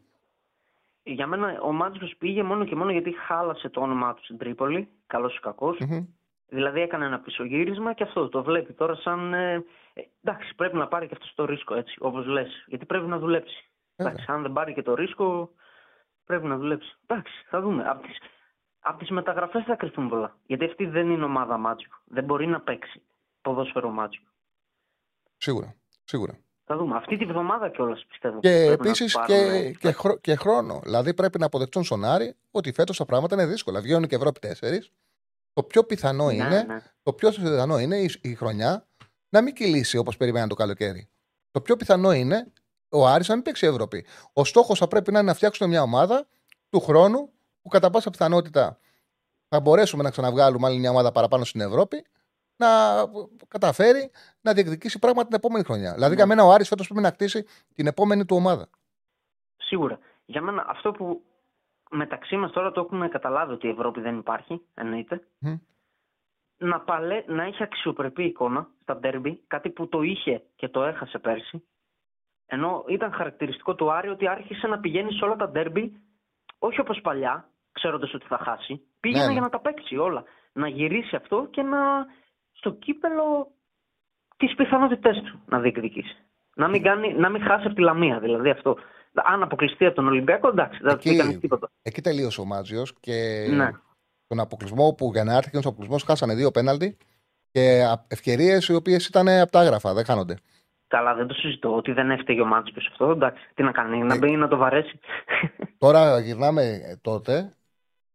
[1.03, 4.87] Για μένα ο Μάτζο πήγε μόνο και μόνο γιατί χάλασε το όνομά του στην Τρίπολη.
[5.07, 5.77] Καλός ή κακός.
[5.79, 6.05] Mm-hmm.
[6.47, 9.33] Δηλαδή έκανε ένα πισωγύρισμα και αυτό το βλέπει τώρα σαν.
[9.33, 9.63] Ε,
[10.23, 12.65] εντάξει, πρέπει να πάρει και αυτός το ρίσκο έτσι, όπως λες.
[12.67, 13.69] Γιατί πρέπει να δουλέψει.
[13.95, 15.51] Εντάξει, αν δεν πάρει και το ρίσκο,
[16.25, 16.95] πρέπει να δουλέψει.
[17.05, 17.83] Εντάξει, θα δούμε.
[17.87, 18.17] Από τις,
[18.79, 20.37] από τις μεταγραφές θα κρυφθούν πολλά.
[20.45, 21.89] Γιατί αυτή δεν είναι ομάδα Μάτζιο.
[22.05, 23.01] Δεν μπορεί να παίξει
[23.41, 24.23] ποδόσφαιρο Μάτζιο.
[25.37, 25.75] Σίγουρα.
[26.03, 26.39] Σίγουρα.
[26.63, 26.95] Θα δούμε.
[26.95, 28.39] Αυτή τη βδομάδα κιόλας πιστεύω.
[28.39, 30.79] Και επίσης και, και, χρ, και, χρόνο.
[30.83, 33.81] Δηλαδή πρέπει να αποδεχτούν στον Άρη ότι φέτος τα πράγματα είναι δύσκολα.
[33.81, 34.53] Βγαίνουν και Ευρώπη 4.
[35.53, 36.77] Το πιο πιθανό ναι, είναι, ναι.
[37.03, 38.87] Το πιο πιθανό είναι η, η χρονιά
[39.36, 41.09] να μην κυλήσει όπως περιμέναν το καλοκαίρι.
[41.51, 42.53] Το πιο πιθανό είναι
[42.89, 44.05] ο Άρης να μην παίξει Ευρώπη.
[44.33, 46.27] Ο στόχος θα πρέπει να είναι να φτιάξουν μια ομάδα
[46.69, 47.31] του χρόνου
[47.61, 48.77] που κατά πάσα πιθανότητα
[49.47, 52.05] θα μπορέσουμε να ξαναβγάλουμε άλλη μια ομάδα παραπάνω στην Ευρώπη
[52.55, 52.67] να
[53.47, 54.11] καταφέρει
[54.41, 55.93] να διεκδικήσει πράγματα την επόμενη χρονιά.
[55.93, 56.15] Δηλαδή, ναι.
[56.15, 58.69] για μένα ο Άρης φέτος πρέπει να κτίσει την επόμενη του ομάδα.
[59.57, 59.99] Σίγουρα.
[60.25, 61.21] Για μένα αυτό που
[61.89, 65.21] μεταξύ μας τώρα το έχουμε καταλάβει ότι η Ευρώπη δεν υπάρχει, εννοείται.
[66.57, 71.19] Να, παλέ, να έχει αξιοπρεπή εικόνα στα ντέρμπι, κάτι που το είχε και το έχασε
[71.19, 71.63] πέρσι.
[72.45, 76.01] Ενώ ήταν χαρακτηριστικό του Άρη ότι άρχισε να πηγαίνει σε όλα τα ντέρμπι,
[76.59, 78.81] όχι όπως παλιά, ξέροντας ότι θα χάσει.
[78.99, 79.33] Πήγαινε ναι, ναι.
[79.33, 80.23] για να τα παίξει όλα.
[80.53, 82.05] Να γυρίσει αυτό και να
[82.51, 83.51] στο κύπελο
[84.37, 86.15] τις πιθανότητές του να διεκδικήσει.
[86.55, 88.77] Να μην, κάνει, να μην χάσει από τη Λαμία, δηλαδή αυτό.
[89.13, 91.69] Αν αποκλειστεί από τον Ολυμπιακό, εντάξει, δεν θα κάνει τίποτα.
[91.81, 93.69] Εκεί τελείωσε ο Μάτζιος και ναι.
[94.28, 96.97] Τον αποκλεισμό που για να έρθει και τον αποκλεισμός χάσανε δύο πέναλτι
[97.51, 100.36] και ευκαιρίες οι οποίες ήταν από τα άγραφα, δεν χάνονται.
[100.88, 103.09] Καλά, δεν το συζητώ ότι δεν έφταιγε ο Μάτζιο αυτό.
[103.09, 104.99] Εντάξει, τι να κάνει, να ε, μπει να το βαρέσει.
[105.78, 107.55] Τώρα γυρνάμε τότε.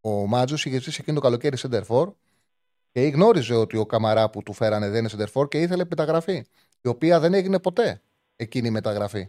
[0.00, 2.12] Ο Μάτζιο είχε ζήσει εκείνο το καλοκαίρι Σέντερφορ
[2.92, 6.44] και γνώριζε ότι ο Καμαρά που του φέρανε δεν είναι Σέντερφορ και ήθελε μεταγραφή.
[6.82, 8.02] Η οποία δεν έγινε ποτέ
[8.36, 9.28] εκείνη η μεταγραφή.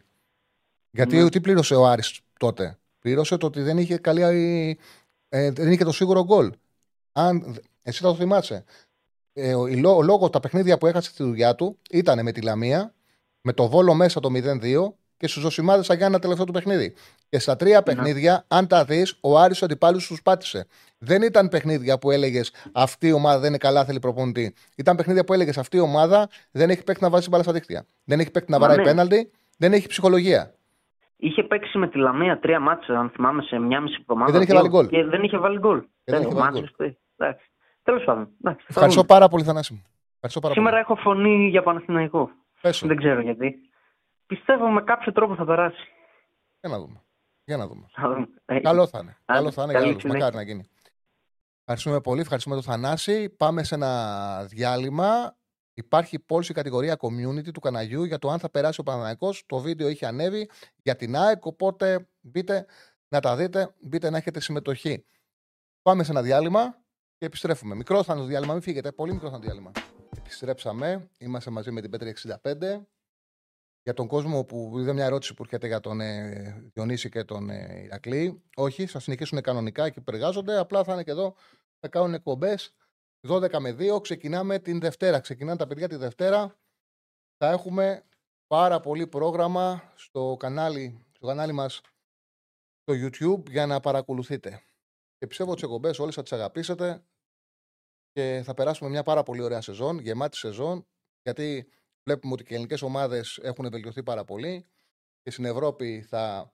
[0.90, 1.30] Γιατί ναι.
[1.30, 4.80] τι πλήρωσε ο Άρης τότε; Πλήρωσε το ότι δεν είχε, καλή,
[5.30, 6.52] ε, δεν είχε το σίγουρο γκολ.
[7.12, 8.64] Αν, εσύ θα το θυμάσαι.
[9.34, 12.93] Ε, ο, ο λόγος τα παιχνίδια που έχασε στη δουλειά του ήταν με τη Λαμία,
[13.41, 16.93] με το Βόλο μέσα το 0-2 και στους Ζωσιμάδες θα ένα τελευταίο του παιχνίδι.
[17.30, 17.82] Και στα τρία ναι.
[17.82, 20.68] παιχνίδια, αν τα δεις, ο Άρης ο αντιπάλου τους πάτησε.
[20.97, 24.53] Δεν ήταν παιχνίδια που έλεγες Αυτή η ομάδα δεν είναι καλά, θέλει προπονητή.
[24.76, 27.86] Ήταν παιχνίδια που έλεγες Αυτή η ομάδα δεν έχει παίκτη να βάζει μπάλα στα δίκτυα.
[28.03, 28.84] Δεν έχει παίκτη να βαράει ναι.
[28.84, 30.55] πέναλτι, δεν έχει ψυχολογία.
[31.24, 34.32] Είχε παίξει με τη Λαμία τρία μάτσα, αν θυμάμαι, σε μια μισή εβδομάδα.
[34.32, 34.88] Και δεν είχε βάλει γκολ.
[34.88, 35.84] Και δεν είχε βάλει γκολ.
[37.84, 38.30] Τέλος πάντων.
[38.68, 39.84] Ευχαριστώ πάρα πολύ, Θανάση.
[40.28, 42.30] Σήμερα έχω φωνή για Παναθηναϊκό.
[42.82, 43.56] Δεν ξέρω γιατί.
[44.26, 45.88] Πιστεύω με κάποιο τρόπο θα περάσει.
[46.60, 47.02] Για να δούμε.
[47.44, 47.88] Για να δούμε.
[48.46, 49.18] Ε, Καλό θα είναι.
[49.26, 50.04] Καλό θα είναι για όλους.
[50.04, 50.70] Μακάρι να γίνει.
[51.60, 52.22] Ευχαριστούμε πολύ.
[52.22, 53.30] Ευχαριστούμε τον Θανάση.
[53.30, 55.36] Πάμε σε ένα διάλειμμα.
[55.82, 59.44] Υπάρχει πώληση κατηγορία community του καναγιού για το αν θα περάσει ο Παναναναϊκός.
[59.46, 60.50] Το βίντεο έχει ανέβει
[60.84, 62.66] για την ΑΕΚ, οπότε μπείτε
[63.08, 65.06] να τα δείτε, μπείτε να έχετε συμμετοχή.
[65.82, 66.82] Πάμε σε ένα διάλειμμα
[67.18, 67.76] και επιστρέφουμε.
[67.76, 68.92] Μικρό θα είναι το διάλειμμα, μην φύγετε.
[68.92, 69.72] Πολύ μικρό θα είναι το διάλειμμα.
[70.18, 71.10] Επιστρέψαμε.
[71.18, 72.82] Είμαστε μαζί με την Πέτρη 65
[73.84, 77.50] για τον κόσμο που είδε μια ερώτηση που έρχεται για τον ε, Διονύση και τον
[77.50, 78.44] ε, Ηρακλή.
[78.56, 80.58] Όχι, θα συνεχίσουν κανονικά εκεί που εργάζονται.
[80.58, 81.36] Απλά θα είναι και εδώ,
[81.80, 82.74] θα κάνουν εκπομπές
[83.28, 84.02] 12 με 2.
[84.02, 85.20] Ξεκινάμε την Δευτέρα.
[85.20, 86.60] Ξεκινάνε τα παιδιά τη Δευτέρα.
[87.38, 88.04] Θα έχουμε
[88.48, 91.82] πάρα πολύ πρόγραμμα στο κανάλι, στο κανάλι μας
[92.82, 94.64] στο YouTube για να παρακολουθείτε.
[95.18, 97.04] Και πιστεύω ότι τις εκπομπές όλες θα τις αγαπήσετε
[98.12, 100.88] και θα περάσουμε μια πάρα πολύ ωραία σεζόν, γεμάτη σεζόν,
[101.24, 101.68] γιατί
[102.04, 104.66] Βλέπουμε ότι και οι ελληνικές ομάδες έχουν βελτιωθεί πάρα πολύ
[105.22, 106.54] και στην Ευρώπη θα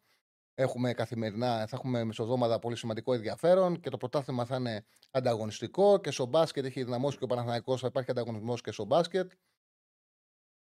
[0.60, 6.12] έχουμε καθημερινά, θα έχουμε μεσοδόματα πολύ σημαντικό ενδιαφέρον και το πρωτάθλημα θα είναι ανταγωνιστικό και
[6.12, 9.32] στο μπάσκετ έχει δυναμώσει και ο Παναθηναϊκός, θα υπάρχει ανταγωνισμός και στο μπάσκετ.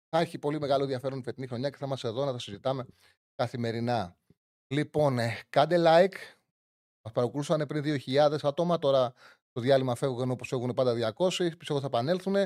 [0.09, 2.87] Θα έχει πολύ μεγάλο ενδιαφέρον η φετινή χρονιά και θα είμαστε εδώ να τα συζητάμε
[3.35, 4.17] καθημερινά.
[4.67, 6.17] Λοιπόν, ε, κάντε like.
[7.05, 8.79] Μας παρακολούσαν πριν 2.000 άτομα.
[8.79, 9.13] Τώρα
[9.53, 11.57] το διάλειμμα φεύγουν όπως έχουν πάντα 200.
[11.59, 12.37] Πιστεύω θα επανέλθουν.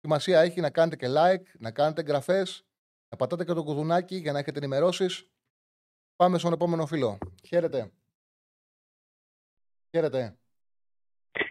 [0.00, 2.64] Σημασία έχει να κάνετε και like, να κάνετε εγγραφές,
[3.08, 5.28] να πατάτε και το κουδουνάκι για να έχετε ενημερώσεις.
[6.18, 7.18] Πάμε στον επόμενο φίλο.
[7.48, 7.90] Χαίρετε.
[9.90, 10.36] Χαίρετε.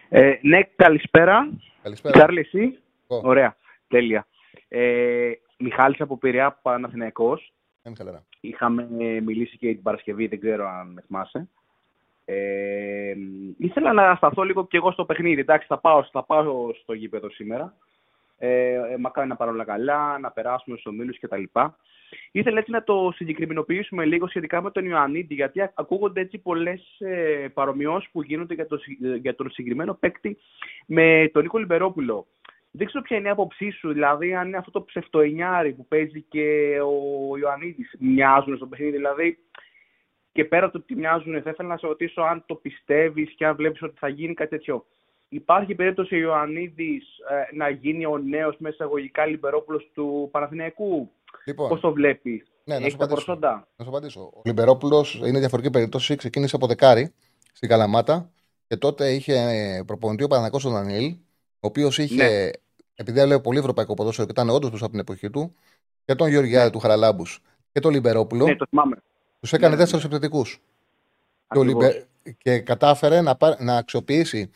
[0.08, 1.48] Ε, ναι, καλησπέρα.
[1.82, 2.14] Καλησπέρα.
[2.14, 3.56] Τσάρλι, εσύ; Ωραία.
[3.88, 4.26] Τέλεια.
[4.68, 7.52] Ε, Μιχάλης από Πειραιά, Παναθηναϊκός.
[7.82, 7.90] Ε,
[8.40, 8.88] Είχαμε
[9.20, 11.48] μιλήσει και την Παρασκευή, δεν ξέρω αν με θυμάσαι.
[12.24, 13.14] Ε,
[13.58, 15.40] ήθελα να σταθώ λίγο και εγώ στο παιχνίδι.
[15.40, 17.74] Εντάξει, θα πάω, θα πάω στο γήπεδο σήμερα.
[18.38, 21.42] Ε, ε, μακάρι να πάρουν όλα καλά, να περάσουμε στους ομίλους κτλ.
[22.32, 27.48] Ήθελα έτσι να το συγκεκριμενοποιήσουμε λίγο σχετικά με τον Ιωαννίδη, γιατί ακούγονται έτσι πολλές ε,
[27.54, 28.78] παρομοιώσεις που γίνονται για, το,
[29.20, 30.38] για τον συγκεκριμένο παίκτη
[30.86, 32.26] με τον Νίκο Λιμπερόπουλο.
[32.70, 36.22] Δεν ξέρω ποια είναι η άποψή σου, δηλαδή αν είναι αυτό το ψευτοενιάρι που παίζει
[36.22, 39.38] και ο Ιωαννίδης μοιάζουν στο παιχνίδι, δηλαδή
[40.32, 43.46] και πέρα από το ότι μοιάζουν, θα ήθελα να σε ρωτήσω αν το πιστεύεις και
[43.46, 44.84] αν βλέπεις ότι θα γίνει κάτι τέτοιο.
[45.28, 51.10] Υπάρχει περίπτωση ο Ιωαννίδης ε, να γίνει ο νέος μέσα εισαγωγικά Λιμπερόπουλος του Παναθηναϊκού;
[51.44, 53.38] Λοιπόν, Πώς το βλέπεις, ναι, να σου, απαντήσω.
[53.40, 54.20] να σου απαντήσω.
[54.20, 56.16] Ο Λιμπερόπουλος είναι διαφορετική περίπτωση.
[56.16, 57.12] Ξεκίνησε από δεκάρι
[57.52, 58.30] στην Καλαμάτα
[58.66, 62.50] και τότε είχε ε, προπονητή ο Παναθηναϊκός ο Δανίλ, ο οποίος είχε, ναι.
[62.94, 65.54] επειδή έλεγε πολύ ευρωπαϊκό ποδόσφαιρο και ήταν όντως από την εποχή του,
[66.04, 66.70] και τον Γεωργιάδη ναι.
[66.70, 68.46] του Χαραλάμπους και τον Λιμπερόπουλο.
[68.46, 68.96] Ναι, το θυμάμαι.
[69.40, 69.80] Τους έκανε ναι.
[69.80, 70.60] τέσσερις επιθετικούς.
[71.48, 72.04] Και,
[72.38, 74.50] και κατάφερε να, να αξιοποιήσει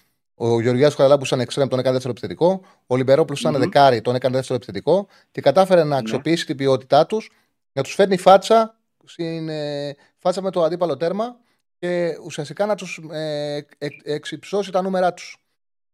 [0.45, 2.61] ο Γεωργιάδη Χαραλάμπου ήταν εξτρέμ, τον έκανε δεύτερο επιθετικό.
[2.87, 3.59] Ο Λιμπερόπουλος ήταν mm-hmm.
[3.59, 5.07] δεκάρι, τον έκανε δεύτερο επιθετικό.
[5.31, 5.97] Και κατάφερε να ναι.
[5.97, 7.31] αξιοποιήσει την ποιότητά τους,
[7.73, 11.37] να τους φέρνει φάτσα, στην, ε, φάτσα με το αντίπαλο τέρμα
[11.79, 15.37] και ουσιαστικά να τους ε, ε, εξυψώσει τα νούμερά τους.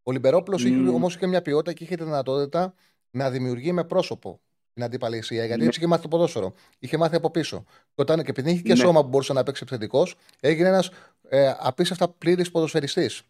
[0.03, 0.93] Ο Λιμπερόπουλος mm.
[0.95, 2.75] όμως είχε μια ποιότητα και είχε τη δυνατότητα
[3.11, 4.41] να δημιουργεί με πρόσωπο
[4.75, 5.45] την αντιπαλαισία.
[5.45, 6.55] Γιατί έτσι είχε μάθει το ποδόσφαιρο.
[6.79, 7.65] Είχε μάθει από πίσω.
[7.67, 8.79] Και, όταν, και επειδή είχε και ναι.
[8.79, 10.91] σώμα που μπορούσε να παίξει επιθετικός, έγινε ένας
[11.29, 13.23] ε, απίστευτα πλήρης ποδοσφαιριστής.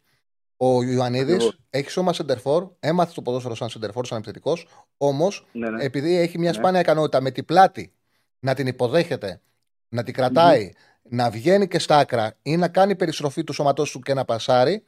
[0.61, 4.67] Ο Ιωαννίδης έχει σώμα σεντερφόρ, έμαθε το ποδόσφαιρο σαν σεντερφόρ, σαν επιθετικός.
[4.97, 5.85] Όμως, ναι, ναι.
[5.85, 6.57] επειδή έχει μια ναι.
[6.57, 7.93] σπάνια ικανότητα με την πλάτη
[8.39, 9.41] να την υποδέχεται,
[9.89, 14.01] να την κρατάει, να βγαίνει και στα άκρα ή να κάνει περιστροφή του σώματός του
[14.01, 14.83] και να πασάρει,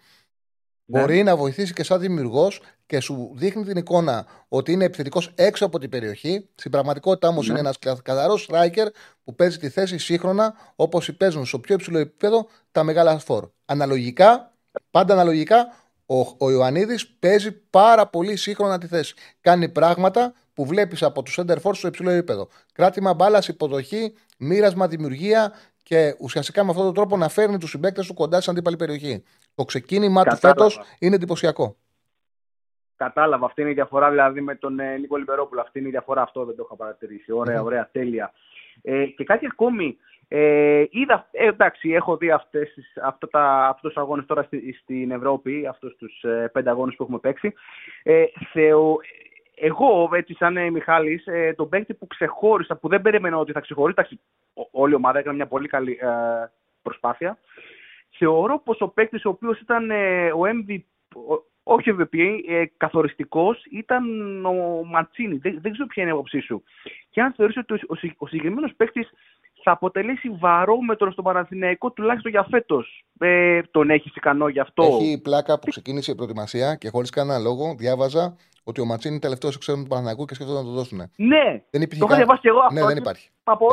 [0.84, 1.00] ναι.
[1.00, 5.66] μπορεί να βοηθήσει και σαν δημιουργός και σου δείχνει την εικόνα ότι είναι επιθετικός έξω
[5.66, 6.48] από την περιοχή.
[6.54, 7.50] Στην πραγματικότητα όμως ναι.
[7.50, 8.86] είναι ένας καθαρός striker
[9.24, 13.48] που παίζει τη θέση σύγχρονα όπως παίζουν στο πιο υψηλό επίπεδο τα μεγάλα φόρ.
[13.64, 14.54] Αναλογικά,
[14.90, 15.74] πάντα αναλογικά,
[16.06, 19.14] ο, ο Ιωαννίδης παίζει πάρα πολύ σύγχρονα τη θέση.
[19.40, 22.48] Κάνει πράγματα που βλέπεις από τους center στο υψηλό επίπεδο.
[22.72, 25.52] Κράτημα μπάλας, υποδοχή, μοίρασμα, δημιουργία
[25.82, 29.22] και ουσιαστικά με αυτόν τον τρόπο να φέρνει τους συμπαίκτες του κοντά στην αντίπαλη περιοχή.
[29.54, 30.64] Το ξεκίνημα Κατάλαβα.
[30.64, 31.76] του φέτος είναι εντυπωσιακό.
[32.96, 33.46] Κατάλαβα.
[33.46, 35.60] Αυτή είναι η διαφορά δηλαδή με τον ε, Νίκο Λιμπερόπουλο.
[35.60, 36.22] Αυτή είναι η διαφορά.
[36.22, 37.32] Αυτό δεν το είχα παρατηρήσει.
[37.32, 38.32] Ωραία, ωραία, τέλεια.
[38.82, 39.96] Ε, και κάτι ακόμη.
[40.32, 45.10] Ε, είδα, ε, εντάξει, έχω δει αυτές, αυτά τα, αυτούς τους αγώνες τώρα στη, στην
[45.10, 47.52] Ευρώπη, αυτούς τους ε, πέντε αγώνες που έχουμε παίξει.
[48.02, 48.98] Ε, θεω,
[49.54, 53.60] εγώ, έτσι, σαν ε, Μιχάλης, ε, τον παίκτη που ξεχώρισα, που δεν περίμενα ότι θα
[53.60, 54.20] ξεχωρίσει, εντάξει,
[54.70, 56.08] όλη η ομάδα έκανε μια πολύ καλή ε,
[56.82, 57.38] προσπάθεια.
[58.18, 60.78] Θεωρώ πως ο παίκτης ο οποίος ήταν ε, ο MVP,
[61.62, 64.04] όχι ο MVP, ε, καθοριστικός, ήταν
[64.46, 65.36] ο Ματσίνη.
[65.36, 66.62] Δεν, δεν ξέρω ποια είναι η άποψή σου.
[67.10, 69.10] Και αν θεωρείς ότι ο, ο, ο συγκεκριμένος παίκτης
[69.62, 73.04] θα αποτελέσει βαρόμετρο στον Παναθηναϊκό τουλάχιστον για φέτος.
[73.18, 77.38] Ε, τον έχεις ικανό γι' αυτό; Έχει πλάκα που ξεκίνησε η προετοιμασία και χωρίς κανένα
[77.38, 80.98] λόγο διάβαζα ότι ο Ματσίνη είναι τελευταίος εξαίρετο του Παναθηναϊκού και σκέφτονται να το δώσουν.
[81.16, 82.74] Ναι, δεν υπήρχε το είχα διαβάσει και εγώ αυτό.
[82.74, 83.28] Ναι, δεν υπάρχει.
[83.44, 83.66] Από...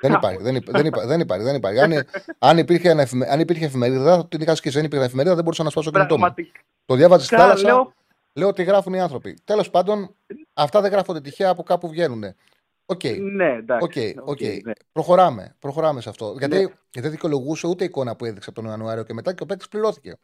[0.00, 0.42] Δεν υπάρχει.
[0.42, 1.80] Δεν υπάρχει, δεν υπάρχει, δεν υπάρχει, δεν υπάρχει.
[1.80, 1.92] Αν,
[2.50, 3.26] αν, υπήρχε εφημε...
[3.30, 4.76] αν υπήρχε εφημερίδα, την είχα σκίσει.
[4.76, 6.34] Δεν υπήρχε εφημερίδα, δεν μπορούσα να σπάσω το κινητό μου.
[6.86, 7.66] Το διάβαζες στη θάλασσα.
[7.66, 7.92] Λέω...
[8.34, 9.38] λέω ότι γράφουν οι άνθρωποι.
[9.44, 10.14] Τέλος πάντων,
[10.54, 12.24] αυτά δεν γράφονται τυχαία από κάπου βγαίνουν.
[12.90, 13.00] OK.
[13.02, 13.18] Okay.
[13.20, 14.14] Ναι, εντάξει.
[14.18, 14.62] Okay, okay.
[14.62, 14.72] Ναι.
[14.92, 15.56] Προχωράμε.
[15.58, 16.34] Προχωράμε σε αυτό.
[16.38, 17.00] Γιατί ναι.
[17.02, 19.68] δεν δικαιολογούσε ούτε η εικόνα που έδειξε από τον Ιανουάριο και μετά και ο παίκτης
[19.68, 20.16] πληρώθηκε.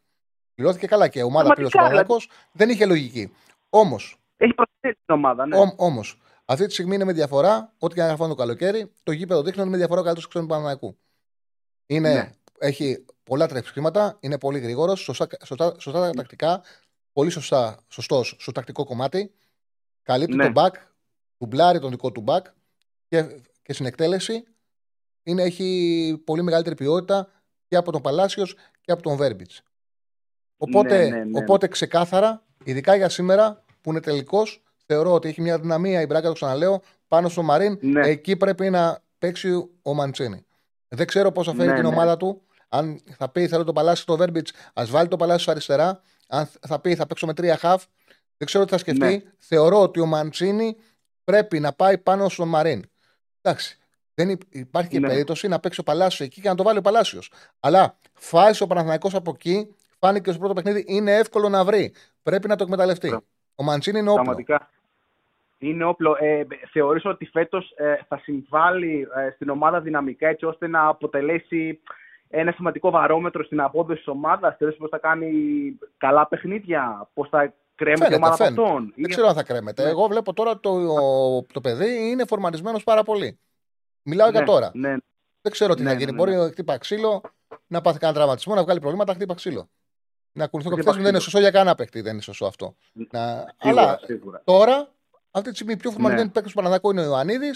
[0.55, 2.13] Πληρώθηκε καλά και η ομάδα πλήρωσε ο δηλαδή.
[2.51, 3.33] Δεν είχε λογική.
[3.69, 4.19] Όμως.
[4.37, 5.57] Έχει προσθέσει την ομάδα, ναι.
[5.75, 9.41] Όμως, αυτή τη στιγμή είναι με διαφορά, ό,τι και να γράφανε το καλοκαίρι, το γήπεδο
[9.41, 10.97] δείχνει ότι είναι με διαφορά ο καλύτερος ξένος του Παναθηναϊκού.
[11.85, 12.31] Είναι, ναι.
[12.59, 16.63] Έχει πολλά τρεξίματα, είναι πολύ γρήγορος, σωστά, σωστά, σωστά τακτικά,
[17.13, 19.31] πολύ σωστά, σωστός στο τακτικό κομμάτι.
[20.03, 20.51] Καλύπτει ναι.
[20.51, 20.71] τον back,
[21.37, 22.41] κουμπλάρει τον δικό του back
[23.07, 24.43] και, και στην εκτέλεση
[25.23, 27.27] είναι, έχει πολύ μεγαλύτερη ποιότητα
[27.67, 28.45] και από τον Παλάσιο
[28.81, 29.51] και από τον Βέρμπιτ.
[30.57, 31.39] Οπότε, ναι, ναι, ναι.
[31.39, 36.27] οπότε ξεκάθαρα, ειδικά για σήμερα που είναι τελικός, θεωρώ ότι έχει μια δυναμία η Μπράγκα,
[36.27, 37.77] το ξαναλέω, πάνω στο Μαρίν.
[37.81, 38.07] Ναι.
[38.07, 40.45] Εκεί πρέπει να παίξει ο Μαντσίνη.
[40.87, 42.41] Δεν ξέρω πώς θα φέρει την ομάδα του.
[42.67, 46.01] Αν θα πει θέλω το Παλάσιο στο Βέρμπιτ, ας βάλει το Παλάσιο αριστερά.
[46.27, 47.83] Αν θα πει θα παίξω με τρία χαφ,
[48.37, 49.23] δεν ξέρω τι θα σκεφτεί.
[49.37, 50.75] Θεωρώ ότι ο Μαντσίνη
[51.31, 52.89] πρέπει να πάει πάνω στο Μαρίν.
[53.41, 53.77] Εντάξει.
[54.13, 55.07] Δεν υπάρχει και ναι.
[55.07, 57.31] περίπτωση να παίξει ο Παλάσιος εκεί και να το βάλει ο Παλάσιος.
[57.59, 61.93] Αλλά φάσει ο Παναθηναϊκός από εκεί, φάνηκε στο πρώτο παιχνίδι, είναι εύκολο να βρει.
[62.23, 63.19] Πρέπει να το εκμεταλλευτεί.
[63.55, 64.23] Ο Μαντσίνη είναι όπλο.
[64.23, 64.69] Πραγματικά.
[65.57, 66.17] Είναι όπλο.
[66.19, 71.79] Ε, θεωρείς ότι φέτος ε, θα συμβάλλει ε, στην ομάδα δυναμικά έτσι ώστε να αποτελέσει
[72.29, 74.55] ένα σημαντικό βαρόμετρο στην απόδοση της ομάδας.
[74.57, 75.31] Θεωρείς πώ θα κάνει
[75.97, 78.93] καλά παιχνίδια, πώ θα κρέμεται η ομάδα αυτών.
[78.95, 79.83] Δεν ξέρω αν θα κρέμεται.
[79.83, 79.89] Ναι.
[79.89, 83.39] Εγώ βλέπω τώρα το, το παιδί είναι φορμαρισμένος πάρα πολύ.
[84.01, 84.71] Μιλάω για ναι, τώρα.
[84.73, 84.95] Ναι.
[85.41, 86.11] Δεν ξέρω τι θα γίνει.
[86.11, 87.21] Μπορεί να χτύπα ξύλο,
[87.67, 89.69] να πάθει κανένα τραυματισμό, να βγάλει προβλήματα, χτύπα ξύλο.
[90.31, 92.01] Να ακολουθεί το δεν είναι σωστό για κανένα παίκτη.
[92.01, 92.75] Δεν είναι σωστό αυτό.
[93.11, 93.53] Να...
[93.57, 93.99] Αλλά
[94.43, 94.91] τώρα,
[95.31, 96.33] αυτή τη στιγμή, η πιο φορμαρισμένη ναι.
[96.33, 97.51] παίκτη του Παναδάκου είναι ο Ιωαννίδη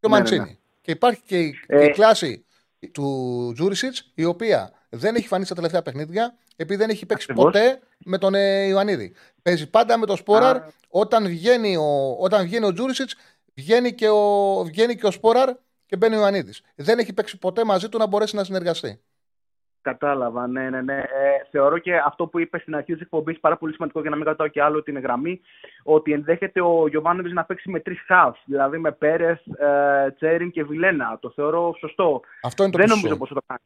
[0.00, 0.58] και ο Μαντσίνη.
[0.80, 1.84] Και υπάρχει και η, ε...
[1.84, 2.44] η κλάση
[2.92, 7.80] του Τζούρισιτς, η οποία δεν έχει φανεί στα τελευταία παιχνίδια, επειδή δεν έχει παίξει ποτέ
[7.98, 9.12] με τον ε, Ιωαννίδη.
[9.42, 10.62] Παίζει πάντα με τον Σπόραρ.
[10.88, 13.14] Όταν βγαίνει ο, όταν βγαίνει ο Τζούρισιτς,
[13.54, 15.54] βγαίνει, και ο, βγαίνει και ο Σπόραρ
[15.86, 16.62] και μπαίνει ο Ιωαννίδης.
[16.74, 19.00] Δεν έχει παίξει ποτέ μαζί του να μπορέσει να συνεργαστεί.
[19.82, 20.98] Κατάλαβα, ναι, ναι, ναι.
[20.98, 24.16] Ε, θεωρώ και αυτό που είπες στην αρχή της εκπομπής πάρα πολύ σημαντικό για να
[24.16, 25.40] μην κρατάω και άλλο την γραμμή.
[25.82, 28.38] Ότι ενδέχεται ο Γιωβάνοβιτς να παίξει με τρεις χαφ.
[28.44, 31.18] Δηλαδή με Πέρες, ε, Τσέριν και Βιλένα.
[31.20, 32.20] Το θεωρώ σωστό.
[32.42, 33.60] Αυτό είναι το Δεν νομίζω πώ θα το κάνει.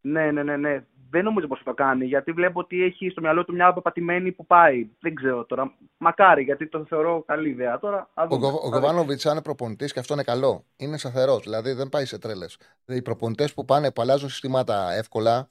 [0.00, 0.84] Ναι, ναι, ναι, ναι.
[1.10, 2.04] Δεν νομίζω πως θα το κάνει.
[2.04, 4.88] Γιατί βλέπω ότι έχει στο μυαλό του μια απεπατημένη που πάει.
[5.00, 5.74] Δεν ξέρω τώρα.
[5.98, 7.78] Μακάρι, γιατί το θεωρώ καλή ιδέα.
[7.78, 11.42] Τώρα, ο ο Γιωβάνοβιτ, αν είναι προπονητής και αυτό είναι καλό, είναι σταθερός.
[11.42, 12.58] Δηλαδή δεν πάει σε τρέλες.
[12.86, 15.50] Οι προπονητές που πάνε που αλλάζουν συστήματα εύκολα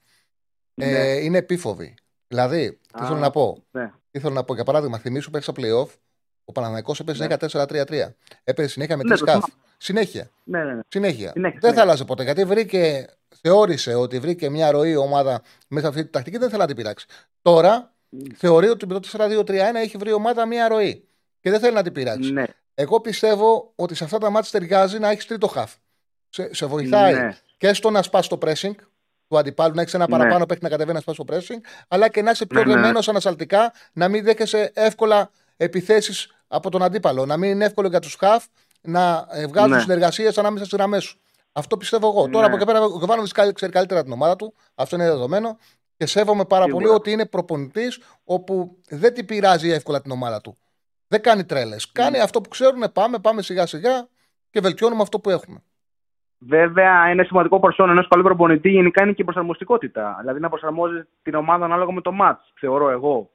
[0.75, 0.97] ε, ναι.
[0.97, 1.95] ε, είναι επίφοβοι.
[2.27, 3.91] Δηλαδή, τι θέλω να πω; Ναι.
[4.11, 5.89] Τι θέλω να πω; Για παράδειγμα, θυμίσου πέρυσι στα playoff,
[6.45, 7.35] ο Παναναναϊκό έπαιζε ναι.
[7.39, 8.13] 4-3-3.
[8.43, 9.43] Έπαιζε συνέχεια με ναι, τρεις σκάφ.
[9.77, 10.29] Συνέχεια.
[10.43, 10.81] Ναι, ναι, ναι.
[10.87, 11.31] Συνέχεια.
[11.31, 11.59] Συνέχεια.
[11.61, 13.05] Δεν θα άλλαζε ποτέ γιατί βρήκε,
[13.41, 17.05] θεώρησε ότι βρήκε μια ροή ομάδα μέσα αυτή τη τακτική, δεν θέλει να την πειράξει.
[17.41, 18.27] Τώρα mm.
[18.35, 21.07] θεωρεί ότι με το 4-2-3-1 έχει βρει ομάδα μια ροή
[21.39, 22.31] και δεν θέλει να την πειράξει.
[22.31, 22.43] Ναι.
[22.73, 25.73] Εγώ πιστεύω ότι σε αυτά τα μάτια ταιριάζει να έχεις τρίτο χαφ.
[26.29, 27.37] Σε, σε βοηθάει ναι.
[27.57, 28.75] και στο να σπάς το pressing,
[29.27, 30.17] του αντιπάλου, να έχεις ένα ναι.
[30.17, 32.99] παραπάνω παίχτη να κατεβαίνει να σπάσει το pressing, αλλά και να είσαι πιο ναι, ναι.
[33.07, 37.25] ανασταλτικά, να μην δέχεσαι εύκολα επιθέσεις από τον αντίπαλο.
[37.25, 38.45] Να μην είναι εύκολο για τους χαφ
[38.81, 39.79] να ε, βγάζουν ναι.
[39.79, 41.19] συνεργασίες ανάμεσα στις γραμμές σου.
[41.57, 42.25] Αυτό πιστεύω εγώ.
[42.25, 42.31] Ναι.
[42.31, 44.53] Τώρα από εκεί πέρα ο Γιωβάνοβιτ ξέρει καλύτερα την ομάδα του.
[44.75, 45.57] Αυτό είναι δεδομένο.
[45.97, 50.57] Και σέβομαι πάρα πολύ ότι είναι προπονητής όπου δεν την πειράζει εύκολα την ομάδα του.
[51.07, 51.91] Δεν κάνει τρέλες.
[51.91, 52.91] Κάνει αυτό που ξέρουν.
[52.93, 54.07] Πάμε, πάμε σιγά σιγά
[54.49, 55.63] και βελτιώνουμε αυτό που έχουμε.
[56.37, 60.17] Βέβαια, είναι σημαντικό προσόν ενός καλού προπονητή γενικά είναι και η προσαρμοστικότητα.
[60.19, 63.29] Δηλαδή να προσαρμόζει την ομάδα ανάλογα με το μάτς, θεωρώ εγώ.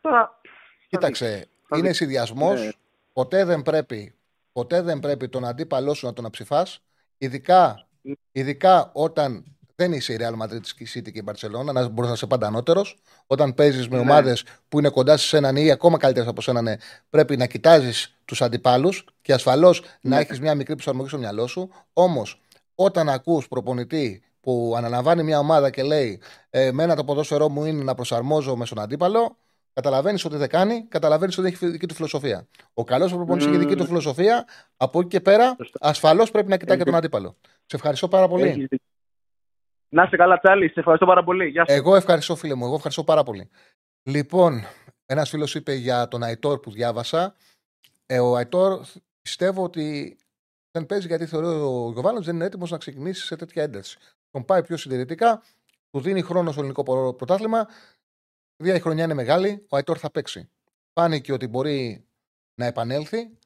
[0.00, 0.40] Τώρα.
[0.88, 2.60] Κοίταξε, είναι συνδυασμός.
[2.60, 2.70] Ναι.
[3.12, 4.14] Ποτέ δεν πρέπει
[4.54, 6.82] ποτέ δεν πρέπει τον αντίπαλό σου να τον αψηφάς,
[7.24, 7.86] ειδικά,
[8.32, 9.44] ειδικά όταν
[9.76, 12.46] δεν είσαι η Real Madrid, η City και η Barcelona, να μπορείς να είσαι πάντα
[12.46, 12.84] ανώτερο.
[13.26, 14.02] Όταν παίζεις με ναι.
[14.02, 16.76] ομάδες που είναι κοντά σε έναν ή ακόμα καλύτερες από σένα, ναι,
[17.10, 20.14] πρέπει να κοιτάζεις τους αντιπάλους και ασφαλώς ναι.
[20.14, 21.70] να έχεις μια μικρή προσαρμογή στο μυαλό σου.
[21.92, 22.40] Όμως,
[22.74, 26.20] όταν ακούς προπονητή που αναλαμβάνει μια ομάδα και λέει
[26.50, 29.36] ε, Μένα το ποδόσφαιρό μου είναι να προσαρμόζω με στον αντίπαλο,
[29.74, 32.46] Καταλαβαίνεις ότι δεν κάνει, καταλαβαίνεις ότι έχει δική του φιλοσοφία.
[32.74, 34.44] Ο καλός προπονητής έχει δική του φιλοσοφία.
[34.76, 37.36] Από εκεί και πέρα, ασφαλώς πρέπει να κοιτάει και τον αντίπαλο.
[37.42, 38.68] Σε ευχαριστώ πάρα πολύ.
[39.88, 40.68] Να είστε καλά, Τσάλι.
[40.68, 41.48] Σε ευχαριστώ πάρα πολύ.
[41.48, 42.64] Γεια Εγώ ευχαριστώ, φίλε μου.
[42.64, 43.50] Εγώ ευχαριστώ πάρα πολύ.
[44.02, 44.64] Λοιπόν,
[45.06, 47.34] ένας φίλος είπε για τον Αϊτόρ που διάβασα.
[48.06, 48.80] Ε, ο Αϊτόρ
[49.22, 50.16] πιστεύω ότι
[50.70, 53.98] δεν παίζει γιατί θεωρεί ο Γιωβάνος δεν είναι έτοιμος να ξεκινήσει σε τέτοια ένταση.
[54.30, 55.42] Τον πάει πιο συντηρητικά,
[55.90, 57.66] του δίνει χρόνο στο ελληνικό πρωτάθλημα Βέβαια
[58.56, 60.50] η χρονιά είναι μεγάλη, ο Αϊτόρ θα παίξει.
[60.92, 62.06] Φάνηκε ότι μπορεί
[62.54, 63.38] να επανέλθει.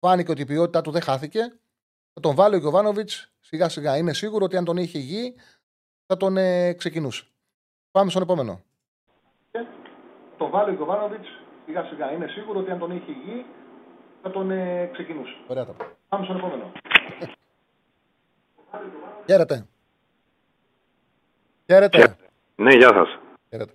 [0.00, 1.40] Φάνηκε ότι η ποιότητά του δεν χάθηκε.
[2.12, 3.96] Θα τον βάλει ο Γιωβάνοβιτς σιγά σιγά.
[3.96, 5.34] Είναι σίγουρο ότι αν τον είχε γη
[6.06, 7.24] θα τον ε, ξεκινούσε.
[7.90, 8.62] Πάμε στον επόμενο.
[10.36, 11.28] Τον βάλει ο Γιωβάνοβιτς
[11.64, 12.12] σιγά σιγά.
[12.12, 13.46] Είναι σίγουρο ότι αν τον είχε γη
[14.22, 15.36] θα τον ε, ξεκινούσε.
[15.46, 15.74] Ωραία τα
[16.08, 16.72] Πάμε στον επόμενο.
[19.26, 19.66] Χαίρετε.
[21.66, 22.16] Χαίρετε.
[22.56, 23.18] Ναι, γεια σας.
[23.50, 23.72] Χαίρετε.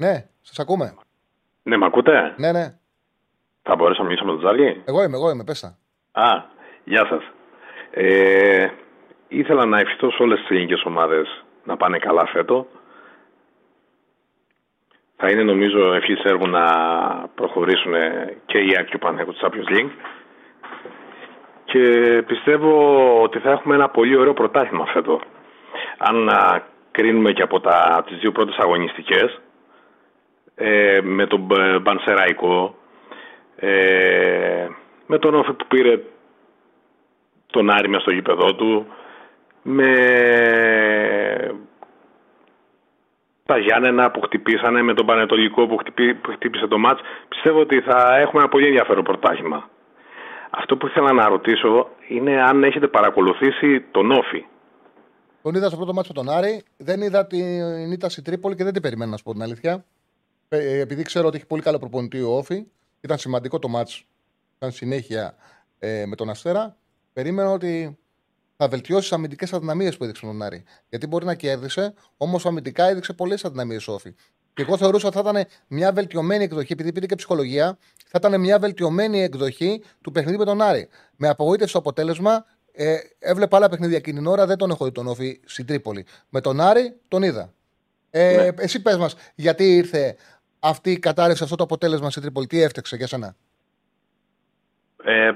[0.00, 0.94] Ναι, σας ακούμε.
[1.62, 2.74] Ναι, με ακούτε; Ναι, ναι.
[3.62, 5.78] Θα μπορέσω να μιλήσω με τον Τζάλι; Εγώ είμαι, εγώ είμαι, πέσα.
[6.12, 6.42] Α,
[6.84, 7.22] γεια σας.
[7.90, 8.68] Ε,
[9.28, 12.66] ήθελα να ευχηθώ σε όλες τις ελληνικές ομάδες να πάνε καλά φέτο.
[15.16, 16.64] Θα είναι νομίζω ευχής έργου να
[17.34, 17.92] προχωρήσουν
[18.46, 19.90] και οι Άκη του Champions League.
[21.64, 21.82] Και
[22.26, 22.72] πιστεύω
[23.22, 25.20] ότι θα έχουμε ένα πολύ ωραίο πρωτάθλημα φέτο.
[25.98, 26.28] Αν
[26.90, 29.40] κρίνουμε και από τα, τις δύο πρώτες αγωνιστικές,
[30.58, 31.46] ε, με τον
[31.82, 32.74] Μπανσεραϊκό,
[33.56, 34.66] ε,
[35.06, 36.00] με τον Όφη που πήρε
[37.46, 38.86] τον Άρη στο γήπεδό του,
[39.62, 39.92] με
[43.46, 45.76] τα Γιάννενα που χτυπήσανε, με τον Πανετολικό που,
[46.22, 47.00] που χτύπησε το μάτς.
[47.28, 49.68] Πιστεύω ότι θα έχουμε ένα πολύ ενδιαφέρον πρωτάθλημα.
[50.50, 54.46] Αυτό που ήθελα να ρωτήσω είναι αν έχετε παρακολουθήσει τον Όφη.
[55.42, 56.62] Τον είδα στο πρώτο μάτσο τον Άρη.
[56.76, 59.84] Δεν είδα την ήττα στην Τρίπολη και δεν την περιμένω να σου πω την αλήθεια.
[60.48, 62.66] Ε, επειδή ξέρω ότι έχει πολύ καλό προπονητή ο Όφη,
[63.00, 64.06] ήταν σημαντικό το μάτς,
[64.56, 65.34] ήταν συνέχεια
[65.78, 66.76] ε, με τον Αστέρα,
[67.12, 67.98] περίμενα ότι
[68.56, 70.64] θα βελτιώσεις τι αμυντικές αδυναμίες που έδειξε τον Άρη.
[70.88, 74.14] Γιατί μπορεί να κέρδισε, όμως αμυντικά έδειξε πολλές αδυναμίες ο Όφη.
[74.54, 78.40] Και εγώ θεωρούσα ότι θα ήταν μια βελτιωμένη εκδοχή, επειδή πήρε και ψυχολογία, θα ήταν
[78.40, 80.88] μια βελτιωμένη εκδοχή του παιχνίδι με τον Άρη.
[81.16, 84.92] Με απογοήτευση το αποτέλεσμα, ε, έβλεπα άλλα παιχνίδια εκείνη την ώρα, δεν τον έχω δει
[84.92, 86.06] τον Όφη στην Τρίπολη.
[86.28, 87.52] Με τον Άρη τον είδα.
[88.10, 88.62] Ε, ναι.
[88.62, 90.16] Εσύ πες μας, γιατί ήρθε
[90.60, 93.34] αυτή η κατάρρευση, αυτό το αποτέλεσμα στην Τρίπολη, τι έφταξε για σένα;
[95.02, 95.32] Ε,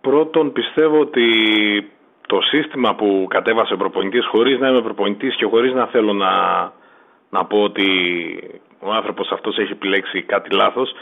[0.00, 1.26] πρώτον, πιστεύω ότι
[2.26, 6.32] το σύστημα που κατέβασε ο προπονητής χωρίς να είμαι προπονητής και χωρίς να θέλω να,
[7.30, 7.88] να πω ότι
[8.78, 10.94] ο άνθρωπος αυτός έχει επιλέξει κάτι λάθος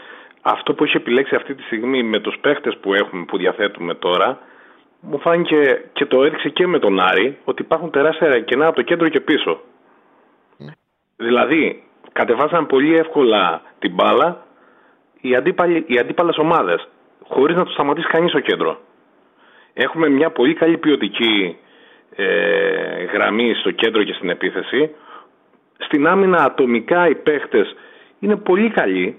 [0.43, 4.39] αυτό που έχει επιλέξει αυτή τη στιγμή με τους παίχτες που έχουμε, που διαθέτουμε τώρα
[5.01, 8.83] μου φάνηκε και το έδειξε και με τον Άρη ότι υπάρχουν τεράστια κενά από το
[8.83, 9.61] κέντρο και πίσω.
[10.59, 10.65] Mm.
[11.17, 14.47] Δηλαδή, κατεβάσαν πολύ εύκολα την μπάλα
[15.21, 16.89] οι, αντίπαλοι, οι αντίπαλες ομάδες
[17.29, 18.81] χωρίς να τους σταματήσει κανείς στο κέντρο.
[19.73, 21.57] Έχουμε μια πολύ καλή ποιοτική
[22.17, 24.91] ε, γραμμή στο κέντρο και στην επίθεση.
[25.79, 27.77] Στην άμυνα ατομικά οι παίχτες
[28.19, 29.19] είναι πολύ καλοί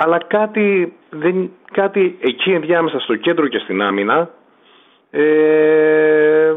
[0.00, 4.30] αλλά κάτι, δεν, κάτι εκεί ενδιάμεσα στο κέντρο και στην άμυνα
[5.10, 6.54] ε,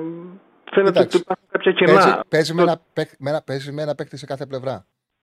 [0.72, 1.94] φαίνεται ότι υπάρχουν κάποια κενά.
[1.94, 2.62] Παίζει, παίζει, με
[3.30, 4.86] ένα, παίζει με ένα παίχτη σε κάθε πλευρά.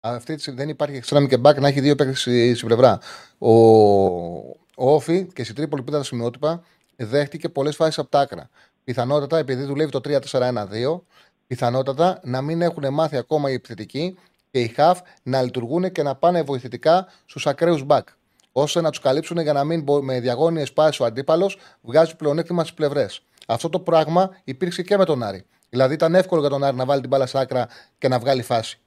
[0.05, 2.21] Αυτή τη δεν υπάρχει εξτρέμι και μπακ να έχει δύο παίκτες
[2.57, 2.99] στην πλευρά.
[3.39, 6.63] Ο, ο Όφη και στην Τρίπολη που ήταν σημειότυπα
[6.97, 8.51] δέχτηκε πολλές φάσεις από τα άκρα.
[8.85, 11.01] Πιθανότατα, επειδή δουλεύει το 3-4-1-2,
[11.47, 14.19] πιθανότατα να μην έχουν μάθει ακόμα οι επιθετικοί
[14.51, 18.09] και οι χαφ να λειτουργούν και να πάνε βοηθητικά στους ακραίους μπακ.
[18.53, 22.75] ώστε να τους καλύψουν για να μην με διαγώνιες πάσεις ο αντίπαλος βγάζει πλεονέκτημα στις
[22.75, 23.23] πλευρές.
[23.47, 25.45] Αυτό το πράγμα υπήρξε και με τον Άρη.
[25.69, 27.69] Δηλαδή ήταν εύκολο για τον Άρη να βάλει την μπάλα στα άκρα
[27.99, 28.82] και να βγάλει φάση.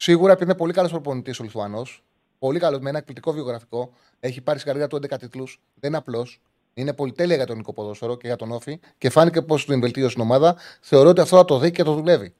[0.00, 2.02] Σίγουρα επειδή είναι πολύ καλός προπονητής ο Λιθουανός,
[2.38, 5.98] πολύ καλό με ένα εκπληκτικό βιογραφικό, έχει πάρει στην καρδιά του 11 τίτλους, δεν είναι
[5.98, 6.40] απλός.
[6.74, 10.14] Είναι πολυτέλεια για τον Νικό Ποδόσφαιρο και για τον Όφη και φάνηκε πώ την βελτίωσε
[10.14, 10.56] την ομάδα.
[10.80, 12.34] Θεωρώ ότι αυτό θα το δει και το δουλεύει.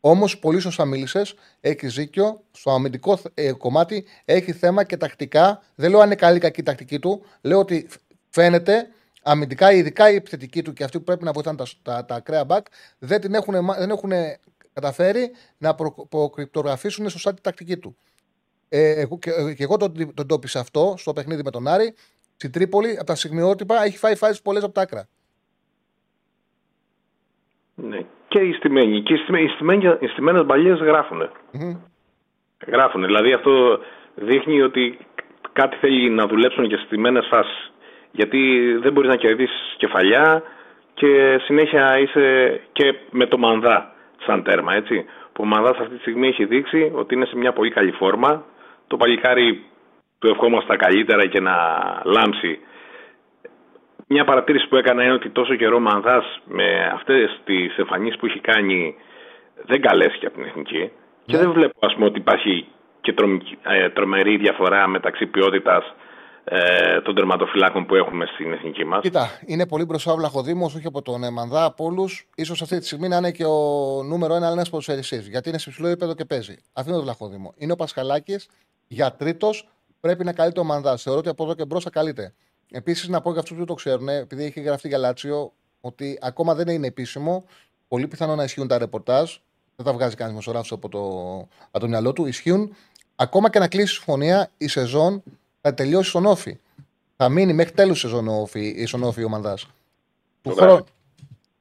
[0.00, 2.40] Όμως, πολύ σωστά μίλησες, έχεις δίκιο.
[2.50, 5.62] Στο αμυντικό ε, κομμάτι έχει θέμα και τακτικά.
[5.74, 7.24] Δεν λέω αν είναι καλή ή κακή η τακτική του.
[7.40, 7.88] Λέω ότι
[8.30, 8.88] φαίνεται
[9.22, 12.44] αμυντικά, ειδικά η επιθετική του και αυτοί που πρέπει να βοηθάνε τα, τα, τα ακραία
[12.44, 12.66] μπακ,
[12.98, 14.12] δεν, την έχουν, δεν έχουν
[14.80, 15.74] καταφέρει να
[16.10, 17.96] προκρυπτογραφήσουν σωστά τη τακτική του.
[18.68, 21.94] Ε, και, και, εγώ τον, τον τόπισα αυτό στο παιχνίδι με τον Άρη.
[22.36, 25.08] Στην Τρίπολη, από τα στιγμιότυπα, έχει φάει φάσεις πολλές από τα άκρα.
[27.74, 29.02] Ναι, και οι στημένοι.
[29.02, 29.14] Και
[30.00, 31.30] οι στημένες μπαλιές γράφουν.
[31.52, 31.76] Mm-hmm.
[32.66, 33.04] Γράφουν.
[33.04, 33.78] Δηλαδή αυτό
[34.14, 34.98] δείχνει ότι
[35.52, 37.72] κάτι θέλει να δουλέψουν και στι στημένες φάσεις.
[38.10, 38.38] Γιατί
[38.82, 40.42] δεν μπορείς να κερδίσεις κεφαλιά
[40.94, 43.92] και συνέχεια είσαι και με το μανδά
[44.26, 44.74] σαν τέρμα.
[44.74, 45.04] Έτσι.
[45.32, 48.44] Που ο μανδά αυτή τη στιγμή έχει δείξει ότι είναι σε μια πολύ καλή φόρμα.
[48.86, 49.64] Το παλικάρι
[50.18, 51.54] του ευχόμαστε τα καλύτερα και να
[52.04, 52.58] λάμψει
[54.08, 58.40] μια παρατήρηση που έκανα είναι ότι τόσο καιρό Μανδά με αυτές τις εμφανίσεις που έχει
[58.40, 58.94] κάνει
[59.66, 60.90] δεν καλέσει από την εθνική.
[61.26, 61.42] Και ναι.
[61.42, 62.66] δεν βλέπω ας πούμε, ότι υπάρχει
[63.00, 63.14] και
[63.62, 65.94] ε, τρομερή διαφορά μεταξύ ποιότητας
[66.50, 69.00] ε, των τερματοφυλάκων που έχουμε στην εθνική μας.
[69.02, 72.28] Κοίτα, είναι πολύ μπροστά ο Βλαχοδήμο, όχι από τον ε, Μανδά, από όλους.
[72.44, 75.28] σω αυτή τη στιγμή να είναι και ο νούμερο ένα ένα ποδοσφαιριστής.
[75.28, 76.56] Γιατί είναι σε ψηλό επίπεδο και παίζει.
[76.72, 77.54] Αυτό είναι το Βλαχοδήμο.
[77.56, 78.48] Είναι ο Πασχαλάκης
[78.86, 79.68] για τρίτος.
[80.00, 80.96] Πρέπει να καλείται ο Μανδά.
[80.96, 82.34] Θεωρώ ότι από εδώ και μπρος θα καλείται.
[82.70, 86.54] Επίσης, να πω για αυτούς που το ξέρουν, επειδή έχει γραφτεί για Λάτσιο, ότι ακόμα
[86.54, 87.44] δεν είναι επίσημο.
[87.88, 89.36] Πολύ πιθανό να ισχύουν τα ρεπορτάζ.
[89.76, 91.00] Δεν τα βγάζει κανείς δημοσιογράφος από το,
[91.70, 92.26] από το μυαλό του.
[92.26, 92.76] Ισχύουν.
[93.16, 95.22] Ακόμα και να κλείσει η συμφωνία, η σεζόν
[95.60, 96.58] θα τελειώσει στον όφη.
[97.16, 99.68] Θα μείνει μέχρι τέλου σεζόν ο όφη, στον όφη ο Μανδάς.
[100.42, 100.84] Του χρόνου.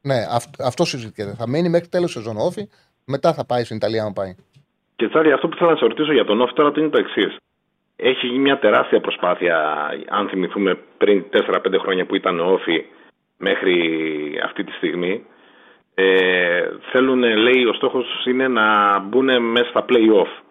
[0.02, 1.34] Ναι, αυτό, αυτό συζητιέται.
[1.34, 2.70] Θα μείνει μέχρι τέλος σεζόν ο όφη.
[3.06, 4.36] Μετά θα πάει στην Ιταλία, αν πάει.
[4.96, 7.38] Και τσάρι, αυτό που θέλω να σε ρωτήσω για τον όφη τώρα είναι το εξής;
[7.96, 12.86] Έχει γίνει μια τεράστια προσπάθεια, αν θυμηθούμε πριν 4-5 χρόνια που ήταν όφη
[13.38, 13.80] μέχρι
[14.44, 15.26] αυτή τη στιγμή.
[15.94, 20.42] Ε, θέλουν, λέει, ο στόχος είναι να μπουν μέσα στα play-off.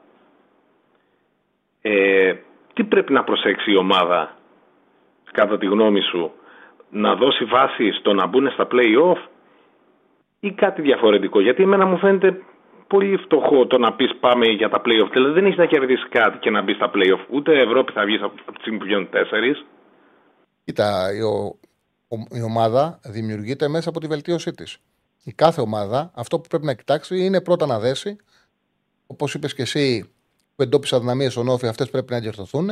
[1.83, 2.35] Ε,
[2.77, 4.37] τι πρέπει να προσέξει η ομάδα,
[5.33, 6.33] κατά τη γνώμη σου,
[6.91, 9.21] να δώσει βάση στο να μπουν στα play-off
[10.41, 12.43] ή κάτι διαφορετικό; Γιατί εμένα μου φαίνεται
[12.87, 15.11] πολύ φτωχό το να πεις πάμε για τα playoff.
[15.13, 17.27] Δηλαδή δεν έχεις να κερδίσεις κάτι και να μπεις στα playoff.
[17.31, 19.65] Ούτε Ευρώπη θα βγεις από τη στιγμή που βγαίνουν τέσσερις.
[20.65, 21.59] Κοίτα, η, ο,
[22.31, 24.79] η ομάδα δημιουργείται μέσα από τη βελτίωσή της.
[25.25, 28.17] Η κάθε ομάδα αυτό που πρέπει να κοιτάξει είναι πρώτα να δέσει.
[29.07, 30.11] Όπως είπες και εσύ,
[30.57, 32.71] που εντόπισε αδυναμίες στον Όφη, αυτές πρέπει να διορθωθούν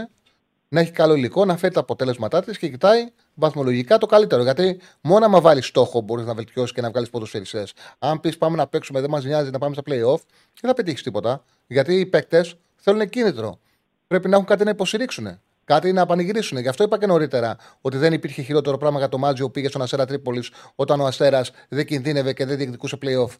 [0.74, 4.43] να έχει καλό υλικό, να φέρει τα αποτέλεσματά της και κοιτάει βαθμολογικά το καλύτερο.
[4.43, 7.73] Γιατί μόνο άμα βάλεις στόχο μπορείς να βελτιώσεις και να βγάλεις ποδοσφαιριστές.
[7.98, 10.20] Αν πεις πάμε να παίξουμε, δεν μας νοιάζει να πάμε στα playoff,
[10.61, 11.44] δεν θα πετύχεις τίποτα.
[11.66, 13.59] Γιατί οι παίκτες θέλουν κίνητρο.
[14.06, 15.40] Πρέπει να έχουν κάτι να υποστηρίξουν.
[15.65, 16.59] Κάτι να πανηγυρίσουν.
[16.59, 19.69] Γι' αυτό είπα και νωρίτερα ότι δεν υπήρχε χειρότερο πράγμα για το Μάτζιο που πήγε
[19.69, 23.36] στον Αστέρα Τρίπολης όταν ο Αστέρας δεν κινδύνευε και δεν διεκδικούσε playoff.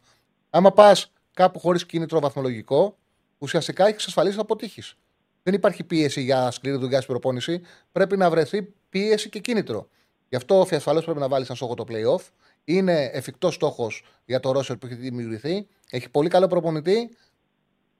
[0.51, 2.97] Άμα πας κάπου χωρίς κίνητρο βαθμολογικό,
[3.45, 4.97] ουσιαστικά έχει εξασφαλίσει να αποτύχεις
[5.45, 7.61] δεν υπάρχει πίεση για σκληρή δουλειά στην προπόνηση.
[7.93, 9.89] Πρέπει να βρεθεί πίεση και κίνητρο.
[10.29, 12.23] Γι' αυτό ασφαλώ πρέπει να βάλει σαν στόχο το playoff.
[12.65, 15.67] Είναι εφικτός στόχος για το Ρώσερ που έχει δημιουργηθεί.
[15.91, 17.17] Έχει πολύ καλό προπονητή.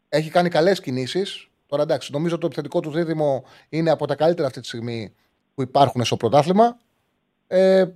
[0.09, 1.49] Έχει κάνει καλές κινήσεις.
[1.67, 5.15] Τώρα εντάξει, νομίζω το επιθετικό του δίδυμο είναι από τα καλύτερα αυτή τη στιγμή
[5.55, 6.79] που υπάρχουν στο πρωτάθλημα.
[7.47, 7.87] Ε,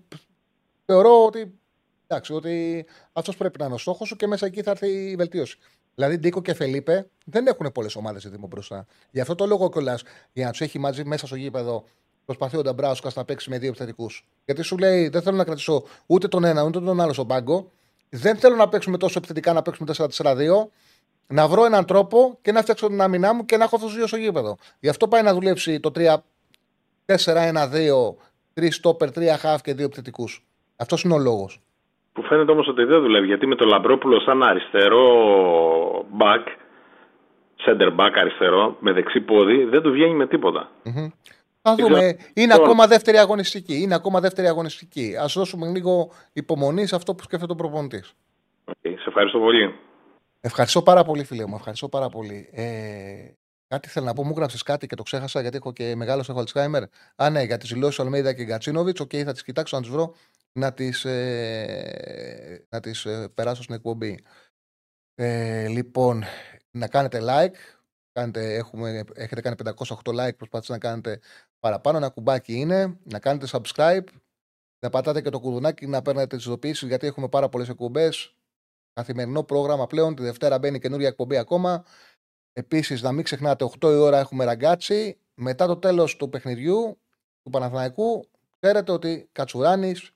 [0.84, 1.58] θεωρώ ότι,
[2.06, 5.16] εντάξει, ότι αυτός πρέπει να είναι ο στόχος σου και μέσα εκεί θα έρθει η
[5.16, 5.58] βελτίωση.
[5.98, 8.86] Δηλαδή, Ντίκο και Φελίπε δεν έχουν πολλές ομάδες δίδυμο μπροστά.
[9.10, 10.02] Γι' αυτό το λόγο κιόλας,
[10.32, 11.84] για να τους έχει μαζί μέσα στο γήπεδο,
[12.24, 14.28] προσπαθεί ο Νταμπράουσκα να παίξει με δύο επιθετικούς.
[14.44, 17.70] Γιατί σου λέει, δεν θέλω να κρατήσω ούτε τον ένα ούτε τον άλλο στον πάγκο.
[18.08, 20.70] Δεν θέλω να παίξουμε τόσο επιθετικά, να παίξουμε 4-4-2.
[21.26, 23.98] Να βρω έναν τρόπο και να φτιάξω την άμυνά μου και να έχω αυτούς τους
[23.98, 24.56] δύο στο γήπεδο.
[24.80, 25.92] Γι' αυτό πάει να δουλέψει το
[27.06, 28.16] 3-4-1-2,
[28.54, 30.46] 3 στόπερ, 3 χαφ και δύο επιθετικούς.
[30.76, 31.60] Αυτός είναι ο λόγος.
[32.18, 35.04] Που φαίνεται όμως ότι δεν δουλεύει γιατί με το Λαμπρόπουλο σαν αριστερό
[36.18, 36.46] back,
[37.66, 40.70] center back αριστερό, με δεξί πόδι, δεν του βγαίνει με τίποτα.
[40.84, 41.08] Mm-hmm.
[41.62, 42.16] Θα δούμε.
[42.34, 43.80] Είναι ακόμα δεύτερη αγωνιστική.
[43.82, 45.16] Είναι ακόμα δεύτερη αγωνιστική.
[45.16, 48.12] Ας δώσουμε λίγο υπομονή σε αυτό που σκέφτεται ο προπονητής.
[48.64, 48.94] Okay.
[48.98, 49.74] Σε ευχαριστώ πολύ.
[50.40, 51.54] Ευχαριστώ πάρα πολύ, φίλε μου.
[51.54, 52.48] Ευχαριστώ πάρα πολύ.
[52.52, 52.64] Ε,
[53.68, 56.38] κάτι θέλω να πω, μου γράψει κάτι και το ξέχασα γιατί έχω και μεγάλο έχω
[56.38, 56.82] Αλτσχάιμερ.
[57.16, 59.00] Α, ναι, για τις δηλώσεις Αλμέιδα και Γκατσίνοβιτς.
[59.00, 60.14] OK, okay, θα τις κοιτάξω να τις βρω
[60.58, 64.24] να τις, ε, να τις ε, περάσω στην εκπομπή.
[65.14, 66.24] Ε, λοιπόν,
[66.70, 67.54] να κάνετε like.
[68.12, 71.20] Κάνετε, έχουμε, έχετε κάνει 508 like, προσπαθήστε να κάνετε
[71.58, 71.96] παραπάνω.
[71.96, 72.98] Ένα κουμπάκι είναι.
[73.04, 74.04] Να κάνετε subscribe.
[74.80, 78.36] Να πατάτε και το κουδουνάκι να παίρνετε τις ειδοποιήσεις γιατί έχουμε πάρα πολλές εκπομπές.
[78.92, 80.14] καθημερινό πρόγραμμα πλέον.
[80.14, 81.84] Τη Δευτέρα μπαίνει καινούργια εκπομπή ακόμα.
[82.52, 85.18] Επίσης, να μην ξεχνάτε, 8 η ώρα έχουμε ραγκάτσι.
[85.34, 87.00] Μετά το τέλος του παιχνιδιού
[87.42, 88.24] του Παναθηναϊκού,
[88.58, 90.12] ξέρετε ότι Κατσουράνης,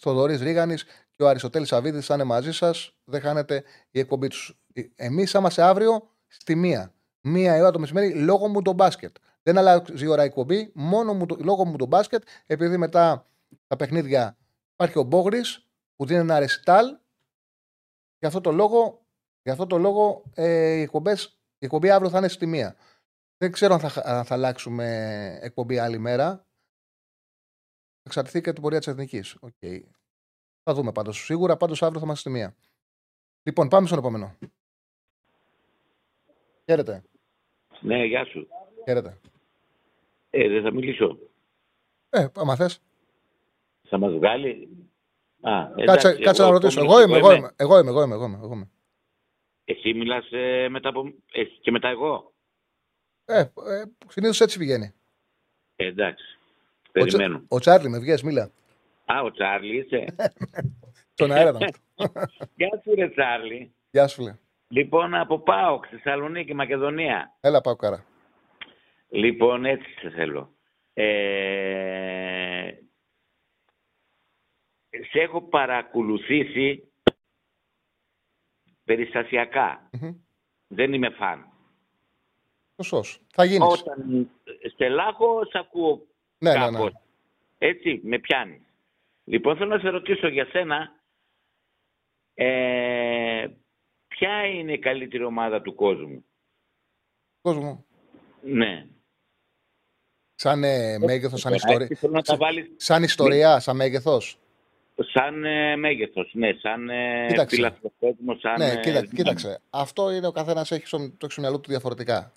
[0.00, 2.96] Θοδωρής Ρίγανης και ο Αριστοτέλης Σαββίδης θα είναι μαζί σας.
[3.04, 4.58] Δεν χάνετε η εκπομπή τους.
[4.94, 6.92] Εμείς θα είμαστε αύριο στη μία.
[7.20, 9.16] Μία η ώρα το μεσημέρι λόγω μου το μπάσκετ.
[9.42, 13.26] Δεν αλλάζει η ώρα η εκπομπή, μόνο μου, λόγω μου το μπάσκετ, επειδή μετά
[13.66, 14.36] τα παιχνίδια
[14.72, 15.66] υπάρχει ο Μπόγρης
[15.96, 16.86] που δίνει ένα ρεστάλ.
[18.18, 19.06] Γι' αυτό το λόγο,
[19.42, 21.24] για αυτό το λόγο ε, οι εκπομπές,
[21.58, 22.76] η εκπομπή αύριο θα είναι στη μία.
[23.36, 26.46] Δεν ξέρω αν θα, αν θα αλλάξουμε εκπομπή άλλη μέρα.
[28.02, 29.38] Εξαρτηθεί και την πορεία της Εθνικής.
[29.40, 29.80] Okay.
[30.62, 31.24] Θα δούμε πάντως.
[31.24, 32.56] Σίγουρα πάντως αύριο θα είμαστε στη μία.
[33.42, 34.36] Λοιπόν, πάμε στον επόμενο.
[36.64, 37.02] Χαίρετε.
[37.80, 38.48] Ναι, γεια σου.
[38.84, 39.18] Χαίρετε.
[40.30, 41.18] Ε, δεν θα μιλήσω.
[42.10, 42.80] Ε, άμα θες.
[43.88, 44.68] Θα μας βγάλει.
[45.40, 46.80] Α, κάτσε, εντάξει, κάτσε να ρωτήσω.
[46.80, 48.36] Εγώ είμαι, εγώ είμαι, εγώ είμαι, εγώ είμαι, εγώ είμαι.
[48.36, 48.70] Εγώ είμαι.
[49.64, 51.12] Εσύ μιλάς ε, μετά από...
[51.32, 52.32] ε, και μετά εγώ.
[53.24, 54.94] Ε, ε συνήθως έτσι πηγαίνει.
[55.76, 56.38] Ε, εντάξει.
[56.92, 57.36] Περιμένω.
[57.36, 58.50] Ο, ο Τσάρλι με βγες, μίλα.
[59.04, 60.04] Α, ο Τσάρλι είσαι.
[61.12, 61.68] Στον αέρα ήταν.
[62.54, 63.74] Γεια σου ρε Τσάρλι.
[63.90, 64.36] Γεια σου φίλε.
[64.68, 67.36] Λοιπόν, από Πάοκ, Θεσσαλονίκη, Μακεδονία.
[67.40, 68.04] Έλα, πάω κάρα.
[69.08, 70.54] Λοιπόν, έτσι σε θέλω.
[70.92, 72.70] Ε,
[74.90, 76.92] σε έχω παρακολουθήσει
[80.66, 81.48] Δεν είμαι φαν.
[82.76, 83.20] Σωστός.
[83.32, 83.80] Θα γίνεις.
[83.80, 84.30] Όταν
[84.72, 86.06] στελάχω, σ' ακούω
[86.40, 86.74] ναι, κάπως.
[86.74, 86.90] Ναι, ναι.
[87.58, 88.66] Έτσι, με πιάνει.
[89.24, 90.92] Λοιπόν, θέλω να σε ρωτήσω για σένα,
[92.34, 93.46] ε,
[94.08, 96.24] ποια είναι η καλύτερη ομάδα του κόσμου;
[97.40, 97.84] Κόσμου.
[98.42, 98.86] Ναι.
[100.34, 101.88] Σαν ε, μέγεθος, σαν ιστορία.
[102.76, 104.38] Σαν, ιστορία, σαν μέγεθος;
[105.12, 106.52] Σαν ε, μέγεθος, ναι.
[106.52, 107.26] Σαν ε,
[107.98, 108.54] κόσμος, σαν.
[108.58, 109.60] Ναι, ε, κοίταξε, κοίταξε.
[109.70, 112.32] Αυτό είναι ο καθένας έχει στο, το μυαλό του διαφορετικά.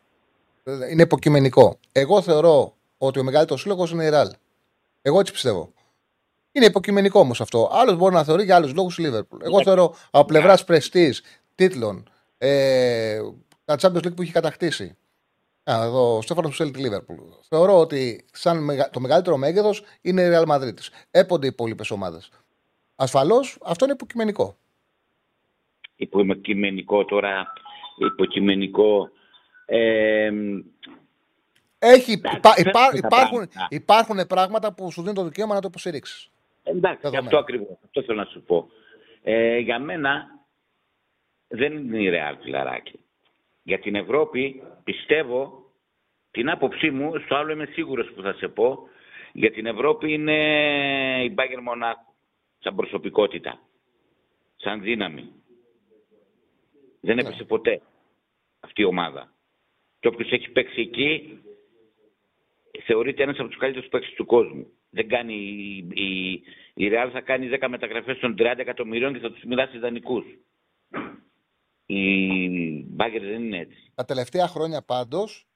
[0.92, 1.80] Είναι υποκειμενικό.
[1.92, 2.76] Εγώ θεωρώ
[3.08, 4.30] ότι ο μεγαλύτερος σύλλογος είναι η Ραλ.
[5.02, 5.74] Εγώ έτσι πιστεύω.
[6.52, 7.70] Είναι υποκειμενικό όμως αυτό.
[7.72, 9.42] Άλλος μπορεί να θεωρεί για άλλους λόγους η Λίβερπουλ.
[9.44, 9.64] Εγώ ναι.
[9.64, 11.22] θεωρώ από πλευράς πρεστής,
[11.56, 13.20] τίτλων, ε,
[13.66, 14.98] τα Champions League που έχει κατακτήσει.
[15.72, 17.18] Α, εδώ ο Στέφανος που τη Λίβερπουλ.
[17.42, 20.74] Θεωρώ ότι σαν το μεγαλύτερο μέγεθος είναι η Real Madrid.
[21.12, 22.30] Έπονται οι υπόλοιπες ομάδες.
[22.96, 24.58] Ασφαλώς αυτό είναι υποκειμενικό.
[25.96, 27.54] Υποκειμενικό τώρα.
[27.98, 29.10] Υποκειμενικό.
[29.66, 30.32] Ε,
[31.84, 36.30] έχει, υπά, υπά, υπάρχουν, υπάρχουν πράγματα που σου δίνουν το δικαίωμα να το υποστηρίξεις.
[36.64, 37.78] Εντάξει, αυτό ακριβώς.
[37.86, 38.70] Αυτό θέλω να σου πω.
[39.24, 40.28] Ε, για μένα
[41.48, 43.00] δεν είναι η Real φιλαράκι.
[43.64, 45.72] Για την Ευρώπη πιστεύω,
[46.32, 48.88] την άποψή μου, στο άλλο είμαι σίγουρος που θα σε πω,
[49.34, 50.34] για την Ευρώπη είναι
[51.24, 52.14] η Μπάγκερ Μονάχου,
[52.60, 53.60] σαν προσωπικότητα,
[54.56, 55.32] σαν δύναμη.
[57.00, 57.46] Δεν έπεσε ναι.
[57.48, 57.82] ποτέ
[58.60, 59.34] αυτή η ομάδα.
[60.00, 61.40] Και όποιος έχει παίξει εκεί,
[62.82, 64.68] θεωρείται ένας από τους καλύτερους παίξεις του κόσμου.
[64.90, 66.32] Δεν κάνει, η, η,
[66.74, 70.26] η Real θα κάνει 10 μεταγραφές των 30 εκατομμυρίων και θα τους μοιράσει δανεικούς.
[71.86, 72.00] Η
[72.88, 73.92] Μπάγκερ δεν είναι έτσι.
[73.96, 75.48] Τα τελευταία χρόνια πάντως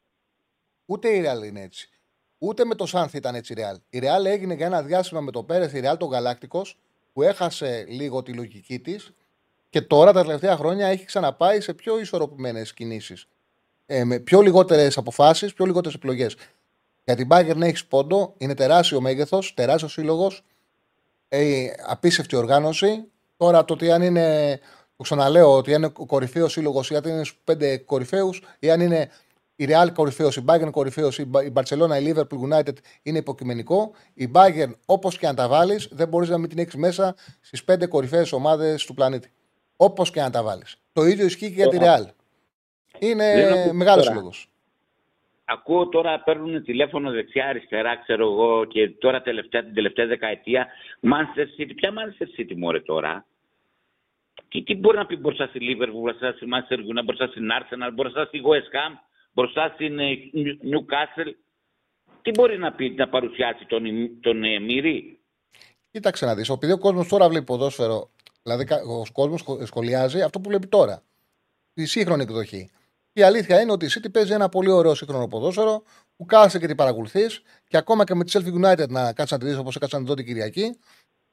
[0.85, 1.89] ούτε η Ρεάλ είναι έτσι.
[2.37, 3.77] Ούτε με το Σάνθ ήταν έτσι η Ρεάλ.
[3.89, 6.77] Η Ρεάλ έγινε για ένα διάστημα με το Πέρε, η Ρεάλ τον Γαλάκτικος,
[7.13, 9.13] που έχασε λίγο τη λογική της
[9.69, 13.27] και τώρα τα τελευταία χρόνια έχει ξαναπάει σε πιο ισορροπημένες κινήσεις.
[13.85, 16.35] Ε, με πιο λιγότερες αποφάσεις, πιο λιγότερες επιλογές.
[17.07, 20.43] Για την Μπάγκερ να έχεις πόντο, είναι τεράστιο μέγεθος, τεράστιος σύλλογος,
[21.27, 23.03] ε, απίστευτη οργάνωση.
[23.37, 24.59] Τώρα το ότι αν είναι
[24.97, 28.71] το ξαναλέω ότι αν είναι ο κορυφαίος σύλλογος ή αν είναι στους πέντε κορυφαίους ή
[28.71, 29.09] αν είναι
[29.55, 32.73] η Real κορυφαίος, η Bayern κορυφαίος, η Barcelona, η Liverpool United
[33.03, 33.91] είναι υποκειμενικό.
[34.13, 37.63] Η Bayern, όπως και αν τα βάλεις, δεν μπορείς να μην την έχεις μέσα στις
[37.63, 39.31] πέντε κορυφαίες ομάδες του πλανήτη.
[39.75, 40.75] Όπως και αν τα βάλεις.
[40.93, 42.05] Το ίδιο ισχύει και για τη Real.
[42.99, 44.51] Είναι μεγάλος σύλλογος.
[45.49, 50.67] Ακούω τώρα παίρνουν τηλέφωνο δεξιά-αριστερά, ξέρω εγώ, και τώρα τελευταία, την τελευταία δεκαετία.
[51.01, 51.71] Manchester City.
[51.75, 53.25] Ποια Manchester City μόρε τώρα;
[54.47, 57.91] Τι, τι μπορεί να πει μπροστά στη Λίβερπουλ, μπροστά στη Manchester United, μπροστά στην Arsenal,
[57.93, 58.93] μπροστά στη West Ham,
[59.33, 60.17] μπροστά στην ε,
[60.71, 61.31] Newcastle;
[62.21, 63.83] Τι μπορεί να πει να παρουσιάσει τον,
[64.21, 65.19] τον Εμμύρη.
[65.91, 66.49] Κοίταξε να δεις.
[66.49, 68.09] Επειδή ο κόσμος τώρα βλέπει ποδόσφαιρο,
[68.43, 71.03] δηλαδή ο κόσμος σχολιάζει αυτό που βλέπει τώρα.
[71.73, 72.71] Τη σύγχρονη εκδοχή.
[73.17, 75.83] Η αλήθεια είναι ότι η City παίζει ένα πολύ ωραίο σύγχρονο ποδόσφαιρο
[76.17, 79.37] που κάθεσαι και την παρακολουθείς και ακόμα και με τη Selfie United να κάτσεις να
[79.37, 80.77] τη δεις όπως έκανα την Κυριακή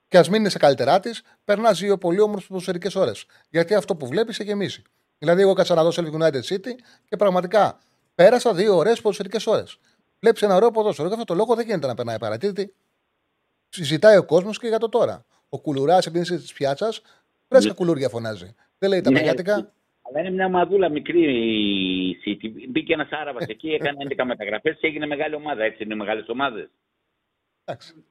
[0.09, 3.27] και ας μην είναι σε καλύτερά της, περνάς δύο πολύ όμορφες ποδοσφαιρικές ώρες.
[3.51, 4.82] Γιατί αυτό που βλέπεις σε γεμίσει.
[5.19, 6.70] Δηλαδή, εγώ κάτσα να δω Selfie United City
[7.09, 7.78] και πραγματικά
[8.15, 9.78] πέρασα δύο ωραίες ποδοσφαιρικές ώρες.
[10.20, 11.09] Βλέπεις ένα ωραίο ποδόσφαιρο.
[11.09, 12.74] Και αυτό το λόγο δεν γίνεται να περνάει παρατήρητη.
[13.69, 15.24] Συζητάει ο κόσμος και για το τώρα.
[15.48, 17.01] Ο Κουλουράς, επειδή είναι της πιάτσας,
[17.48, 17.74] Φρέσκα ναι.
[17.74, 18.55] κουλούρια φωνάζει.
[18.78, 19.55] Δεν λέει τα ναι, μεγάτικα.
[19.55, 19.73] Αλλά
[20.20, 21.23] είναι μια μαδούλα μικρή
[22.11, 22.69] η City.
[22.69, 25.65] Μπήκε ένας Άραβας εκεί, έκανε 11 μεταγραφές και έγινε μεγάλη ομάδα.
[25.65, 26.69] Έτσι είναι μεγάλες ομάδες.
[27.65, 28.05] Εντάξει.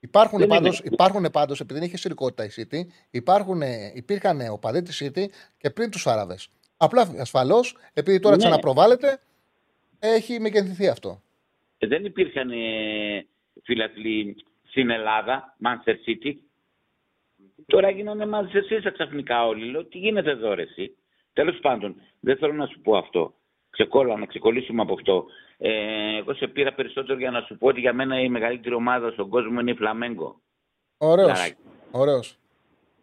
[0.00, 2.80] Υπάρχουν πάντως, υπάρχουν πάντως, επειδή δεν είχε σειρικότητα η City,
[3.10, 3.60] υπάρχουν,
[3.94, 5.24] υπήρχαν οπαδοί της City
[5.58, 6.48] και πριν τους Άραβες.
[6.76, 8.42] Απλά ασφαλώς, επειδή τώρα ναι.
[8.42, 9.20] ξαναπροβάλλεται,
[9.98, 11.22] έχει μεγεθυνθεί αυτό.
[11.78, 13.26] Ε, δεν υπήρχαν ε,
[13.62, 16.34] φιλαθλοί στην Ελλάδα, Manchester City.
[17.66, 19.70] Τώρα γίνανε Manchester ξαφνικά όλοι.
[19.70, 20.96] Λέω, τι γίνεται εδώ, ρε, εσύ;
[21.34, 23.34] Τέλος πάντων, δεν θέλω να σου πω αυτό.
[23.70, 25.26] Ξεκόλα, να ξεκολλήσουμε από αυτό.
[25.58, 29.10] Ε, εγώ σε πήρα περισσότερο για να σου πω ότι για μένα η μεγαλύτερη ομάδα
[29.10, 30.40] στον κόσμο είναι η Φλαμέγκο.
[30.98, 31.54] Ωραίος.
[31.90, 32.38] Ωραίος.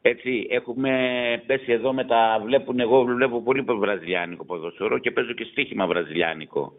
[0.01, 5.43] Έτσι, έχουμε πέσει εδώ με τα βλέπουν, εγώ βλέπω πολύ βραζιλιάνικο ποδοσφαιρό και παίζω και
[5.43, 6.73] στοίχημα βραζιλιάνικο.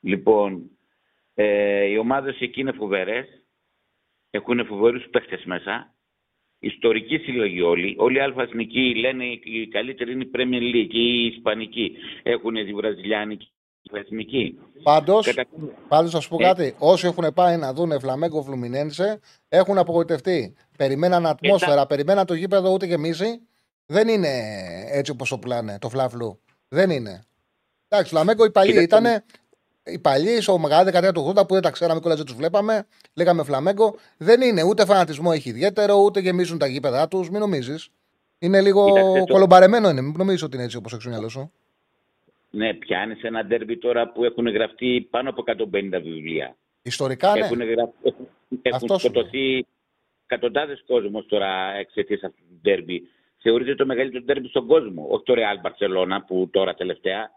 [0.00, 0.70] Λοιπόν,
[1.34, 3.26] ε, οι ομάδες εκεί είναι φοβερές,
[4.30, 5.94] έχουν φοβερούς παίχτες μέσα,
[6.58, 7.94] ιστορική συλλογή όλοι.
[7.98, 11.92] Όλοι οι αλφαθνικοί λένε η καλύτερη είναι η Premier League, η Ισπανική.
[12.22, 13.50] Έχουν τη Βραζιλιάνικη
[13.92, 14.58] εθνική.
[14.82, 15.34] Πάντως,
[15.88, 16.42] πάντως, θα σου πω ε.
[16.42, 16.74] κάτι.
[16.78, 20.54] Όσοι έχουν πάει να δουν Φλαμέγκο Φλουμινένσε έχουν απογοητευτεί.
[20.76, 23.40] Περιμέναν ατμόσφαιρα, περιμέναν το γήπεδο ούτε γεμίζει.
[23.86, 24.28] Δεν είναι
[24.92, 26.40] έτσι όπως το πλάνε, το φλαφλού.
[26.68, 27.24] Δεν είναι.
[27.88, 29.04] Εντάξει, Φλαμέγκο οι παλιοί ήταν.
[29.88, 32.86] Οι παλιοί, στο μεγάλη δεκαετία του 80 που δεν τα ξέραμε και δεν τους βλέπαμε,
[33.14, 33.94] λέγαμε Φλαμέγκο.
[34.16, 37.30] Δεν είναι ούτε φανατισμό έχει ιδιαίτερο, ούτε γεμίζουν τα γήπεδά τους.
[37.30, 37.88] Μην νομίζεις.
[38.38, 38.92] Είναι λίγο
[39.26, 40.00] κολομπαρεμένο είναι.
[40.00, 41.52] Μην νομίζεις ότι είναι έτσι όπως έχει το μυαλό σου.
[42.50, 46.56] Ναι, πιάνεις ένα ντέρμπι τώρα που έχουν γραφτεί πάνω από 150 βιβλία.
[46.82, 47.38] Ιστορικά, ναι.
[47.38, 48.14] Έχουν, γραφτεί,
[48.62, 49.66] έχουν σκοτωθεί
[50.26, 53.02] εκατοντάδες κόσμος τώρα εξαιτίας αυτού του ντέρμπι.
[53.38, 55.06] Θεωρείται το μεγαλύτερο ντέρμπι στον κόσμο.
[55.10, 57.30] Όχι το Real Barcelona που τώρα τελευταία.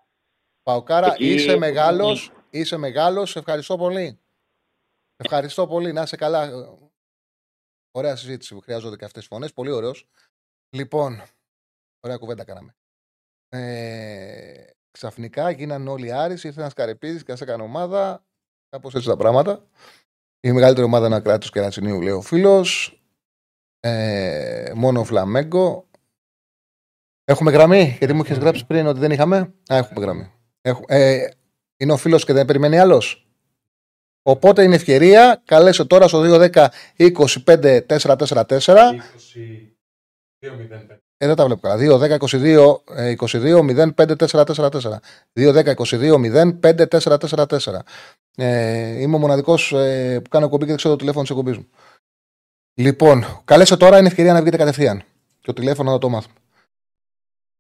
[0.64, 1.34] Παοκάρα, Εκεί...
[1.34, 2.32] είσαι μεγάλος.
[2.50, 3.36] Είσαι μεγάλος.
[3.36, 4.20] Ευχαριστώ πολύ.
[5.16, 5.94] Ευχαριστώ πολύ.
[5.94, 6.70] Να είσαι καλά.
[7.92, 9.54] Ωραία συζήτηση που χρειάζονται και αυτές τι φωνές.
[9.54, 10.08] Πολύ ωραίος.
[10.70, 11.22] Λοιπόν,
[12.00, 12.76] ωραία κουβέντα κάναμε.
[13.50, 18.26] Ε, Ξαφνικά γίνανε όλοι Άρης, ήρθε ένας Καρεπίδης και έκανε ομάδα.
[18.70, 19.68] Κάπως έτσι τα πράγματα.
[20.40, 23.02] Η μεγαλύτερη ομάδα είναι κράτος Κερατσινίου, λέει ο φίλος.
[23.80, 25.88] Ε, μόνο Φλαμέγκο.
[27.24, 29.38] Έχουμε γραμμή, γιατί μου είχες γράψει πριν ότι δεν είχαμε.
[29.74, 30.32] Α, έχουμε γραμμή.
[30.62, 30.86] Έχουμε.
[30.88, 31.30] Ε,
[31.80, 33.28] είναι ο φίλος και δεν περιμένει άλλος.
[34.22, 35.42] Οπότε είναι ευκαιρία.
[35.46, 38.48] Καλέσαι τώρα στο 210 25 444.
[38.48, 38.56] 20
[41.22, 41.98] ε, δεν τα βλέπω καλά.
[43.18, 45.00] 2-10-22-22-05-444.
[45.34, 47.80] 2-10-22-05-444.
[48.36, 51.58] Ε, είμαι ο μοναδικός ε, που κάνω εκπομπή και δεν ξέρω το τηλέφωνο της εκπομπής
[51.58, 51.68] μου.
[52.74, 54.98] Λοιπόν, καλέσαι τώρα, είναι ευκαιρία να βγείτε κατευθείαν.
[55.40, 56.34] Και το τηλέφωνο να το μάθουμε.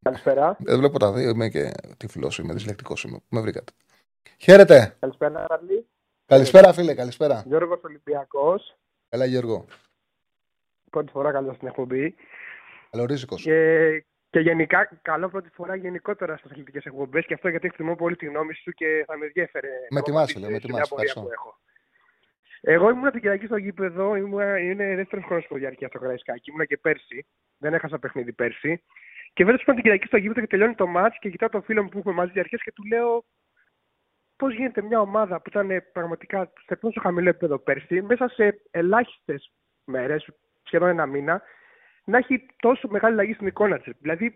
[0.02, 0.58] Καλησπέρα.
[0.60, 3.04] Δεν βλέπω τα δύο, είμαι και τυφλό, είμαι δυσλεκτικός.
[3.04, 3.18] Είμαι.
[3.30, 3.72] Με βρήκατε;
[4.38, 4.98] Χαίρετε.
[5.00, 5.88] Καλησπέρα, Ραλή.
[6.26, 7.44] Καλησπέρα, φίλε, καλησπέρα.
[7.46, 8.78] Γιώργος Ολυμπιακός.
[9.10, 9.66] Καλά, Γιώργο.
[10.90, 12.16] Πρώτη φορά καλώς στην εκπομπή.
[12.90, 13.36] Καλορίζικο.
[13.36, 18.16] Και, και γενικά, καλό πρώτη φορά γενικότερα στις αθλητικές εκπομπές και αυτό γιατί εκτιμώ πολύ
[18.16, 19.70] τη γνώμη σου και θα με ενδιαφέρε.
[19.90, 20.96] Με τιμάσαι, με τιμάσαι.
[22.62, 26.50] Εγώ ήμουν την Κυριακή στο γήπεδο, ήμουν, είναι δεύτερος χρόνος που διαρκεί αυτό το Καραϊσκάκι.
[26.50, 27.26] Ήμουν και πέρσι,
[27.58, 28.84] δεν έχασα παιχνίδι πέρσι.
[29.34, 31.84] Και βέβαια ήμουν την Κυριακή στο γήπεδο και τελειώνει το μάτ και κοιτάω τον φίλο
[31.84, 33.26] μου που έχουμε μαζί διαρκέ και του λέω
[34.40, 39.52] πώς γίνεται μια ομάδα που ήταν πραγματικά σε τόσο χαμηλό επίπεδο πέρσι, μέσα σε ελάχιστες
[39.84, 40.28] μέρες,
[40.64, 41.42] σχεδόν ένα μήνα,
[42.04, 43.94] να έχει τόσο μεγάλη αλλαγή στην εικόνα της.
[44.00, 44.34] Δηλαδή,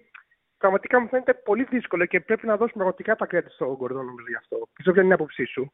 [0.58, 4.28] πραγματικά μου φαίνεται πολύ δύσκολο και πρέπει να δώσουμε πραγματικά τα κρέτη στον Γκορδόν νομίζω
[4.28, 4.68] γι' αυτό.
[4.74, 5.74] Ξέρω ποια είναι η άποψή σου.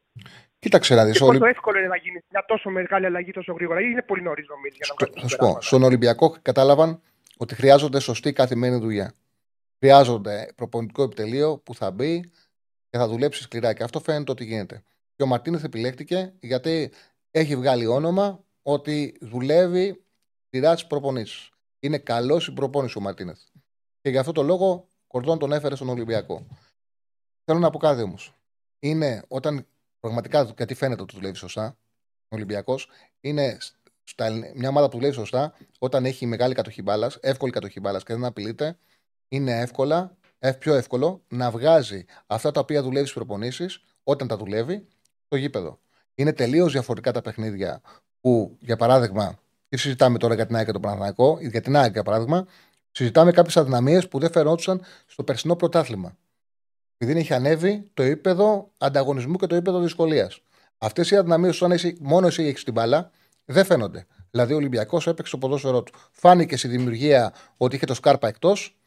[0.60, 1.20] Κοίταξε να δεις.
[1.20, 1.50] Πόσο Ολυ...
[1.50, 4.76] εύκολο είναι να γίνει μια τόσο μεγάλη αλλαγή τόσο γρήγορα, ή είναι πολύ νωρίς νομίζω
[4.76, 5.62] για να Θα σου πω.
[5.62, 7.02] Στον Ολυμπιακό κατάλαβαν
[7.38, 9.14] ότι χρειάζονται σωστή καθημερινή δουλειά.
[9.80, 12.32] Χρειάζονται προπονητικό επιτελείο που θα μπει
[12.90, 13.74] και θα δουλέψει σκληρά.
[13.74, 14.84] Και αυτό φαίνεται ότι γίνεται.
[15.16, 16.92] Και ο Μαρτίνεθ επιλέχτηκε γιατί
[17.32, 20.04] έχει βγάλει όνομα ότι δουλεύει
[20.50, 21.50] σειρά στι προπονήσεις.
[21.80, 23.40] Είναι καλός η προπόνηση ο Μαρτίνεθ.
[24.02, 26.46] Και για αυτό το λόγο Κορδόν τον έφερε στον Ολυμπιακό.
[27.46, 28.34] Θέλω να πω κάτι όμως.
[28.80, 29.68] Είναι όταν
[30.00, 31.78] πραγματικά, γιατί φαίνεται ότι δουλεύει σωστά,
[32.28, 32.90] ο Ολυμπιακός,
[33.22, 33.58] είναι
[34.04, 38.14] στα, μια ομάδα που δουλεύει σωστά, όταν έχει μεγάλη κατοχή μπάλας, εύκολη κατοχή μπάλας και
[38.14, 38.78] δεν απειλείται,
[39.28, 40.18] είναι εύκολα,
[40.60, 44.88] πιο εύκολο να βγάζει αυτά τα οποία δουλεύει στις προπονήσεις, όταν τα δουλεύει,
[45.26, 45.80] στο γήπεδο.
[46.16, 47.82] Είναι τελείως διαφορετικά τα παιχνίδια
[48.22, 49.40] που, για παράδειγμα,
[49.70, 52.46] τι συζητάμε τώρα για την ΑΕΚ και τον Παναθηναϊκό, για την ΑΕΚ για παράδειγμα,
[52.92, 56.18] συζητάμε κάποιες αδυναμίες που δεν φαινόντουσαν στο περσινό πρωτάθλημα.
[56.98, 60.42] Επειδή έχει ανέβει το επίπεδο ανταγωνισμού και το επίπεδο δυσκολίας.
[60.78, 63.12] Αυτές οι αδυναμίες, όταν εσύ, μόνο εσύ έχεις την μπάλα,
[63.46, 64.06] δεν φαίνονται.
[64.32, 65.94] Δηλαδή, ο Ολυμπιακός έπαιξε το ποδόσφαιρό του.
[66.12, 68.79] Φάνηκε στη δημιουργία ότι είχε το Σκάρπα εκτός.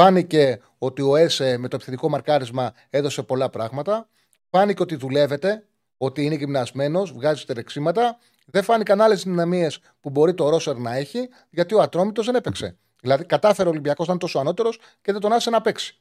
[0.00, 4.08] Φάνηκε ότι ο ΕΣΕ με το επιθετικό μαρκάρισμα έδωσε πολλά πράγματα.
[4.50, 5.66] Φάνηκε ότι δουλεύεται,
[5.96, 8.18] ότι είναι γυμνασμένος, βγάζει τερεξίματα
[8.50, 12.78] δεν φάνηκαν άλλες δυναμίες που μπορεί το Ρόσερ να έχει, γιατί ο Ατρόμητος δεν έπαιξε.
[13.00, 16.00] Δηλαδή, κατάφερε ο Ολυμπιακός να είναι τόσο ανώτερος και δεν τον άφησε να παίξει.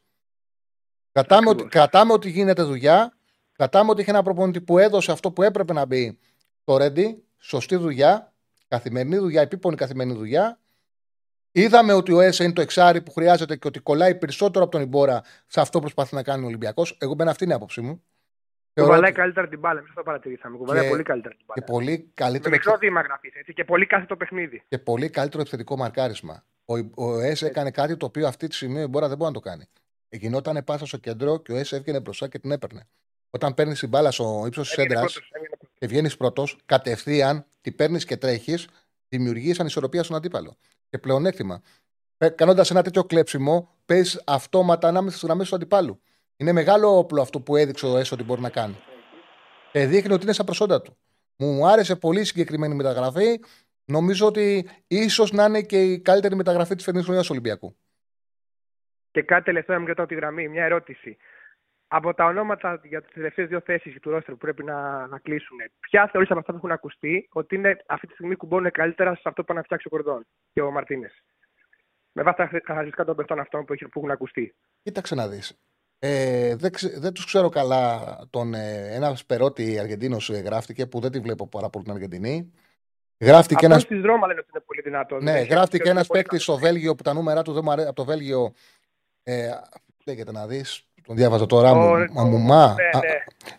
[1.12, 3.18] Κρατάμε ότι, κρατάμε ότι γίνεται δουλειά.
[3.52, 6.20] Κρατάμε ότι είχε ένα προπονητή που έδωσε αυτό που έπρεπε να μπει
[6.64, 7.24] το Ρέντι.
[7.38, 8.34] Σωστή δουλειά.
[8.68, 10.60] Καθημερινή δουλειά, επίπονη καθημερινή δουλειά.
[11.60, 14.82] Είδαμε ότι ο ΕΣΕ είναι το εξάρι που χρειάζεται και ότι κολλάει περισσότερο από τον
[14.82, 16.98] Ιμπόρα σε αυτό που προσπαθεί να κάνει ο Ολυμπιακός.
[17.00, 18.04] Εγώ μπαίνω αυτή είναι η άποψή μου.
[18.74, 20.58] Κουβαλάει καλύτερα την μπάλα, εμεί το παρατηρήσαμε.
[20.58, 21.62] Κουβαλάει πολύ καλύτερα την μπάλα.
[21.62, 22.50] Και πολύ καλύτερο.
[22.50, 24.64] Με μικρό βήμα γραφής έτσι και πολύ κάθε το παιχνίδι.
[24.68, 26.44] Και πολύ καλύτερο επιθετικό μαρκάρισμα.
[26.66, 26.74] Ο,
[27.06, 29.50] ο ΕΣ έκανε κάτι το οποίο αυτή τη στιγμή ο Μπόρα δεν μπορεί να το
[29.50, 29.66] κάνει.
[30.10, 32.88] Γινόταν πάσα στο κέντρο και ο ΕΣ έβγαινε μπροστά και την έπαιρνε.
[33.30, 35.06] Όταν παίρνεις την μπάλα στο ύψος της έντρα
[35.74, 38.68] και βγαίνεις πρώτος, κατευθείαν την παίρνεις και τρέχεις,
[39.10, 40.58] δημιουργείς ανισορροπία στον αντίπαλο.
[40.90, 41.62] Και πλεονέκτημα.
[42.36, 46.02] Κάνοντας ένα τέτοιο κλέψιμο, παίζεις αυτόματα ανάμεσα στι γραμμέ του αντιπάλου.
[46.38, 48.78] Είναι μεγάλο όπλο αυτό που έδειξε ο ΕΣ ότι μπορεί να κάνει.
[49.72, 50.98] Και δείχνει ότι είναι στα προσόντα του.
[51.38, 53.40] Μου άρεσε πολύ συγκεκριμένη μεταγραφή.
[53.86, 57.76] Νομίζω ότι ίσως να είναι και η καλύτερη μεταγραφή της φετινής χρονιάς Ολυμπιακού.
[59.12, 61.18] Και κάτι τελευταίο, μου τη γραμμή, μια ερώτηση.
[61.88, 65.58] Από τα ονόματα για τις τελευταίες δύο θέσεις του ρόστερ που πρέπει να, να κλείσουν,
[65.80, 69.22] ποια θεωρείς από αυτά που έχουν ακουστεί ότι είναι αυτή τη στιγμή κουμπώνουν καλύτερα σε
[69.26, 71.24] αυτό που πάνε να φτιάξει ο Κορδόν και ο Μαρτίνες;
[72.12, 74.56] Με βάση τα χαρακτηριστικά των παιχτών αυτών που έχουν ακουστεί.
[74.82, 75.60] Κοίταξε να δεις.
[76.00, 78.00] Ε, δεν, δεν τους ξέρω καλά.
[78.30, 82.54] Τον, ε, ένα σπερότη Αργεντίνος ε, γράφτηκε που δεν τη βλέπω πάρα πολύ την Αργεντινή.
[83.20, 83.80] Γράφτηκε ένα.
[83.80, 85.24] Στη Ρώμα λένε ότι είναι πολύ δυνατός.
[85.24, 87.88] Ναι, γράφτηκε ένας παίκτης στο Βέλγιο που τα νούμερα του δεν μου αρέσει.
[87.88, 88.54] Από το Βέλγιο.
[89.24, 89.50] Ε,
[90.06, 90.88] λέγεται να δεις.
[91.08, 91.74] Τον διάβαζα τώρα.
[91.74, 93.00] Μου, μα, ναι,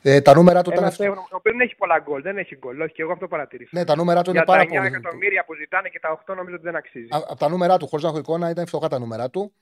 [0.02, 0.14] ναι.
[0.14, 0.84] Ε, τα νούμερα του ήταν.
[0.84, 2.22] Ο οποίος δεν έχει πολλά γκολ.
[2.22, 2.80] Δεν έχει γκολ.
[2.80, 3.70] Όχι, και εγώ αυτό παρατηρήσα.
[3.72, 4.70] Ναι, τα νούμερα του είναι πάρα πολύ.
[4.70, 7.08] Για τα 9 εκατομμύρια που ζητάνε και τα 8 νομίζω ότι δεν αξίζει.
[7.10, 9.52] Από τα νούμερα του, χωρίς να έχω εικόνα, ήταν φτωχά τα νούμερα του.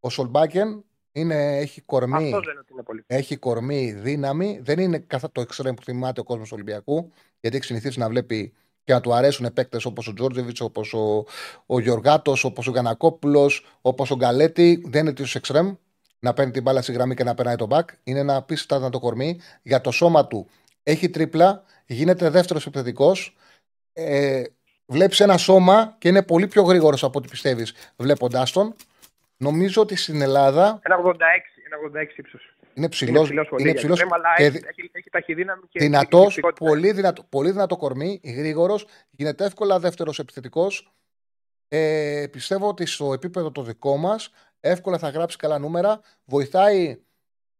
[0.00, 2.24] Ο Σολμπάκεν είναι, έχει κορμί.
[2.24, 3.04] Αυτό δεν είναι πολύ.
[3.06, 4.60] Έχει κορμί, δύναμη.
[4.62, 7.12] Δεν είναι καθ' το εξτρέμ που θυμάται ο κόσμος Ολυμπιακού.
[7.40, 8.52] Γιατί έχει συνηθίσει να βλέπει
[8.84, 11.24] και να του αρέσουν παίκτες όπως ο Τζόρτζεβιτς, όπως ο,
[11.66, 13.50] ο Γιωργάτο, όπως ο Γανακόπουλο,
[13.80, 14.82] όπως ο Γκαλέτη.
[14.86, 15.74] Δεν είναι του εξτρέμ
[16.22, 17.88] να παίρνει την μπάλα στη γραμμή και να περνάει το μπακ.
[18.04, 19.40] Είναι ένα απίστευτα το κορμί.
[19.62, 20.48] Για το σώμα του
[20.82, 23.36] έχει τρίπλα, γίνεται δεύτερος επιθετικός.
[23.92, 24.42] Ε,
[24.86, 28.74] Βλέπεις ένα σώμα και είναι πολύ πιο γρήγορος από ό,τι πιστεύεις βλέποντάς τον.
[29.36, 30.80] Νομίζω ότι στην Ελλάδα.
[30.82, 31.12] Ένα 86,
[31.66, 32.56] ένα 86 ύψος.
[32.74, 33.30] Είναι ψηλός.
[33.58, 34.00] Είναι ψηλός.
[34.36, 34.44] Και...
[34.44, 34.60] Έχει,
[34.92, 35.78] έχει ταχυδύναμη και.
[35.78, 38.86] Δυνατός, πολύ, δυνατό, πολύ δυνατό κορμί, γρήγορος.
[39.10, 40.92] Γίνεται εύκολα δεύτερος επιθετικός.
[41.68, 44.30] Ε, πιστεύω ότι στο επίπεδο το δικό μας
[44.62, 46.00] εύκολα θα γράψει καλά νούμερα.
[46.24, 47.00] Βοηθάει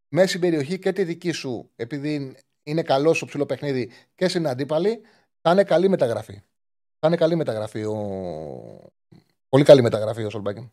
[0.08, 4.48] μέσα στην περιοχή και τη δική σου, επειδή είναι καλός στο ψηλό παιχνίδι και στην
[4.48, 5.00] αντίπαλη.
[5.40, 6.42] Θα είναι καλή μεταγραφή.
[6.98, 7.84] Θα είναι καλή μεταγραφή.
[7.84, 7.96] Ο...
[9.48, 10.70] Πολύ καλή μεταγραφή ο Σολμπάκιν.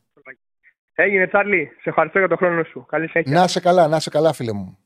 [0.94, 1.72] Έγινε, Τσάρλι.
[1.82, 2.86] Σε ευχαριστώ για τον χρόνο σου.
[2.86, 3.40] Καλή συνέχεια.
[3.40, 4.78] Να σε καλά, να σε καλά, φίλε μου.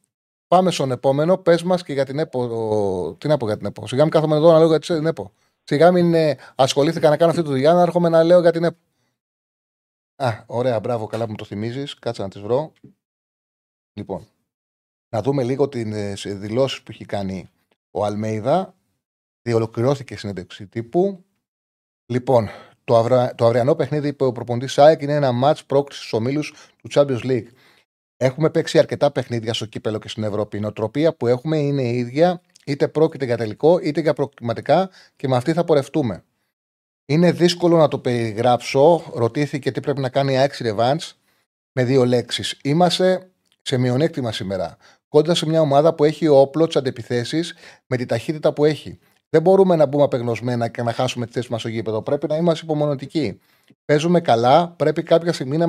[0.48, 1.38] Πάμε στον επόμενο.
[1.38, 3.16] Πες μας και για την ΕΠΟ.
[3.20, 3.88] Τι να πω για την ΕΠΟ.
[3.88, 5.34] Σιγά μην κάθομαι εδώ να λέω για την ΕΠΟ.
[5.64, 8.64] Σιγά μην ε, ασχολήθηκα να κάνω αυτή τη δουλειά να έρχομαι να λέω για την
[8.64, 8.78] ΕΠΟ.
[10.16, 12.00] Α, ωραία, μπράβο, καλά που μου το θυμίζεις.
[12.00, 12.74] Κάτσε να τις βρω.
[13.94, 14.28] Λοιπόν,
[15.10, 17.50] να δούμε λίγο τι ε, δηλώσεις που έχει κάνει
[17.92, 18.76] ο Αλμέιδα.
[19.42, 21.24] Διολοκληρώθηκε η συνέντευξη τύπου.
[22.06, 22.50] Λοιπόν,
[22.84, 23.36] το, αυρα...
[23.36, 27.24] το αυριανό παιχνίδι που ο προποντή ΣΑΕΚ είναι ένα match πρόκλησης στους ομίλους του Champions
[27.24, 27.48] League.
[28.18, 30.58] Έχουμε παίξει αρκετά παιχνίδια στο κύπελο και στην Ευρώπη.
[30.58, 35.28] Η νοοτροπία που έχουμε είναι η ίδια, είτε πρόκειται για τελικό είτε για προκριματικά και
[35.28, 36.24] με αυτή θα πορευτούμε.
[37.06, 39.04] Είναι δύσκολο να το περιγράψω.
[39.14, 41.12] Ρωτήθηκε τι πρέπει να κάνει η Ajax Revenge
[41.72, 42.60] με δύο λέξεις.
[42.64, 43.30] Είμαστε
[43.62, 44.78] σε μειονέκτημα σήμερα.
[45.08, 47.54] Κόντρα σε μια ομάδα που έχει όπλο τις αντεπιθέσεις
[47.88, 49.00] με τη ταχύτητα που έχει.
[49.30, 52.02] Δεν μπορούμε να μπούμε απεγνωσμένα και να χάσουμε τη θέση μας στο γήπεδο.
[52.02, 53.40] Πρέπει να είμαστε υπομονωτικοί.
[53.86, 54.68] Παίζουμε καλά.
[54.68, 55.68] Πρέπει κάποια στιγμή να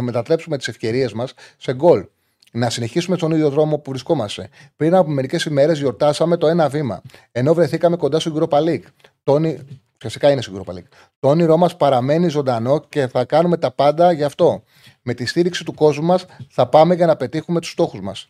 [0.00, 2.06] μετατρέψουμε τις ευκαιρίες μας σε γκολ.
[2.52, 4.48] Να συνεχίσουμε στον ίδιο δρόμο που βρισκόμαστε.
[4.76, 7.02] Πριν από μερικές ημέρες γιορτάσαμε το ένα βήμα.
[7.32, 8.84] Ενώ βρεθήκαμε κοντά στο Europa League.
[9.22, 9.58] Τόνι,
[10.04, 10.88] φυσικά είναι στο Europa League.
[11.20, 14.62] Το όνειρό μας παραμένει ζωντανό και θα κάνουμε τα πάντα γι' αυτό.
[15.02, 18.28] Με τη στήριξη του κόσμου μας θα πάμε για να πετύχουμε τους στόχους μας.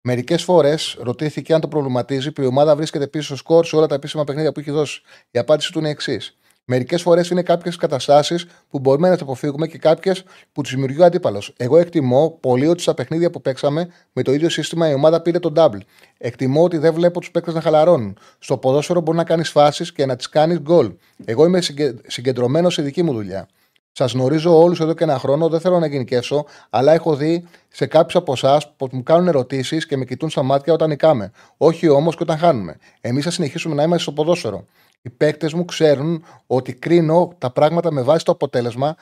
[0.00, 3.86] Μερικές φορές ρωτήθηκε αν το προβληματίζει που η ομάδα βρίσκεται πίσω στο σκορ σε όλα
[3.86, 5.00] τα επίσημα παιχνίδια που έχει δώσει.
[5.30, 6.37] Η απάντηση του είναι εξής.
[6.70, 11.00] Μερικές φορές είναι κάποιες καταστάσεις που μπορούμε να τις αποφύγουμε και κάποιες που τις δημιουργεί
[11.00, 11.54] ο αντίπαλος.
[11.56, 15.38] Εγώ εκτιμώ πολύ ότι στα παιχνίδια που παίξαμε με το ίδιο σύστημα η ομάδα πήρε
[15.38, 15.80] τον double.
[16.18, 18.18] Εκτιμώ ότι δεν βλέπω τους παίκτες να χαλαρώνουν.
[18.38, 20.92] Στο ποδόσφαιρο μπορεί να κάνεις φάσεις και να τις κάνεις γκολ.
[21.24, 21.60] Εγώ είμαι
[22.06, 23.48] συγκεντρωμένος σε δική μου δουλειά.
[23.92, 27.86] Σας γνωρίζω όλους εδώ και ένα χρόνο, δεν θέλω να γενικεύσω, αλλά έχω δει σε
[27.86, 31.30] κάποιους από εσάς που μου κάνουν ερωτήσεις και με κοιτούν στα μάτια όταν νικάμε.
[31.56, 32.76] Όχι όμως και όταν χάνουμε.
[33.00, 34.64] Εμείς θα συνεχίσουμε να είμαστε στο ποδόσφαιρο.
[35.02, 38.96] Οι παίκτες μου ξέρουν ότι κρίνω τα πράγματα με βάση το αποτέλεσμα.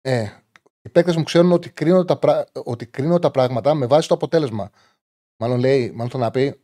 [0.00, 0.26] Ε,
[0.82, 4.70] οι παίκτες μου ξέρουν ότι κρίνω, τα, ότι κρίνω τα πράγματα με βάση το αποτέλεσμα.
[5.36, 6.60] Μάλλον λέει, μάλλον θα να πει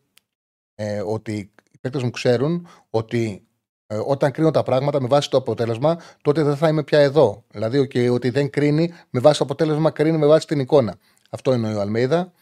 [0.75, 3.43] ε, ότι οι παίκτες μου ξέρουν ότι
[3.91, 7.45] Ε, όταν κρίνω τα πράγματα με βάση το αποτέλεσμα, τότε δεν θα είμαι πια εδώ.
[7.51, 10.99] Δηλαδή, okay, ότι δεν κρίνει με βάση το αποτέλεσμα, κρίνει με βάση την εικόνα.
[11.31, 12.33] Αυτό εννοεί ο Αλμέιδα.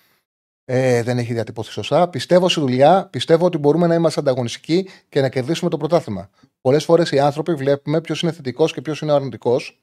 [0.68, 2.08] Ε, δεν έχει διατυπωθεί σωστά.
[2.08, 6.30] Πιστεύω στη δουλειά, πιστεύω ότι μπορούμε να είμαστε ανταγωνιστικοί και να κερδίσουμε το πρωτάθλημα.
[6.60, 9.80] Πολλές φορές οι άνθρωποι βλέπουμε ποιος είναι θετικός και ποιος είναι αρνητικός.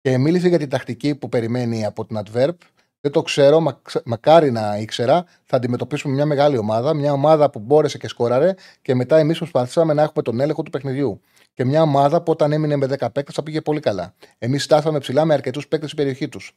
[0.00, 2.54] Και μίλησε για την τακτική που περιμένει από την Adverb.
[3.00, 5.24] Δεν το ξέρω, μα, μακάρι να ήξερα.
[5.44, 6.94] Θα αντιμετωπίσουμε μια μεγάλη ομάδα.
[6.94, 10.70] Μια ομάδα που μπόρεσε και σκόραρε και μετά εμείς προσπαθήσαμε να έχουμε τον έλεγχο του
[10.70, 11.20] παιχνιδιού.
[11.54, 14.14] Και μια ομάδα που όταν έμεινε με 10 παίκτες θα πήγε πολύ καλά.
[14.38, 16.56] Εμείς στάθαμε ψηλά με αρκετούς παίκτες στην περιοχή τους.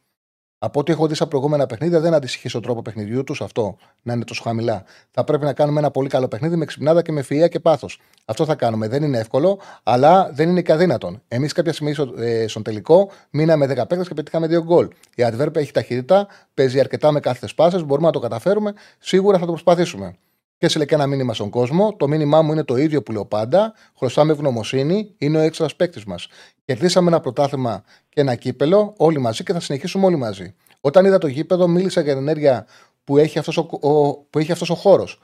[0.65, 4.14] Από ό,τι έχω δει στα προηγούμενα παιχνίδια, δεν αντιστοιχεί στον τρόπο παιχνιδιού τους αυτό να
[4.14, 4.84] είναι τόσο χαμηλά.
[5.11, 7.99] Θα πρέπει να κάνουμε ένα πολύ καλό παιχνίδι με ξυπνάδα και με φυα και πάθος.
[8.26, 8.88] Αυτό θα κάνουμε.
[8.88, 11.22] Δεν είναι εύκολο, αλλά δεν είναι και αδύνατον.
[11.27, 14.88] Εμείς κάποια στιγμή ε, στον τελικό μείναμε 10 παίκτες και πετύχαμε 2 γκολ.
[15.15, 18.73] Η Adverb έχει ταχύτητα, παίζει αρκετά με κάθε πάσες, μπορούμε να το καταφέρουμε.
[18.99, 20.15] Σίγουρα θα το προσπαθήσουμε.
[20.64, 21.95] Και έστειλε και ένα μήνυμα στον κόσμο.
[21.95, 23.73] Το μήνυμά μου είναι το ίδιο που λέω πάντα.
[23.98, 25.14] Χρωστάμε ευγνωμοσύνη.
[25.18, 26.27] Είναι ο έξτρας παίκτης μας.
[26.65, 30.56] Κερδίσαμε ένα πρωτάθλημα και ένα κύπελο όλοι μαζί και θα συνεχίσουμε όλοι μαζί.
[30.81, 32.65] Όταν είδα το γήπεδο, μίλησα για την ενέργεια
[33.03, 35.19] που έχει αυτός ο, ο, που έχει αυτός ο χώρος.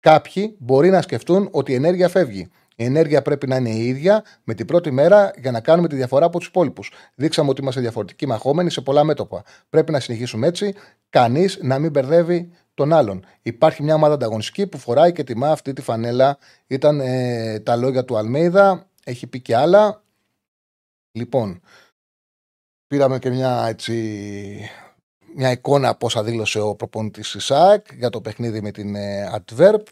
[0.00, 2.50] Κάποιοι μπορεί να σκεφτούν ότι η ενέργεια φεύγει.
[2.76, 5.96] Η ενέργεια πρέπει να είναι η ίδια με την πρώτη μέρα για να κάνουμε τη
[5.96, 6.92] διαφορά από τους υπόλοιπους.
[7.14, 9.42] Δείξαμε ότι είμαστε διαφορετικοί μαχόμενοι σε πολλά μέτωπα.
[9.68, 10.74] Πρέπει να συνεχίσουμε έτσι.
[11.10, 12.50] Κανείς να μην μπερδεύει
[12.82, 13.24] τον άλλον.
[13.42, 16.38] Υπάρχει μια ομάδα ανταγωνιστική που φοράει και τιμά αυτή τη φανέλα.
[16.66, 18.86] Ήταν ε, τα λόγια του Αλμέιδα.
[19.04, 20.02] Έχει πει και άλλα.
[21.12, 21.60] Λοιπόν,
[22.86, 24.70] πήραμε και μια έτσι
[25.34, 29.82] μια εικόνα πόσα δήλωσε ο προπονητής της ΣΑΚ για το παιχνίδι με την ε, Adverb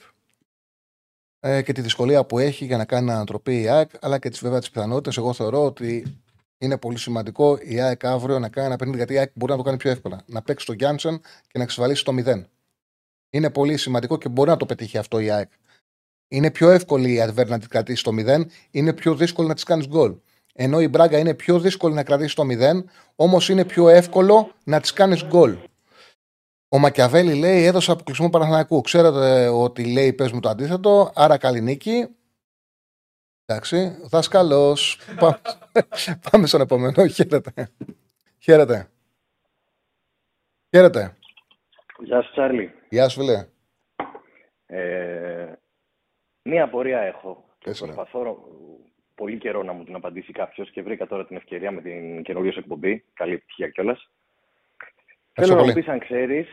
[1.41, 4.41] ε, και τη δυσκολία που έχει για να κάνει ανατροπή η ΑΕΚ αλλά και τις
[4.41, 6.21] βέβαια τις πιθανότητες εγώ θεωρώ ότι
[6.59, 9.59] είναι πολύ σημαντικό η ΑΕΚ αύριο να κάνει ένα παιχνίδι γιατί η ΑΕΚ μπορεί να
[9.59, 12.45] το κάνει πιο εύκολα να παίξει το Γιάνσεν και να εξασφαλίσει το 0
[13.31, 15.51] είναι πολύ σημαντικό και μπορεί να το πετύχει αυτό η ΑΕΚ
[16.29, 19.65] είναι πιο εύκολη η Adverb να την κρατήσει το 0 είναι πιο δύσκολο να της
[19.65, 20.15] κάνεις γκολ
[20.63, 22.85] ενώ η Μπράγκα είναι πιο δύσκολη να κρατήσει το 0,
[23.17, 25.59] όμως είναι πιο εύκολο να της κάνεις γκολ.
[26.69, 28.81] Ο Μακιαβέλη λέει: Έδωσα αποκλεισμό Παναθηναϊκού.
[28.81, 32.09] Ξέρετε ότι λέει: Πες μου το αντίθετο, άρα καλή νίκη.
[33.45, 34.99] Εντάξει, δάσκαλος.
[35.19, 35.41] Πάμε,
[36.31, 37.07] πάμε στον επόμενο.
[37.07, 37.71] Χαίρετε.
[38.39, 38.91] Χαίρετε.
[40.71, 41.17] Χαίρετε.
[42.03, 42.73] Γεια σου, Τσάρλι.
[42.89, 43.49] Γεια σου, φίλε.
[44.67, 45.53] Ε,
[46.43, 47.45] μία απορία έχω.
[47.59, 48.49] Προσπαθώ
[49.15, 52.53] πολύ καιρό να μου την απαντήσει κάποιος και βρήκα τώρα την ευκαιρία με την καινούργια
[52.57, 53.05] εκπομπή.
[53.15, 54.11] Καλή επιτυχία κιόλας.
[55.33, 56.49] Θέλω να μου πεις αν ξέρεις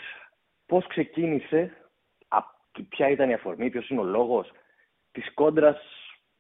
[0.66, 1.72] πώς ξεκίνησε,
[2.90, 4.52] ποια ήταν η αφορμή, ποιος είναι ο λόγος
[5.12, 5.78] της κόντρας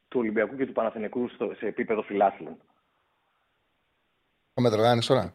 [0.07, 2.57] του Ολυμπιακού και του Παναθηνικού σε επίπεδο φιλάθλων;
[4.53, 5.34] Θα με τρελάνει τώρα.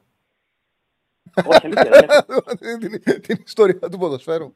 [1.45, 2.27] Όχι, αλήθεια.
[3.21, 4.55] την, ιστορία του ποδοσφαίρου.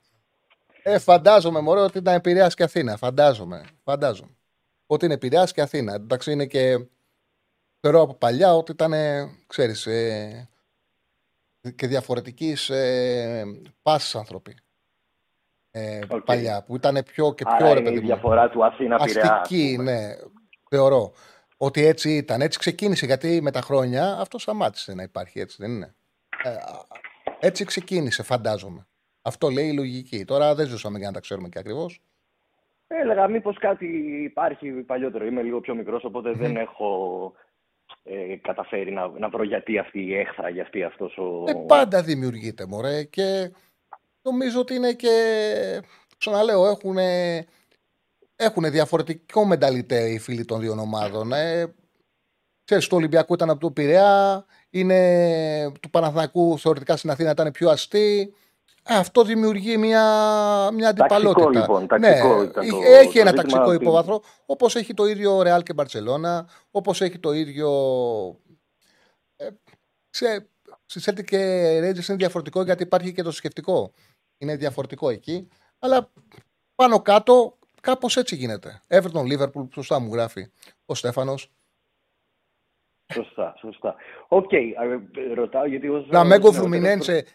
[0.83, 2.97] Ε, φαντάζομαι, μωρέ, ότι ήταν Πειραιάς και Αθήνα.
[2.97, 3.65] Φαντάζομαι.
[3.85, 4.37] Φαντάζομαι
[4.87, 5.95] ότι είναι Πειραιάς και Αθήνα.
[5.95, 6.87] Εντάξει, είναι και
[7.81, 8.93] θεωρώ από παλιά ότι ήταν,
[9.47, 10.49] ξέρεις, ε,
[11.77, 13.45] και διαφορετικής ε,
[13.83, 14.57] πάσης άνθρωποι.
[15.71, 17.97] Ε, Παλιά, που ήταν πιο και πιο ρε παιδί.
[17.97, 19.41] η διαφορά του Αθήνα Πειραιά.
[19.41, 20.17] Αστική, ναι,
[20.69, 21.13] θεωρώ.
[21.57, 22.41] Ότι έτσι ήταν.
[22.41, 25.95] Έτσι ξεκίνησε, γιατί με τα χρόνια αυτό σταμάτησε να υπάρχει έτσι, δεν είναι.
[26.43, 26.57] Ε,
[27.41, 28.87] έτσι ξεκίνησε, φαντάζομαι.
[29.23, 30.25] Αυτό λέει η λογική.
[30.25, 32.01] Τώρα δεν ζούσαμε για να τα ξέρουμε και ακριβώς.
[32.87, 33.87] Έλεγα μήπως κάτι
[34.25, 35.25] υπάρχει παλιότερο.
[35.27, 37.33] Είμαι λίγο πιο μικρός, οπότε δεν έχω
[38.03, 41.45] ε, καταφέρει να, να βρω γιατί αυτή η έχθρα, γιατί αυτός ο.
[41.47, 43.05] Ε, πάντα δημιουργείται, μωρέ.
[43.05, 43.53] Και
[44.23, 45.13] νομίζω ότι είναι και.
[46.19, 46.97] Ξαναλέω, έχουν,
[48.37, 51.33] έχουν διαφορετικό μενταλιτέ οι φίλοι των δύο ομάδων.
[51.33, 51.75] Ε,
[52.65, 54.45] ξέρεις, το Ολυμπιακό ήταν από το Πειραιά,
[54.79, 58.35] είναι του Παναθηνακού θεωρητικά στην Αθήνα ήταν πιο αστή.
[58.89, 60.03] Αυτό δημιουργεί μια,
[60.73, 61.51] μια αντιπαλότητα.
[61.51, 65.73] Ταξικό, λοιπόν, ταξικό ναι, το, έχει ένα ταξικό υπόβαθρο, όπως έχει το ίδιο Ρεάλ και
[65.73, 67.71] Μπαρσελώνα, όπως έχει το ίδιο...
[69.37, 69.49] Ε,
[70.11, 70.49] σε,
[70.87, 71.39] σε και
[71.79, 73.93] Rangers είναι διαφορετικό γιατί υπάρχει και το θρησκευτικό.
[74.39, 75.49] Είναι διαφορετικό εκεί.
[75.79, 76.13] Αλλά
[76.75, 78.83] πάνω κάτω κάπως έτσι γίνεται.
[78.89, 80.51] Everton, Liverpool, σωστά μου γράφει
[80.87, 81.51] ο Στέφανος.
[83.13, 83.95] Σωστά, σωστά.
[84.29, 84.65] OK, okay,
[85.35, 85.89] ρωτάω γιατί...
[85.89, 86.07] Ως...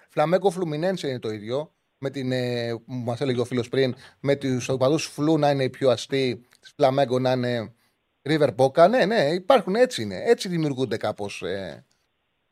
[0.10, 1.74] Φλαμέγκο Φλουμινένσε είναι το ίδιο.
[1.98, 5.70] Με την, ε, μας έλεγε ο φίλος πριν, με τους οπαδούς Φλου να είναι οι
[5.70, 7.74] πιο αστοί, τη Φλαμέγκο να είναι
[8.30, 8.90] River Boca.
[8.90, 10.22] Ναι, ναι, υπάρχουν έτσι είναι.
[10.26, 11.86] Έτσι δημιουργούνται κάπως ε,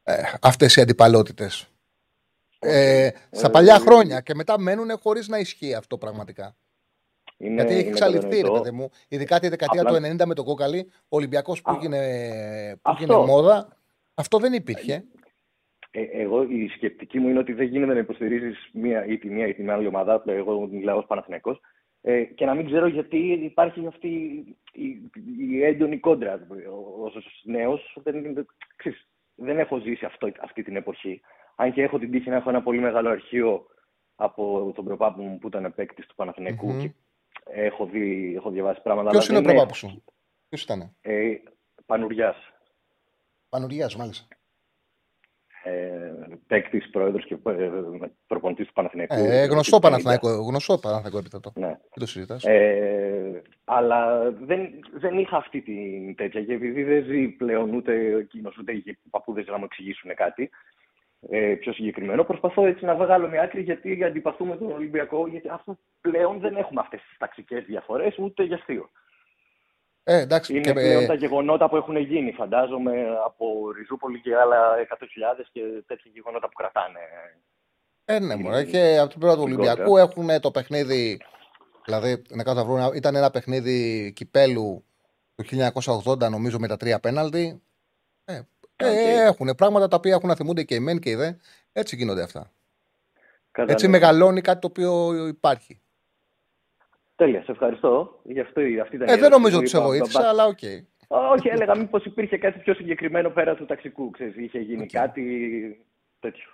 [0.03, 1.67] ε, αυτές οι αντιπαλότητες.
[2.59, 6.55] Ε, στα παλιά χρόνια και μετά μένουν χωρίς να ισχύει αυτό πραγματικά.
[7.41, 8.89] Είναι, Γιατί έχει εξαλειφθεί, ρε παιδί μου.
[9.07, 9.99] Ειδικά τη δεκαετία Απλά...
[9.99, 11.99] του 90 με τον Κόκαλη, ο Ολυμπιακός που, έγινε,
[12.81, 13.77] που έγινε μόδα,
[14.13, 15.03] αυτό δεν υπήρχε.
[15.91, 19.47] Ε, εγώ η σκεπτική μου είναι ότι δεν γίνεται να υποστηρίζεις μία ή τη μία
[19.47, 20.23] ή την άλλη ομάδα.
[20.25, 21.59] Εγώ μιλάω ως Παναθηναϊκός.
[22.01, 24.07] Ε, και να μην ξέρω γιατί υπάρχει αυτή
[24.73, 26.47] η, η έντονη κόντρα.
[27.03, 27.11] Ω
[27.43, 28.47] νέος δεν,
[29.35, 31.21] δεν έχω ζήσει αυτό, αυτή την εποχή.
[31.55, 33.65] Αν και έχω την τύχη να έχω ένα πολύ μεγάλο αρχείο
[34.15, 36.81] από τον προπάπου μου που ήταν παίκτης του Παναθηναϊκού mm-hmm.
[36.81, 36.91] και
[37.51, 39.09] έχω, δει, έχω διαβάσει πράγματα.
[39.09, 40.03] Ποιος είναι ο προπάπου σου,
[40.49, 41.35] Ποιος ήταν, ε,
[41.85, 42.37] Πανουριάς.
[43.49, 44.27] Πανουριάς, μάλιστα
[45.63, 47.69] ε, παίκτης, πρόεδρος και ε,
[48.27, 49.13] προπονητής του Παναθηναϊκού.
[49.13, 51.51] Ε, γνωστό Παναθηναϊκό, γνωστό Παναθηναϊκό επίθετο.
[51.55, 51.67] Ναι.
[51.67, 52.43] Δεν το συζητάς.
[52.43, 58.57] Ε, αλλά δεν, δεν είχα αυτή την τέτοια και επειδή δεν ζει πλέον ούτε εκείνος
[58.57, 60.49] ούτε οι παππούδες να μου εξηγήσουν κάτι
[61.29, 65.77] ε, πιο συγκεκριμένο, προσπαθώ έτσι να βγάλω μια άκρη γιατί αντιπαθούμε τον Ολυμπιακό, γιατί αυτό
[66.01, 68.89] πλέον δεν έχουμε αυτές τις ταξικές διαφορές ούτε για αστείο.
[70.03, 70.73] Ε, εντάξει, είναι και...
[70.73, 72.93] πλέον τα γεγονότα που έχουν γίνει, φαντάζομαι,
[73.25, 76.99] από Ριζούπολη και άλλα 100.000 και τέτοια γεγονότα που κρατάνε.
[78.05, 81.21] Ε, ναι, μωρέ, και από την πλευρά του Ολυμπιακού έχουν το παιχνίδι.
[81.85, 84.83] Δηλαδή, να βρουν, ήταν ένα παιχνίδι κυπέλου
[85.35, 85.45] του
[86.11, 87.61] 1980, νομίζω, με τα τρία πέναλτι.
[88.25, 88.41] Ε,
[88.83, 91.33] ε, έχουν πράγματα τα οποία έχουν να θυμούνται και οι μεν και οι δε.
[91.71, 92.51] Έτσι γίνονται αυτά.
[93.51, 95.81] Έτσι μεγαλώνει κάτι το οποίο υπάρχει.
[97.15, 98.19] Τέλεια, σε ευχαριστώ.
[98.23, 100.57] Για αυτό, αυτή ήταν ε, δεν νομίζω ότι σε βοήθησα, αλλά OK.
[100.61, 100.85] Okay.
[101.07, 104.09] Όχι, έλεγα μήπως υπήρχε κάτι πιο συγκεκριμένο πέρα του ταξικού.
[104.09, 104.91] Ξέρεις, είχε γίνει okay.
[104.91, 105.85] κάτι
[106.19, 106.49] τέτοιο.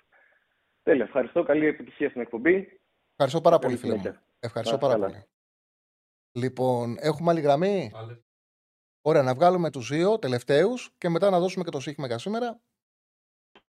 [0.83, 1.43] Τέλεια, ευχαριστώ.
[1.43, 2.79] Καλή επιτυχία στην εκπομπή.
[3.11, 4.15] Ευχαριστώ πάρα πολύ, φίλε μου.
[4.39, 5.23] Ευχαριστώ πάρα πολύ.
[6.31, 7.91] Λοιπόν, έχουμε άλλη γραμμή;
[9.07, 12.59] Ωραία, να βγάλουμε τους δύο τελευταίους και μετά να δώσουμε και το σύγχυμα για σήμερα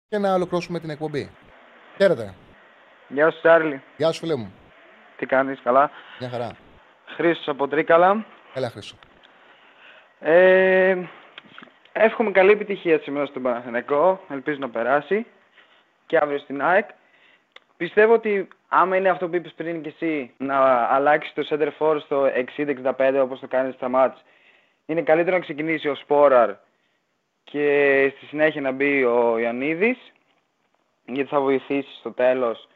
[0.09, 1.31] και να ολοκληρώσουμε την εκπομπή.
[1.97, 2.35] Χαίρετε.
[3.09, 3.83] Γεια σου, Τσάρλι.
[3.97, 4.53] Γεια σου, φίλε μου.
[5.17, 6.57] Τι κάνεις, καλά; Μια χαρά.
[7.07, 8.25] Χρήστος από Τρίκαλα.
[8.55, 8.97] Έλα, Χρήστο.
[10.21, 10.97] Ε,
[11.93, 14.21] εύχομαι καλή επιτυχία σήμερα στον Παναθηναϊκό.
[14.29, 15.27] Ελπίζω να περάσει.
[16.07, 16.89] Και αύριο στην ΑΕΚ.
[17.77, 22.01] Πιστεύω ότι άμα είναι αυτό που είπες πριν και εσύ, να αλλάξεις το center for
[22.01, 22.27] στο
[22.57, 24.25] 60-65 όπως το κάνεις στα μάτς,
[24.87, 26.55] είναι καλύτερο να ξεκινήσει ο Σπόραρ
[27.45, 30.13] και στη συνέχεια να μπει ο Ιωαννίδης,
[31.05, 32.69] γιατί θα βοηθήσει στο τέλος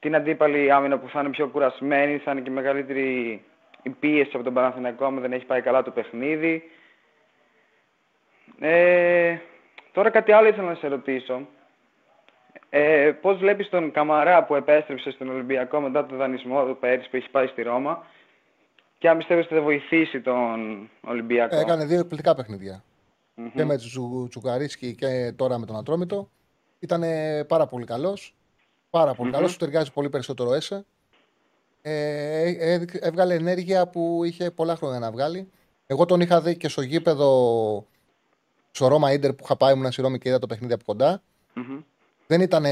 [0.00, 3.42] την αντίπαλη άμυνα που θα είναι πιο κουρασμένη, θα είναι και μεγαλύτερη
[3.82, 6.70] η πίεση από τον Παναθηναϊκό άμα δεν έχει πάει καλά το παιχνίδι.
[8.60, 9.36] Ε,
[9.92, 11.46] τώρα κάτι άλλο ήθελα να σε ρωτήσω.
[12.70, 17.16] Ε, πώς βλέπεις τον Καμαρά που επέστρεψε στον Ολυμπιακό μετά τον δανεισμό του πέρυσι που
[17.16, 18.06] έχει πάει στη Ρώμα;
[18.98, 21.56] Και αν πιστεύεις ότι θα βοηθήσει τον Ολυμπιακό.
[21.56, 22.46] Ε, έκανε δύο εκπληκτικά
[23.54, 26.30] Και με τον Τσουκαρίσκι και τώρα με τον Ατρόμητο.
[26.78, 27.02] Ήταν
[27.46, 28.34] πάρα πολύ καλός.
[28.90, 29.32] Πάρα πολύ mm-hmm.
[29.32, 29.50] καλός.
[29.50, 30.84] Σου ταιριάζει πολύ περισσότερο ΕΣΕ.
[31.82, 35.50] Ε, ε, έβγαλε ενέργεια που είχε πολλά χρόνια να βγάλει.
[35.86, 37.86] Εγώ τον είχα δει και στο γήπεδο
[38.70, 41.22] στο Ρώμα Ιντερ που είχα πάει, ήμουν στη Ρώμη και είδα το παιχνίδι από κοντά.
[41.56, 41.82] Mm-hmm.
[42.26, 42.64] Δεν ήταν,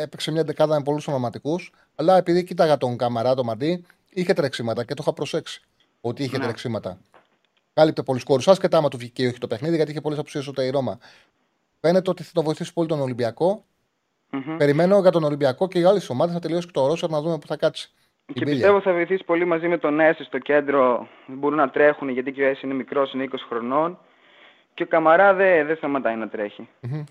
[0.00, 1.58] έπαιξε μια δεκάδα με πολλούς ονοματικού,
[1.94, 3.84] αλλά επειδή κοίταγα τον Καμαρά, τον Μαντί,
[4.20, 5.62] είχε τρεξίματα και το είχα προσέξει
[6.00, 6.44] ότι είχε ναι.
[6.44, 6.98] τρεξίματα.
[7.72, 10.64] Κάλυπτε πολλούς κόρους, άσχετα άμα του βγήκε όχι το παιχνίδι, γιατί είχε πολλές απουσίες ούτε
[10.64, 10.98] η Ρώμα.
[11.80, 13.64] Φαίνεται ότι θα το βοηθήσει πολύ τον Ολυμπιακό
[14.32, 14.54] Mm-hmm.
[14.58, 17.20] Περιμένω για τον Ολυμπιακό και για όλε τι ομάδες να τελειώσει και το Ρώσο να
[17.20, 17.92] δούμε πού θα κάτσει.
[18.32, 21.08] Και πιστεύω θα βοηθήσει πολύ μαζί με τον Έση στο κέντρο.
[21.26, 23.98] Μπορούν να τρέχουν γιατί και ο Έση είναι μικρός, είναι 20 χρονών.
[24.74, 26.68] Και ο Καμαρά δεν δε σταματάει να τρέχει.
[26.82, 27.04] Mm-hmm.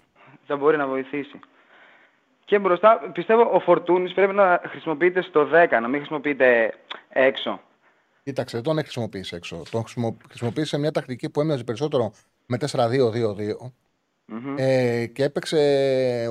[0.48, 1.40] Θα μπορεί να βοηθήσει.
[2.48, 6.74] Και μπροστά πιστεύω ο Φορτούνης πρέπει να χρησιμοποιείται στο 10, να μην χρησιμοποιείται
[7.10, 7.60] έξω.
[8.24, 9.62] Κοίταξε, δεν τον έχει χρησιμοποιήσει έξω.
[9.72, 9.84] Τον
[10.30, 12.12] χρησιμοποιήσει σε μια τακτική που έμοιαζε περισσότερο
[12.46, 12.78] με 4-2-2-2.
[14.30, 14.56] Mm-hmm.
[14.56, 15.58] Ε, και έπαιξε.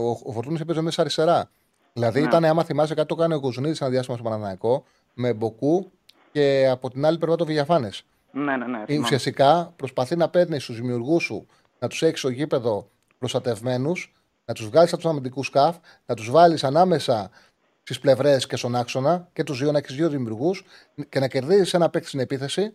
[0.01, 1.51] Ο, ο Φορτούνης έπαιζε μέσα αριστερά.
[1.93, 2.27] Δηλαδή ναι.
[2.27, 4.85] ήταν, άμα θυμάσαι, κάτι το κάνει ο Κουζουνίδη ένα διάστημα στο Παναναναϊκό
[5.15, 5.91] με Μποκού
[6.33, 7.91] και από την άλλη πλευρά το Βηγιαφάνε.
[8.31, 8.99] Ναι, ναι, ναι.
[8.99, 11.47] Ουσιαστικά προσπαθεί να παίρνει στους δημιουργούς σου
[11.79, 12.89] να τους έχει στο γήπεδο
[13.19, 14.16] προστατευμένους,
[14.47, 17.31] να τους βγάλεις από τους αμυντικούς σκαφ, να τους βάλεις ανάμεσα
[17.83, 20.65] στις πλευρές και στον άξονα και τους δύο να έχεις δύο δημιουργούς
[21.09, 22.75] και να κερδίζεις ένα παίκτη στην επίθεση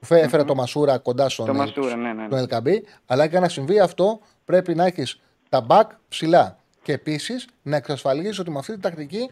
[0.00, 0.46] που έφερε mm-hmm.
[0.46, 2.42] το Μασούρα κοντά στον το Μασούρα, ναι, ναι, ναι.
[2.42, 2.80] LKB.
[3.06, 6.58] Αλλά για να συμβεί αυτό, πρέπει να έχεις τα back ψηλά.
[6.82, 9.30] Και επίσης να εξασφαλίσει ότι με αυτή την τακτική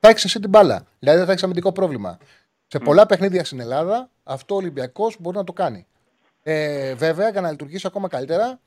[0.00, 0.86] θα έχεις εσύ την μπάλα.
[0.98, 2.18] Δηλαδή δεν θα έχεις αμυντικό πρόβλημα.
[2.66, 3.08] Σε πολλά mm.
[3.08, 5.86] παιχνίδια στην Ελλάδα, αυτό ο Ολυμπιακός μπορεί να το κάνει.
[6.42, 8.60] Ε, βέβαια, για να λειτουργήσει ακόμα καλύτερα,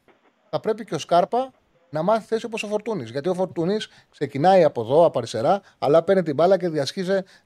[0.50, 1.52] θα πρέπει και ο Σκάρπα
[1.92, 3.10] να μάθει θέση όπως ο Φορτούνης.
[3.10, 6.70] Γιατί ο Φορτούνης ξεκινάει από εδώ, από αριστερά, αλλά παίρνει την μπάλα και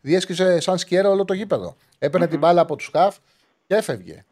[0.02, 1.76] διέσχιζε σαν σκιέρα όλο το γήπεδο.
[2.00, 2.30] Έπαιρνε mm-hmm.
[2.30, 3.18] την μπάλα από τους σκαφ
[3.68, 4.26] και έφευγε.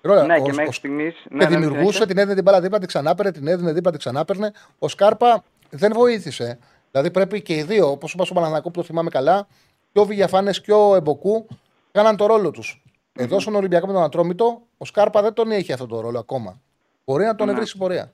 [0.00, 1.14] Ρόλα, ναι, ο, και μέχρι στιγμής.
[1.30, 4.52] Ναι, και δημιουργούσε, την έδινε την μπάλα δίπλα, την ξανάπαιρνε, την έδινε δίπλα, την ξανάπαιρνε.
[4.78, 6.58] Ο Σκάρπα δεν βοήθησε.
[6.90, 9.46] Δηλαδή πρέπει και οι δύο, όπως είπα στο Παναθανακό που το θυμάμαι καλά,
[9.92, 11.46] και ο Βηγιαφάνες και ο Εμποκού
[11.92, 12.82] κάναν το ρόλο τους.
[12.84, 13.22] Mm-hmm.
[13.22, 16.60] Εδώ στον Ολυμπιακό με τον Ατρόμητο, ο Σκάρπα δεν τον έχει αυτό το ρόλο ακόμα.
[17.04, 17.52] Μπορεί να τον mm-hmm.
[17.52, 18.12] ευρύσει πορεία.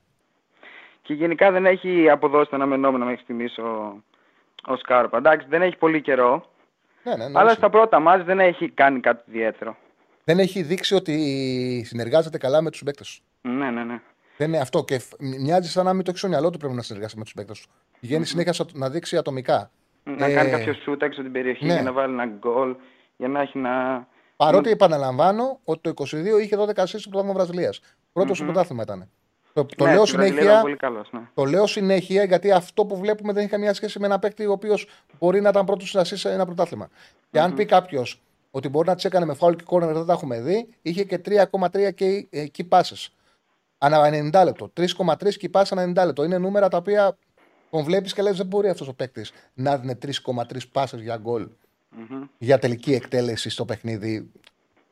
[1.07, 4.03] Και γενικά δεν έχει αποδώσει τα αναμενόμενα μέχρι στιγμής ο,
[4.67, 5.17] ο Σκάρπα.
[5.17, 6.47] Εντάξει, δεν έχει πολύ καιρό.
[7.03, 9.77] Ναι, ναι, ναι, αλλά στα πρώτα μα δεν έχει κάνει κάτι ιδιαίτερο.
[10.25, 14.01] δεν έχει δείξει ότι συνεργάζεται καλά με τους παίκτες Ναι, ναι, ναι.
[14.37, 14.85] Δεν είναι αυτό.
[14.85, 17.33] Και μοιάζει σαν να μην το έχει στο μυαλό του πρέπει να συνεργάσει με τους
[17.33, 17.69] παίκτες του.
[18.01, 18.29] Πηγαίνει mm-hmm.
[18.29, 19.71] συνέχεια να δείξει ατομικά.
[20.05, 21.73] Να ε, κάνει κάποιο σούτ έξω την περιοχή ναι.
[21.73, 22.77] για να βάλει ένα γκολ,
[23.17, 24.07] για να έχει να.
[24.37, 27.81] Παρότι επαναλαμβάνω ότι το 22 είχε 12 assist στο πρωτάθλημα Βραζιλίας.
[28.13, 28.35] Πρώτο mm-hmm.
[28.35, 29.11] στο πρωτάθλημα ήταν.
[29.57, 31.21] Το, το, ναι, λέω συνέχεια, πολύ καλός, ναι.
[31.35, 34.53] το λέω συνέχεια γιατί αυτό που βλέπουμε δεν έχει καμία σχέση με ένα παίκτη ο
[34.53, 34.89] οποίος
[35.19, 36.89] μπορεί να ήταν πρώτος στην σε ένα πρωτάθλημα.
[36.89, 37.27] Mm-hmm.
[37.31, 40.13] Και αν πει κάποιος ότι μπορεί να τις έκανε με φάουλ και κόρνερ, δεν τα
[40.13, 43.11] έχουμε δει, είχε και 3,3 και εκεί πάσε.
[43.79, 44.73] Ανά 90 λεπτό.
[44.77, 46.25] 3,3 και πάσε ανά 90 λεπτό.
[46.25, 47.17] Είναι νούμερα τα οποία
[47.71, 50.43] τον βλέπεις και λες: Δεν μπορεί αυτός ο παίκτης να δίνει 3,3
[50.73, 52.29] πάσε για γκολ mm-hmm.
[52.39, 54.31] για τελική εκτέλεση στο παιχνίδι.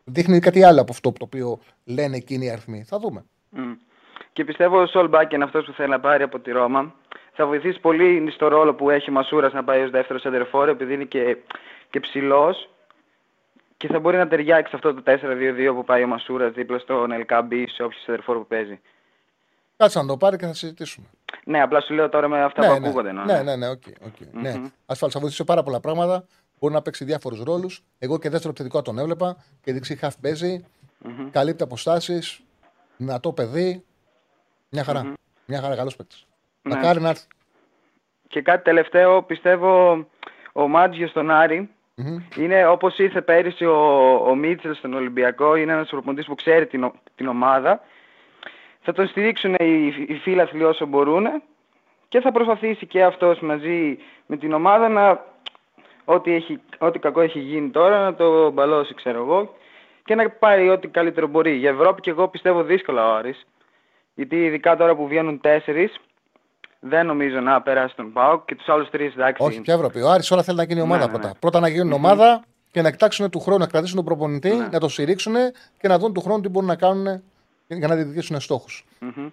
[0.05, 2.83] Δείχνει κάτι άλλο από αυτό το οποίο λένε εκείνοι οι αριθμοί.
[2.83, 3.25] Θα δούμε.
[3.57, 3.77] Mm.
[4.35, 6.95] Και πιστεύω ο Σολ Μπάκεν, αυτός που θέλει να πάρει από τη Ρώμα,
[7.33, 10.95] θα βοηθήσει πολύ στο ρόλο που έχει ο Μασούρας να πάει ως δεύτερο σεντερφόρο, επειδή
[10.95, 11.37] είναι και,
[11.91, 12.69] και ψηλός.
[13.77, 17.69] Και θα μπορεί να ταιριάξει αυτό το 4-2-2 που πάει ο Μασούρας δίπλα στον Ελκάμπη
[17.69, 18.81] σε όποιο σεντερφόρο που παίζει.
[19.77, 21.07] Κάτσε να το πάρει και θα συζητήσουμε.
[21.45, 23.13] Ναι, απλά σου λέω τώρα με αυτά ναι, που ναι, ακούγονται.
[23.13, 24.23] Ναι, ναι, ναι, okay, okay.
[24.23, 24.33] mm-hmm.
[24.33, 24.63] ναι.
[24.87, 26.27] Ασφαλώς θα βοηθήσει πάρα πολλά πράγματα.
[26.61, 27.83] Μπορεί να παίξει διάφορους ρόλους.
[27.99, 30.65] Εγώ και δεύτερο επιθετικό τον έβλεπα και δεξί χαφ παίζει.
[31.05, 31.29] Mm-hmm.
[31.31, 32.41] Καλύπτει αποστάσεις.
[32.97, 33.85] Δυνατό παιδί.
[34.75, 35.03] Μια χαρά.
[35.05, 35.15] Mm-hmm.
[35.47, 36.27] Μια χαρά, καλός παίκτης.
[36.63, 36.75] Ναι.
[36.75, 37.27] Μακάρι να έρθει.
[38.29, 40.05] Και κάτι τελευταίο, πιστεύω
[40.53, 42.39] ο Μάτζιος στον Άρη mm-hmm.
[42.39, 43.77] είναι όπως ήρθε πέρυσι ο,
[44.29, 45.57] ο Μίτσελ στον Ολυμπιακό.
[45.57, 47.81] Είναι ένας προπονητή που ξέρει την, την ομάδα.
[48.81, 51.43] Θα τον στηρίξουν οι, οι φίλαθλοι όσο μπορούν
[52.09, 55.25] και θα προσπαθήσει και αυτός μαζί με την ομάδα να
[56.05, 59.55] ό,τι, έχει, ό,τι κακό έχει γίνει τώρα να το μπαλώσει ξέρω εγώ
[60.05, 61.53] και να πάρει ό,τι καλύτερο μπορεί.
[61.53, 63.47] Για Ευρώπη και εγώ πιστεύω δύσκολα ο Άρης.
[64.15, 66.01] Γιατί ειδικά τώρα που βγαίνουν τέσσερις,
[66.81, 69.43] δεν νομίζω να περάσει τον Πάοκ και τους άλλους τρεις εντάξει.
[69.45, 70.01] Όχι, πια Ευρώπη.
[70.01, 71.27] Ο Άρης όλα θέλει να γίνει ομάδα ναι, πρώτα.
[71.27, 71.35] Ναι.
[71.39, 71.97] Πρώτα να γίνουν mm-hmm.
[71.97, 74.69] ομάδα και να εκτάξουν του χρόνου, να κρατήσουν τον προπονητή, ναι.
[74.73, 75.35] να το στηρίξουν
[75.79, 77.23] και να δουν του χρόνου τι μπορούν να κάνουν
[77.67, 78.85] για να διεκδικήσουν στόχους.
[79.01, 79.31] Mm-hmm.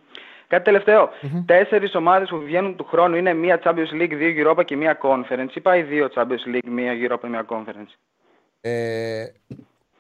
[0.48, 1.10] Κάτι τελευταίο.
[1.22, 1.44] Mm-hmm.
[1.46, 5.50] Τέσσερις ομάδες που βγαίνουν του χρόνου είναι μία Champions League, δύο Europa και μία Conference.
[5.54, 7.96] Ή πάει δύο Champions League, μία Europa και μία Conference.
[8.62, 9.26] Ε,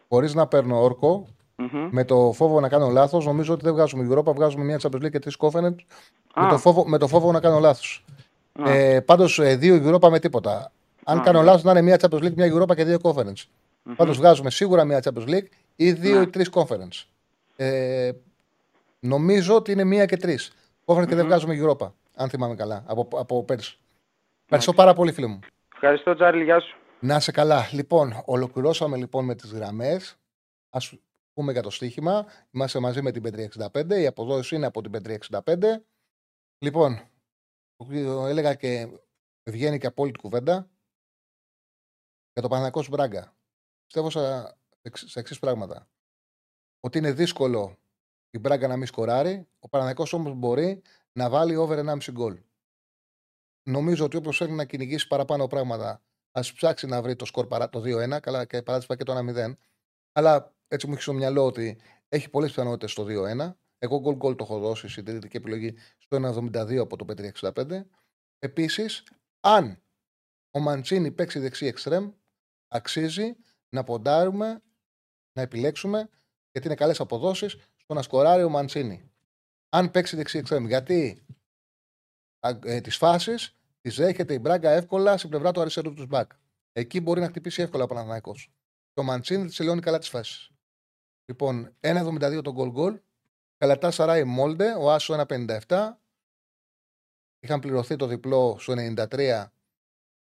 [0.10, 1.28] Χωρίς να παίρνω όρκο,
[1.62, 1.88] mm-hmm.
[1.92, 5.12] με το φόβο να κάνω λάθος, νομίζω ότι δεν βγάζουμε Europa, βγάζουμε μία Champions League
[5.12, 5.76] και τρεις Conference.
[6.36, 8.06] Με, το φόβο, με το φόβο να κάνω λάθος.
[8.66, 10.72] Ε, Πάντως ε, δύο Europa με τίποτα.
[11.04, 13.26] Αν κάνω λάθος, να είναι μία Champions League, μία Europa και δύο Conference.
[13.26, 13.94] Mm-hmm.
[13.96, 17.06] Πάντως βγάζουμε σίγουρα μία Champions League ή δύο ή τρεις Conference.
[17.56, 18.12] Ε,
[19.00, 20.52] νομίζω ότι είναι μία και τρεις.
[20.86, 23.78] Conference και δεν βγάζουμε Europa, αν θυμάμαι καλά, από, από πέρσι.
[24.44, 25.40] Ευχαριστώ πάρα πολύ, φίλε μου.
[25.74, 26.76] Ευχαριστώ, Τζάρλι, γεια σου.
[27.00, 27.70] Να σε καλά.
[27.72, 30.18] Λοιπόν, ολοκληρώσαμε λοιπόν με τις γραμμές.
[30.70, 30.80] Α
[31.34, 32.26] πούμε για το στοίχημα.
[32.52, 35.84] Είμαστε μαζί με την Πέτρια Η αποδόση είναι από την Πέτρια 65.
[36.58, 37.10] Λοιπόν,
[38.28, 39.00] έλεγα και
[39.50, 40.70] βγαίνει και απόλυτη κουβέντα
[42.34, 43.36] για το Παναγικό Μπράγκα.
[43.86, 44.10] Πιστεύω
[44.92, 45.90] σε εξής πράγματα.
[46.80, 47.78] Ότι είναι δύσκολο
[48.30, 49.48] η Μπράγκα να μην σκοράρει.
[49.60, 50.82] Ο Παναγικό όμως μπορεί
[51.12, 52.42] να βάλει over 1,5 γκολ.
[53.70, 57.70] Νομίζω ότι όποιο θέλει να κυνηγήσει παραπάνω πράγματα, ας ψάξει να βρει το σκορ παρά
[57.70, 58.20] το 2-1.
[58.20, 59.58] Καλά, και παράδειγμα και το 1-0.
[60.12, 61.78] Αλλά έτσι μου έχει στο μυαλό ότι
[62.10, 63.54] έχει πολλές πιθανότητες στο 2-1.
[63.78, 66.18] Εγώ γκολ γκολ το έχω δώσει συντηρητική επιλογή στο
[66.54, 67.06] 1,72 από το
[67.42, 67.82] 5,65.
[68.40, 69.04] Επίσης,
[69.40, 69.84] αν
[70.52, 72.12] ο Μαντσίνη παίξει δεξί εξτρέμ,
[72.68, 73.36] αξίζει
[73.70, 74.62] να ποντάρουμε,
[75.34, 76.10] να επιλέξουμε,
[76.52, 79.12] γιατί είναι καλές αποδόσεις στο να σκοράρει ο Μαντσίνη.
[79.70, 81.26] Αν παίξει δεξί εξτρέμ, γιατί
[82.40, 86.32] ε, τις φάσεις τις δέχεται η Μπράγκα εύκολα στην πλευρά του αριστερού τους μπακ.
[86.72, 88.52] Εκεί μπορεί να χτυπήσει εύκολα ο Παναθηναϊκός.
[88.94, 90.52] Και ο Μαντσίνη τελειώνει καλά τις φάσεις.
[91.32, 93.00] Λοιπόν, 1,72 το γκολ γκολ.
[93.58, 95.90] Καλατά Σαράι Μόλντε, ο Άσο 1,57.
[97.40, 99.46] Είχαν πληρωθεί το διπλό στο 93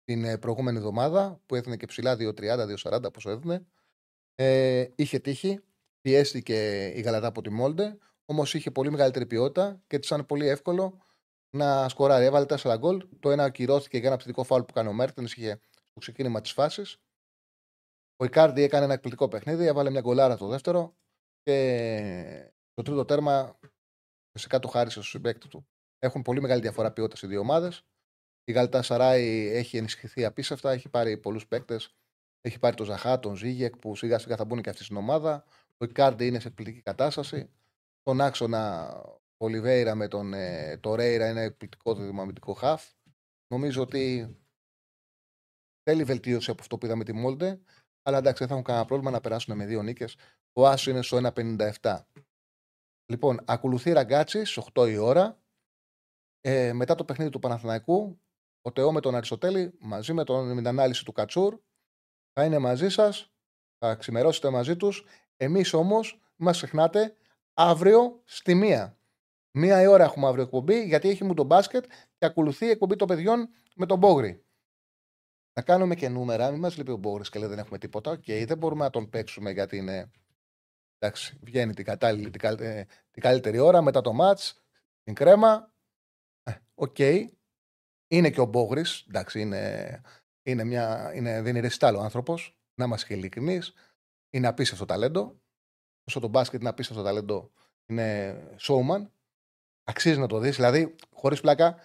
[0.03, 3.65] την ε, προηγούμενη εβδομάδα που έδινε και ψηλά 2,30, 2,40 πόσο έδινε.
[4.35, 5.59] Ε, είχε τύχει,
[6.01, 10.47] πιέστηκε η Γαλατά από τη Μόλντε, όμως είχε πολύ μεγαλύτερη ποιότητα και τη ήταν πολύ
[10.47, 10.97] εύκολο
[11.49, 12.25] να σκοράρει.
[12.25, 13.07] Έβαλε 4 γκολ.
[13.19, 15.59] Το ένα ακυρώθηκε για ένα ψητικό φάουλ που κάνει ο Μέρτενς, είχε
[15.89, 16.99] στο ξεκίνημα της φάσης.
[18.15, 20.95] Ο Ικάρντι έκανε ένα εκπληκτικό παιχνίδι, έβαλε μια γκολάρα το δεύτερο
[21.43, 23.59] και το τρίτο τέρμα
[24.31, 25.67] φυσικά το χάρισε στους συμπαίκτες του.
[25.99, 27.85] Έχουν πολύ μεγάλη διαφορά ποιότητας οι δύο ομάδες.
[28.43, 31.95] Η Γαλτά Σαράι έχει ενισχυθεί απίστευτα, έχει πάρει πολλούς παίκτες.
[32.41, 35.43] Έχει πάρει τον Ζαχά, τον Ζήγεκ που σιγά σιγά θα μπουν και αυτή στην ομάδα.
[35.77, 37.49] Ο Ικάρντι είναι σε εκπληκτική κατάσταση.
[38.01, 38.91] Τον άξονα
[39.37, 42.91] ο Λιβέιρα με τον ε, το Ρέιρα είναι εκπληκτικό δυναμητικό χαφ.
[43.47, 44.35] Νομίζω ότι
[45.83, 47.61] θέλει βελτίωση από αυτό που είδαμε τη Μόλτε.
[48.07, 50.15] Αλλά εντάξει, δεν θα έχουν κανένα πρόβλημα να περάσουν με δύο νίκες.
[50.53, 51.99] Ο Άσο είναι στο 1,57.
[53.05, 55.39] Λοιπόν, ακολουθεί ραγκάτσι στι 8 η ώρα.
[56.41, 58.21] Ε, μετά το παιχνίδι του Παναθηναϊκού,
[58.61, 61.59] ο Τεό με τον Αριστοτέλη μαζί με, τον, με την ανάλυση του Κατσούρ
[62.33, 63.33] θα είναι μαζί σας.
[63.77, 65.05] Θα ξημερώσετε μαζί τους
[65.37, 67.15] Εμείς όμως, μας ξεχνάτε,
[67.53, 68.99] αύριο στη μία.
[69.51, 71.85] Μία η ώρα έχουμε αύριο εκπομπή, γιατί έχουμε το μπάσκετ
[72.17, 74.44] και ακολουθεί η εκπομπή των παιδιών με τον Μπόγρι.
[75.57, 78.11] Να κάνουμε και νούμερα, μην μας λείπει ο Μπόγρι και λέει δεν έχουμε τίποτα.
[78.11, 80.11] OK, okay, δεν μπορούμε να τον παίξουμε γιατί είναι.
[80.97, 84.39] Εντάξει, βγαίνει την, κατάλληλη, την, καλύτερη, την καλύτερη ώρα μετά το ματς,
[85.03, 85.73] την κρέμα.
[86.43, 86.95] Ε, OK.
[86.97, 87.27] Okay.
[88.07, 88.83] Είναι και ο Μπόγρι.
[89.07, 90.01] Εντάξει, είναι,
[90.43, 92.57] είναι, μια, είναι, δεν είναι ρεστάλο άνθρωπος.
[92.75, 93.73] Να είμαστε ειλικρινείς.
[94.29, 95.41] Είναι απίστευτο ταλέντο.
[96.07, 97.51] Όσο το μπάσκετ είναι απίστευτο ταλέντο,
[97.85, 99.09] είναι showman.
[99.83, 100.55] Αξίζει να το δεις.
[100.55, 101.77] Δηλαδή, χωρίς πλάκα,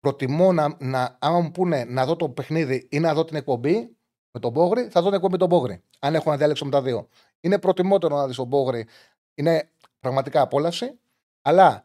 [0.00, 3.96] προτιμώ να, να, άμα μου πούνε να δω το παιχνίδι ή να δω την εκπομπή
[4.30, 5.82] με τον Μπόγρι, θα δω την εκπομπή με τον Μπόγρι.
[5.98, 7.08] Αν έχω να διαλέξω με τα δύο.
[7.40, 8.86] Είναι προτιμότερο να δεις τον Μπόγρι.
[9.34, 9.70] Είναι
[10.00, 10.98] πραγματικά απόλαυση.
[11.42, 11.84] Αλλά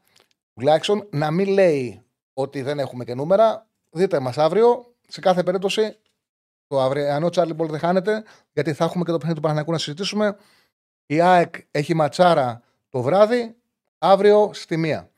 [0.53, 3.67] τουλάχιστον να μην λέει ότι δεν έχουμε και νούμερα.
[3.89, 4.93] Δείτε μας αύριο.
[5.07, 5.97] Σε κάθε περίπτωση
[6.67, 8.23] το αυριανό Τσάρλι Μπολ δεν χάνεται,
[8.53, 10.37] γιατί θα έχουμε και το παιχνίδι του Παναθηναϊκού να συζητήσουμε.
[11.05, 13.55] Η ΑΕΚ έχει ματσάρα το βράδυ,
[13.97, 15.09] αύριο στη μία.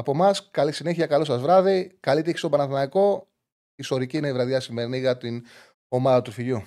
[0.00, 1.96] Από εμάς, καλή συνέχεια, καλό σας βράδυ.
[2.00, 3.28] Καλή τύχη στον Παναθηναϊκό.
[3.74, 5.44] Ιστορική είναι η βραδιά σημερινή για την
[5.88, 6.62] ομάδα του φιλιού.